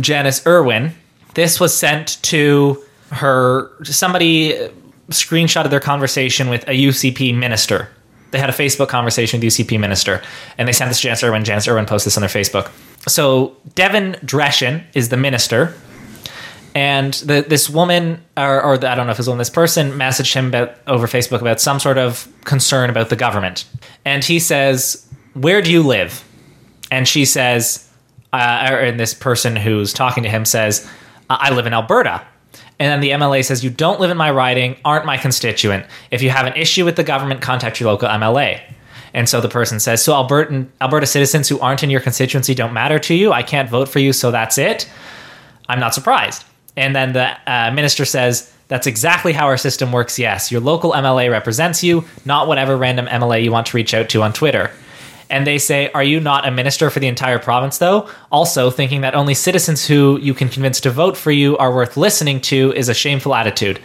[0.00, 0.94] Janis Irwin.
[1.34, 3.70] This was sent to her.
[3.84, 4.54] Somebody
[5.10, 7.90] screenshotted their conversation with a UCP minister.
[8.30, 10.22] They had a Facebook conversation with UCP minister,
[10.56, 11.44] and they sent this to Janis Irwin.
[11.44, 12.70] Janis Irwin posted this on their Facebook.
[13.06, 15.74] So Devin Dreeshen is the minister
[16.74, 19.50] and the, this woman or, or the, i don't know if it was woman this
[19.50, 23.64] person messaged him about over facebook about some sort of concern about the government.
[24.04, 26.24] And he says where do you live?
[26.90, 27.88] And she says
[28.32, 30.88] uh, or and this person who's talking to him says
[31.30, 32.26] i live in alberta.
[32.80, 35.86] And then the mla says you don't live in my riding aren't my constituent.
[36.10, 38.60] If you have an issue with the government contact your local mla
[39.14, 42.72] and so the person says so alberta, alberta citizens who aren't in your constituency don't
[42.72, 43.32] matter to you.
[43.32, 44.90] I can't vote for you so that's it.
[45.68, 46.44] I'm not surprised.
[46.76, 50.18] And then the uh, minister says, That's exactly how our system works.
[50.18, 54.08] Yes, your local MLA represents you, not whatever random MLA you want to reach out
[54.10, 54.70] to on Twitter.
[55.30, 58.08] And they say, Are you not a minister for the entire province, though?
[58.30, 61.96] Also, thinking that only citizens who you can convince to vote for you are worth
[61.96, 63.80] listening to is a shameful attitude.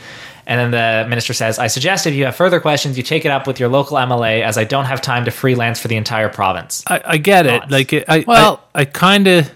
[0.45, 3.29] And then the minister says, I suggest if you have further questions, you take it
[3.29, 6.27] up with your local MLA, as I don't have time to freelance for the entire
[6.27, 6.83] province.
[6.87, 7.69] I, I get it.
[7.69, 9.51] Like, I, Well- I, I kind of.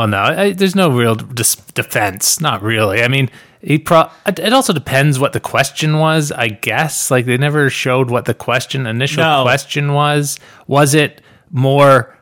[0.00, 2.40] Well, no, I, there's no real dis- defense.
[2.40, 3.02] Not really.
[3.02, 3.28] I mean,
[3.60, 4.08] he pro.
[4.26, 6.32] It also depends what the question was.
[6.32, 7.10] I guess.
[7.10, 9.42] Like they never showed what the question, initial No.
[9.42, 10.38] question was.
[10.66, 11.20] Was it
[11.50, 12.16] more?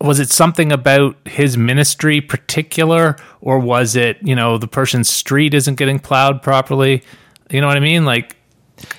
[0.00, 5.54] Was it something about his ministry particular, or was it you know the person's street
[5.54, 7.04] isn't getting plowed properly?
[7.50, 8.04] You know what I mean?
[8.04, 8.34] Like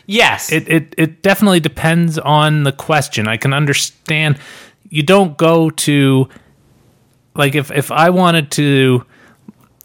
[0.05, 0.49] Yes.
[0.49, 3.27] it, it it definitely depends on the question.
[3.27, 4.39] I can understand
[4.89, 6.29] you don't go to
[7.37, 9.05] like if if I wanted to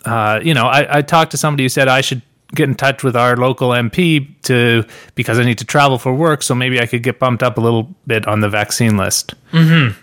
[0.05, 2.23] uh you know, I, I talked to somebody who said I should
[2.55, 4.85] get in touch with our local MP to
[5.15, 7.61] because I need to travel for work, so maybe I could get bumped up a
[7.61, 9.35] little bit on the vaccine list.
[9.53, 9.99] Mm-hmm.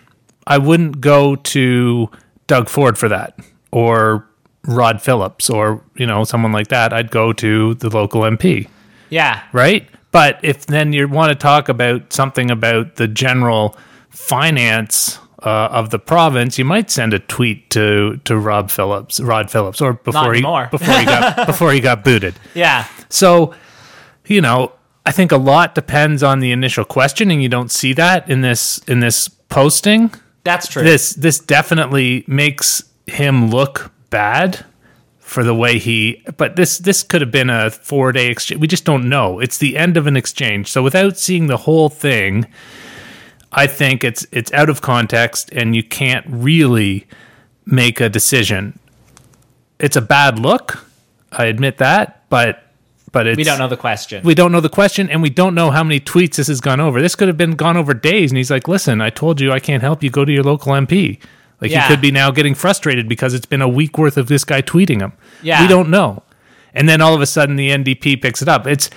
[0.46, 2.10] I wouldn't go to
[2.46, 3.38] Doug Ford for that
[3.70, 4.26] or
[4.64, 6.92] Rod Phillips or you know someone like that.
[6.92, 8.68] I'd go to the local MP
[9.10, 9.42] yeah.
[9.52, 9.88] right?
[10.12, 13.76] But if then you want to talk about something about the general
[14.08, 19.50] finance uh, of the province, you might send a tweet to to Rob Phillips, Rod
[19.50, 22.34] Phillips, or before he before he got before he got booted.
[22.54, 22.86] Yeah.
[23.08, 23.54] So,
[24.26, 24.72] you know,
[25.06, 28.42] I think a lot depends on the initial question, and you don't see that in
[28.42, 30.12] this in this posting.
[30.44, 30.82] That's true.
[30.82, 34.64] This this definitely makes him look bad
[35.30, 38.66] for the way he but this this could have been a 4 day exchange we
[38.66, 42.48] just don't know it's the end of an exchange so without seeing the whole thing
[43.52, 47.06] i think it's it's out of context and you can't really
[47.66, 48.78] make a decision
[49.78, 50.84] it's a bad look
[51.32, 52.64] i admit that but
[53.12, 54.22] but it's we don't know the question.
[54.24, 56.78] we don't know the question and we don't know how many tweets this has gone
[56.80, 57.02] over.
[57.02, 59.58] This could have been gone over days and he's like, "Listen, I told you I
[59.58, 60.10] can't help you.
[60.10, 61.18] Go to your local MP."
[61.60, 61.82] Like Yeah.
[61.82, 64.62] he could be now getting frustrated because it's been a week worth of this guy
[64.62, 65.12] tweeting him.
[65.42, 65.60] Yeah.
[65.60, 66.22] We don't know.
[66.72, 68.64] And then all of a sudden the NDP picks it up.
[68.68, 68.90] It's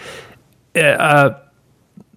[0.75, 1.31] uh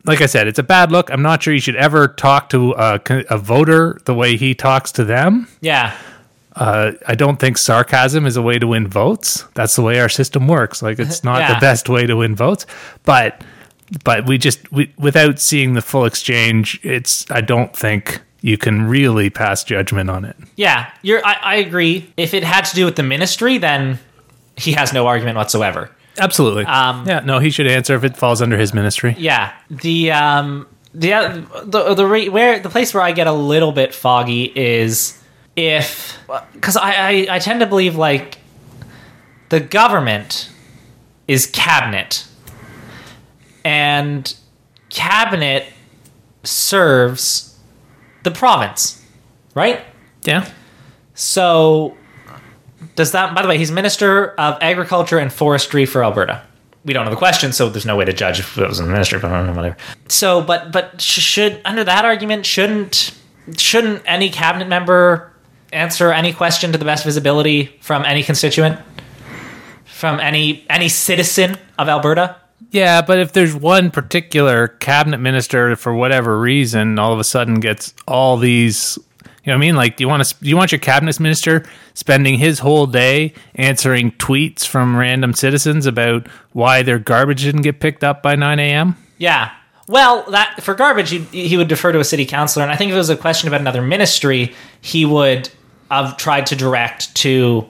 [0.07, 1.11] like I said, it's a bad look.
[1.11, 3.01] I'm not sure you should ever talk to a,
[3.31, 5.49] a voter the way he talks to them.
[5.61, 5.97] yeah.
[6.55, 9.45] Uh, I don't think sarcasm is a way to win votes.
[9.55, 10.81] That's the way our system works.
[10.81, 11.53] Like it's not Yeah.
[11.53, 12.65] the best way to win votes,
[13.05, 13.43] but
[14.05, 18.89] but we just we, without seeing the full exchange, it's I don't think you can
[18.89, 20.35] really pass judgment on it.
[20.57, 21.23] Yeah, you're.
[21.27, 22.11] I, I agree.
[22.17, 23.99] If it had to do with the ministry, then
[24.57, 25.91] he has no argument whatsoever.
[26.19, 26.65] Absolutely.
[26.65, 29.15] Um, yeah, no, he should answer if it falls under his ministry.
[29.19, 33.73] Yeah, the um the the the re- where the place where I get a little
[33.73, 35.23] bit foggy is
[35.55, 36.19] if
[36.53, 38.39] because I, I I tend to believe like
[39.49, 40.51] the government
[41.29, 42.27] is cabinet
[43.65, 44.35] and
[44.89, 45.67] cabinet
[46.45, 47.59] serves
[48.23, 49.05] the province,
[49.55, 49.81] right?
[50.23, 50.49] Yeah.
[51.15, 51.97] So,
[52.97, 56.43] does that, by the way, he's Minister of Agriculture and Forestry for Alberta.
[56.85, 58.87] We don't know the question, so there's no way to judge if it was in
[58.87, 59.77] the ministry, but whatever.
[60.09, 63.17] So, but, but should, under that argument, shouldn't,
[63.57, 65.33] shouldn't any cabinet member
[65.73, 68.81] answer any question to the best visibility from any constituent?
[69.85, 72.37] From any, any citizen of Alberta?
[72.71, 77.61] Yeah, but if there's one particular cabinet minister for whatever reason all of a sudden
[77.61, 78.99] gets all these
[79.45, 79.77] You know what I mean?
[79.77, 80.35] Like, do you want to?
[80.41, 85.87] Do you want your cabinet minister spending his whole day answering tweets from random citizens
[85.87, 88.97] about why their garbage didn't get picked up by nine a.m.?
[89.19, 89.53] Yeah.
[89.89, 92.91] Well, that for garbage, he, he would defer to a city councilor, and I think
[92.91, 95.49] if it was a question about another ministry, he would
[95.91, 97.69] have tried to direct to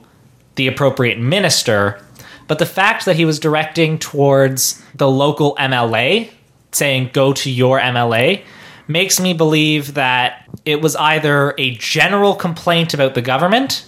[0.54, 2.00] the appropriate minister.
[2.48, 6.30] But the fact that he was directing towards the local MLA,
[6.72, 8.42] saying "go to your MLA,"
[8.88, 13.86] makes me believe that it was either a general complaint about the government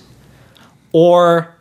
[0.92, 1.54] or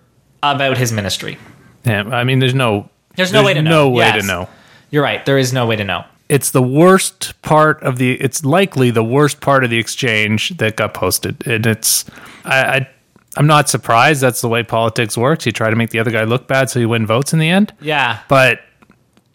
[0.44, 1.38] about his ministry.
[1.86, 2.90] Yeah, I mean, there's no.
[3.16, 3.70] There's no way to know.
[3.70, 4.22] No way Yes.
[4.22, 4.50] to know.
[4.92, 5.26] You're right.
[5.26, 6.06] There is no way to know.
[6.30, 8.14] It's the worst part of the.
[8.22, 12.06] It's likely the worst part of the exchange that got posted, and it's.
[12.46, 12.90] I, I
[13.38, 14.22] I'm not surprised.
[14.22, 15.46] That's the way politics works.
[15.46, 17.50] You try to make the other guy look bad, so you win votes in the
[17.50, 17.74] end.
[17.82, 18.20] Yeah.
[18.28, 18.62] but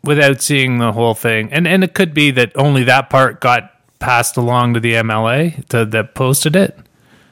[0.05, 3.72] without seeing the whole thing and and it could be that only that part got
[4.03, 6.77] passed along to the MLA to, that posted it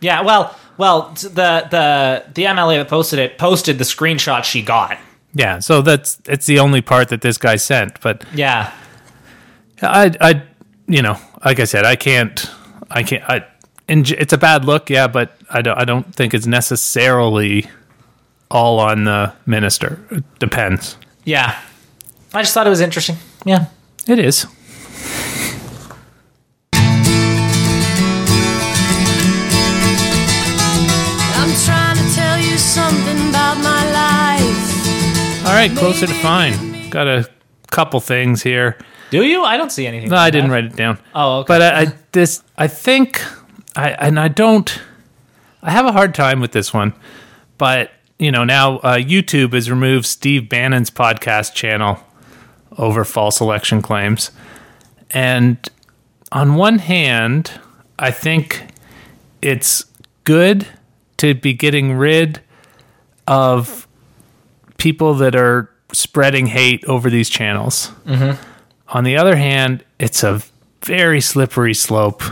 [0.01, 4.97] Yeah, well, well, the the the MLA that posted it posted the screenshot she got.
[5.34, 8.72] yeah so that's it's the only part that this guy sent but Yeah,
[9.82, 10.42] I I
[10.86, 12.51] you know like I said I can't
[12.90, 13.44] I can't I
[13.88, 17.66] and it's a bad look yeah but I don't I don't think it's necessarily
[18.51, 21.60] all on the minister it depends yeah.
[22.32, 23.16] I just thought it was interesting.
[23.44, 23.66] Yeah.
[24.09, 24.47] it is
[35.60, 37.28] right closer to fine got a
[37.70, 38.78] couple things here
[39.10, 39.42] Do you?
[39.42, 40.08] I don't see anything.
[40.08, 41.48] no I didn't write it down Oh, okay.
[41.48, 43.22] But I, I this I think
[43.76, 44.80] I and I don't
[45.62, 46.94] I have a hard time with this one.
[47.58, 51.98] But you know now uh, YouTube has removed Steve Bannon's podcast channel
[52.78, 54.30] over false election claims,
[55.10, 55.58] and
[56.32, 57.60] on one hand,
[57.98, 58.68] I think
[59.42, 59.84] it's
[60.24, 60.66] good
[61.18, 62.40] to be getting rid
[63.26, 63.86] of
[64.81, 67.93] people that are spreading hate over these channels.
[68.89, 70.43] On the other hand, it's a
[70.82, 72.23] very slippery slope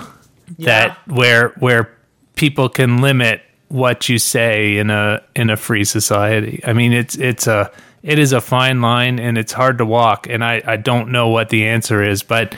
[0.59, 1.95] that where where
[2.35, 6.61] people can limit what you say in a in a free society.
[6.67, 7.71] I mean, it's it's a
[8.03, 10.27] it is a fine line and it's hard to walk.
[10.29, 12.55] And I I don't know what the answer is, but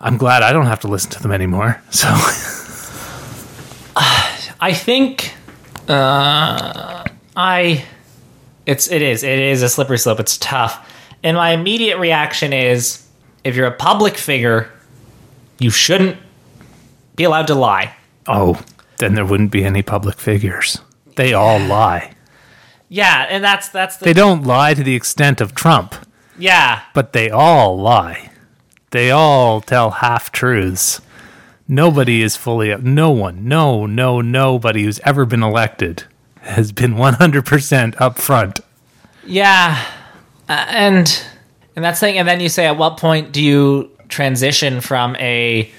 [0.00, 1.82] I'm glad I don't have to listen to them anymore.
[1.90, 2.08] So
[4.60, 5.34] I think
[5.88, 7.04] uh,
[7.36, 7.84] I
[8.66, 10.20] it's it is it is a slippery slope.
[10.20, 10.90] It's tough,
[11.22, 13.06] and my immediate reaction is
[13.44, 14.70] if you're a public figure,
[15.58, 16.16] you shouldn't
[17.16, 17.94] be allowed to lie.
[18.26, 18.60] oh,
[18.98, 20.80] then there wouldn't be any public figures.
[21.16, 22.14] They all lie.
[22.88, 25.94] Yeah, and that's that's the They don't lie to the extent of Trump.
[26.38, 28.30] yeah but they all lie.
[28.90, 31.00] They all tell half truths.
[31.66, 36.04] Nobody is fully no one, no, no, nobody who's ever been elected
[36.44, 38.60] has been 100% upfront.
[39.26, 39.82] Yeah,
[40.48, 41.24] uh, and
[41.76, 42.18] and that's the thing.
[42.18, 45.70] And then you say, at what point do you transition from a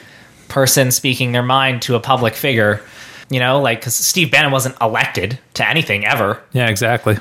[0.47, 2.81] person speaking their mind to a public figure?
[3.29, 6.41] You know, like because Steve Bannon wasn't elected to anything ever.
[6.53, 7.17] Yeah, exactly.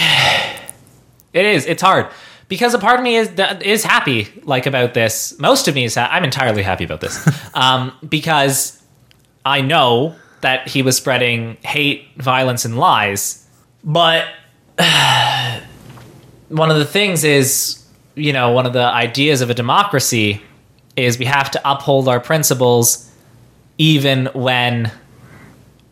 [1.33, 1.65] It is.
[1.65, 2.09] It's hard
[2.47, 3.27] because a part of me is
[3.61, 5.33] is happy like about this.
[5.39, 5.95] Most of me is.
[5.95, 8.79] Ha- I'm entirely happy about this um, because
[9.43, 13.45] I know that he was spreading hate, violence, and lies.
[13.83, 14.27] But
[16.49, 17.83] one of the things is,
[18.15, 20.41] you know, one of the ideas of a democracy
[20.95, 23.09] is we have to uphold our principles
[23.79, 24.91] even when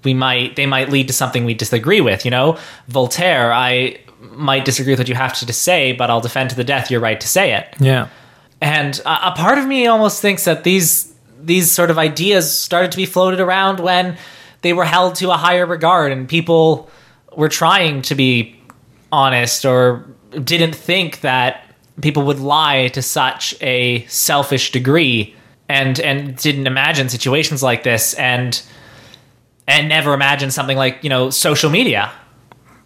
[0.04, 2.56] we might they might lead to something we disagree with you know
[2.88, 3.98] voltaire i
[4.34, 7.00] might disagree with what you have to say but i'll defend to the death your
[7.00, 8.08] right to say it Yeah.
[8.62, 12.92] and a, a part of me almost thinks that these these sort of ideas started
[12.92, 14.16] to be floated around when
[14.62, 16.90] they were held to a higher regard and people
[17.36, 18.56] were trying to be
[19.12, 20.06] honest or
[20.44, 21.64] didn't think that
[22.02, 25.36] people would lie to such a selfish degree
[25.70, 28.62] and and didn't imagine situations like this and
[29.68, 32.12] and never imagine something like you know social media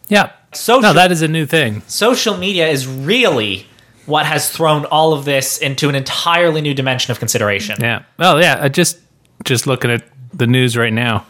[0.08, 0.32] Yeah.
[0.54, 1.82] social No, that is a new thing.
[1.88, 3.66] social media is really
[4.06, 7.76] what has thrown all of this into an entirely new dimension of consideration.
[7.82, 8.04] Yeah.
[8.20, 9.00] Well, yeah, I just
[9.44, 11.26] just looking at the news right now.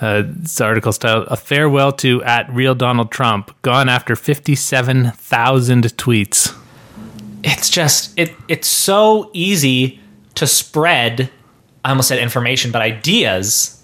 [0.00, 6.56] Uh, this article style a farewell to at real Donald Trump gone after 57,000 tweets.
[7.42, 10.00] It's just it it's so easy
[10.36, 11.30] to spread
[11.84, 13.82] I almost said information but ideas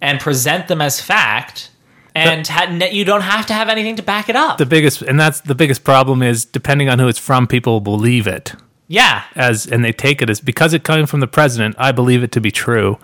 [0.00, 1.70] and present them as fact
[2.14, 4.58] and ha- you don't have to have anything to back it up.
[4.58, 8.26] The biggest and that's the biggest problem is depending on who it's from people believe
[8.26, 8.54] it.
[8.88, 9.24] yeah.
[9.34, 12.30] as and they take it as because it coming from the president i believe it
[12.32, 12.98] to be true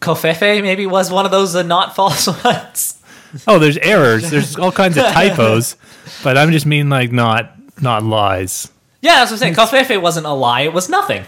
[0.00, 3.00] Covfefe maybe was one of those uh, not false ones.
[3.46, 4.30] Oh, there's errors.
[4.30, 5.76] There's all kinds of typos,
[6.22, 8.70] but I'm just mean like not not lies.
[9.00, 9.56] Yeah, that's what I'm saying.
[9.86, 11.24] Covfefe wasn't a lie; it was nothing.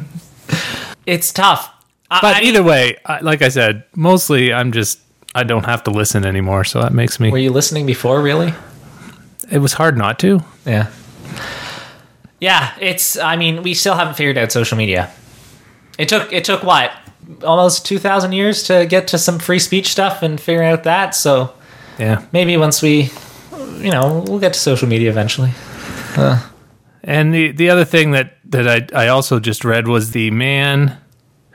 [1.06, 1.70] it's tough.
[2.10, 4.98] I- But I- either way, I, like I said, mostly I'm just
[5.34, 7.30] I don't have to listen anymore, so that makes me.
[7.30, 8.20] were you listening before?
[8.20, 8.52] Really?
[9.50, 10.40] It was hard not to.
[10.66, 10.86] Yeah.
[12.40, 13.16] Yeah, it's.
[13.18, 15.10] I mean, we still haven't figured out social media.
[15.98, 16.32] It took.
[16.32, 16.90] It took what?
[17.44, 21.14] Almost two thousand years to get to some free speech stuff and figure out that.
[21.14, 21.52] So
[21.98, 22.22] Yeah.
[22.32, 23.10] maybe once we,
[23.78, 25.50] you know, we'll get to social media eventually.
[27.04, 30.96] And the the other thing that that I I also just read was the man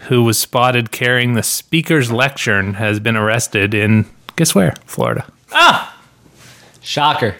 [0.08, 4.06] who was spotted carrying the speaker's lectern has been arrested in
[4.36, 4.74] guess where?
[4.86, 5.26] Florida.
[5.52, 5.98] Ah,
[6.82, 7.36] shocker.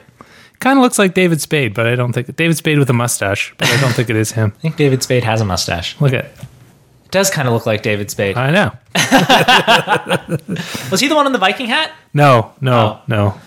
[0.60, 3.54] Kind of looks like David Spade, but I don't think David Spade with a mustache,
[3.58, 4.54] but I don't think it is him.
[4.58, 6.00] I think David Spade has a mustache.
[6.02, 8.36] Look at It does kind of look like David Spade.
[8.38, 8.72] I know.
[10.92, 11.92] Was he the one in the Viking hat?
[12.14, 13.02] No, no, Oh.
[13.08, 13.40] no,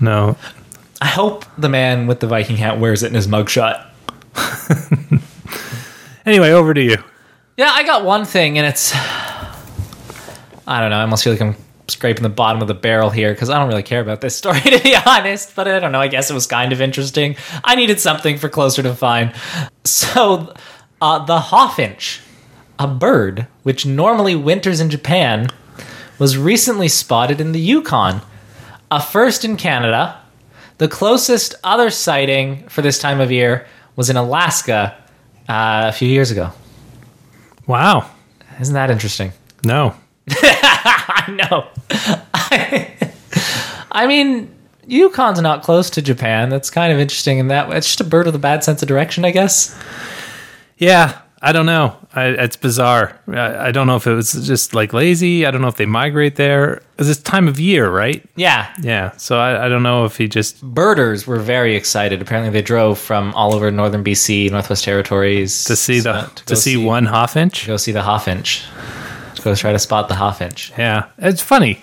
[0.00, 0.36] no.
[1.00, 3.86] I hope the man with the Viking hat wears it in his mugshot.
[6.26, 6.98] Anyway, over to you.
[7.60, 8.94] Yeah, I got one thing, and it's.
[8.94, 10.96] I don't know.
[10.96, 11.56] I almost feel like I'm
[11.88, 14.60] scraping the bottom of the barrel here because I don't really care about this story,
[14.64, 15.54] to be honest.
[15.54, 16.00] But I don't know.
[16.00, 17.36] I guess it was kind of interesting.
[17.62, 19.34] I needed something for closer to fine.
[19.84, 20.54] So,
[21.02, 22.22] uh, the hawfinch,
[22.78, 25.50] a bird which normally winters in Japan,
[26.18, 28.22] was recently spotted in the Yukon.
[28.90, 30.18] A first in Canada.
[30.78, 33.66] The closest other sighting for this time of year
[33.96, 34.96] was in Alaska
[35.46, 36.54] uh, a few years ago.
[37.70, 38.10] Wow.
[38.58, 39.30] Isn't that interesting?
[39.64, 39.94] No.
[40.28, 41.68] I know.
[43.92, 44.52] I mean,
[44.88, 46.48] Yukon's not close to Japan.
[46.48, 47.76] That's kind of interesting in that way.
[47.76, 49.80] It's just a bird with a bad sense of direction, I guess.
[50.78, 51.96] Yeah, I don't know.
[52.14, 53.18] I, it's bizarre.
[53.28, 55.46] I, I don't know if it was just like lazy.
[55.46, 56.82] I don't know if they migrate there.
[56.98, 58.22] It's this time of year, right?
[58.36, 58.70] Yeah.
[58.82, 59.12] Yeah.
[59.16, 62.20] So I, I don't know if he just Birders were very excited.
[62.20, 66.32] Apparently, they drove from all over northern BC, Northwest Territories to see the uh, so-
[66.34, 67.66] to, go see, one hawfinch.
[67.66, 68.66] Go see the hawfinch.
[69.36, 70.76] To go try to spot the hawfinch.
[70.76, 71.80] Yeah, it's funny.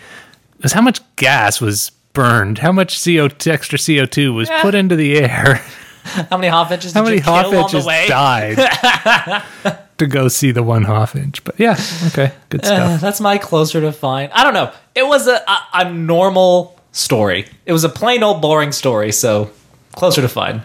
[0.64, 2.60] Is how much gas was burned?
[2.60, 4.62] How much CO2, extra CO two was Yeah.
[4.62, 5.64] put into the air?
[6.30, 8.08] How many hawfinches How did many you kill on the way?
[8.08, 8.58] died
[9.98, 11.42] to go see the one hawfinch?
[11.44, 11.76] But yeah,
[12.08, 13.02] okay, good Uh, stuff.
[13.02, 14.30] that's my closer to fine.
[14.34, 14.72] I don't know.
[14.96, 17.46] It was a, a, a normal story.
[17.66, 19.52] It was a plain old boring story, so
[19.96, 20.62] closer to fine.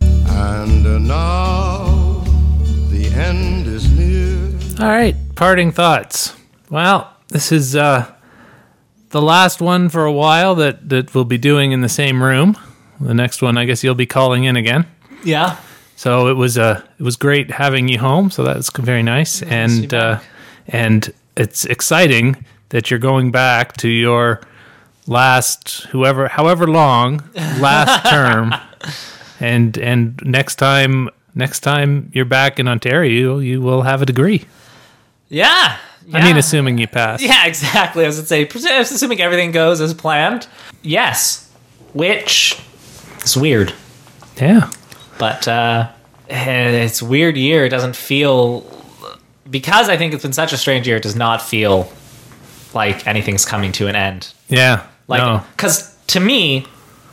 [0.00, 2.22] And now
[2.88, 4.84] the end is near.
[4.84, 6.34] All right, parting thoughts.
[6.70, 8.10] Well, this is uh,
[9.10, 12.56] the last one for a while that that we'll be doing in the same room.
[13.00, 14.86] The next one, I guess you'll be calling in again.
[15.24, 15.58] Yeah.
[15.96, 18.30] So it was uh, it was great having you home.
[18.30, 20.20] So that's very nice, and uh,
[20.66, 24.40] and it's exciting that you're going back to your
[25.06, 28.54] last whoever however long last term,
[29.40, 34.46] and and next time next time you're back in Ontario, you will have a degree.
[35.28, 35.76] Yeah.
[36.12, 37.22] I mean, assuming you pass.
[37.22, 38.02] Yeah, exactly.
[38.04, 40.48] I was going to say, assuming everything goes as planned,
[40.82, 41.48] yes.
[41.92, 42.58] Which
[43.24, 43.72] is weird.
[44.40, 44.70] Yeah.
[45.18, 45.90] But uh,
[46.28, 47.64] it's a weird year.
[47.64, 48.64] It doesn't feel.
[49.48, 51.90] Because I think it's been such a strange year, it does not feel
[52.72, 54.32] like anything's coming to an end.
[54.48, 54.86] Yeah.
[55.08, 55.44] Like, no.
[55.56, 56.66] because to me,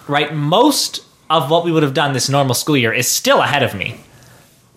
[0.08, 3.64] right, most of what we would have done this normal school year is still ahead
[3.64, 4.00] of me.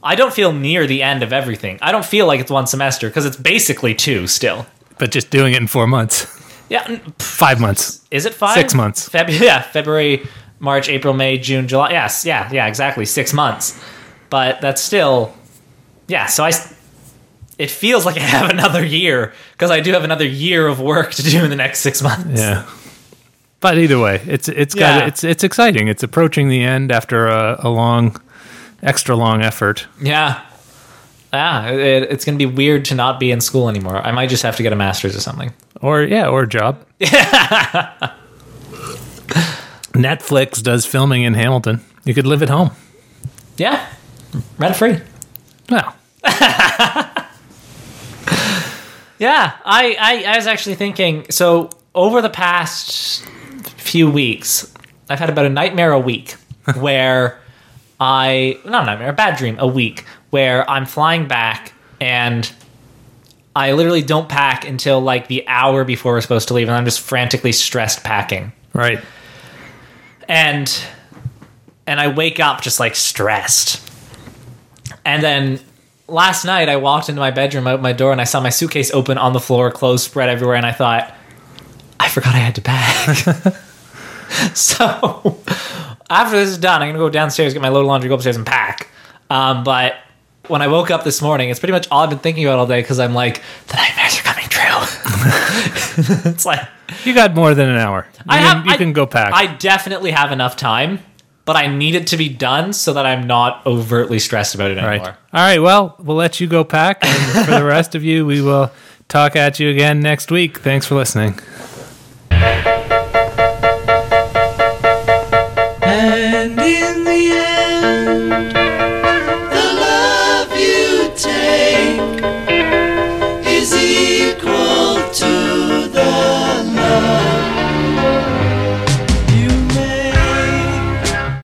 [0.02, 1.78] I don't feel near the end of everything.
[1.82, 4.64] I don't feel like it's one semester because it's basically two still.
[4.98, 6.26] But just doing it in four months,
[6.70, 8.00] Yeah, five months.
[8.10, 8.54] is it five?
[8.54, 9.08] Six months.
[9.10, 10.26] Feb- yeah, February,
[10.60, 11.90] March, April, May, June, July.
[11.90, 13.04] Yes, yeah, yeah, exactly.
[13.06, 13.82] Six months.
[14.28, 15.34] But that's still,
[16.06, 16.26] yeah.
[16.26, 16.52] So I,
[17.58, 21.12] it feels like I have another year because I do have another year of work
[21.14, 22.38] to do in the next six months.
[22.40, 22.66] Yeah.
[23.60, 25.06] But either way, it's it's got Yeah.
[25.08, 25.88] it's it's exciting.
[25.88, 28.16] It's approaching the end after a, a long,
[28.82, 29.86] extra long effort.
[30.00, 30.40] Yeah.
[31.32, 33.98] Yeah, it, it's going to be weird to not be in school anymore.
[33.98, 35.52] I might just have to get a master's or something.
[35.80, 36.84] Or yeah, or a job.
[39.92, 41.80] Netflix does filming in Hamilton.
[42.04, 42.70] You could live at home.
[43.56, 43.86] Yeah,
[44.58, 44.98] rent free.
[45.68, 45.94] Well,
[49.20, 51.26] Yeah, I, I, I was actually thinking.
[51.30, 53.22] So over the past
[53.76, 54.72] few weeks,
[55.10, 56.32] I've had about a nightmare a week
[56.76, 57.38] where
[58.00, 62.50] I not a nightmare, a bad dream a week where I'm flying back and
[63.54, 66.86] I literally don't pack until like the hour before we're supposed to leave, and I'm
[66.86, 68.52] just frantically stressed packing.
[68.72, 69.00] Right.
[70.30, 70.84] And
[71.88, 73.86] and I wake up just like stressed.
[75.04, 75.60] And then
[76.06, 78.92] last night I walked into my bedroom, out my door, and I saw my suitcase
[78.92, 81.12] open on the floor, clothes spread everywhere, and I thought,
[81.98, 83.16] I forgot I had to pack.
[84.54, 85.40] so
[86.08, 88.36] after this is done, I'm gonna go downstairs, get my load of laundry, go upstairs
[88.36, 88.88] and pack.
[89.30, 89.96] Um, but
[90.46, 92.66] when I woke up this morning, it's pretty much all I've been thinking about all
[92.68, 96.30] day because I'm like, the nightmares are coming true.
[96.30, 96.60] it's like
[97.04, 98.06] You got more than an hour.
[98.18, 98.66] You I can, have.
[98.66, 99.32] you I- can go pack.
[99.32, 101.00] I definitely have enough time,
[101.44, 104.76] but I need it to be done so that I'm not overtly stressed about it
[104.76, 104.94] right.
[104.94, 105.16] anymore.
[105.32, 105.58] All right.
[105.58, 107.04] Well, we'll let you go pack.
[107.04, 108.70] And for the rest of you, we will
[109.08, 110.58] talk at you again next week.
[110.58, 111.38] Thanks for listening.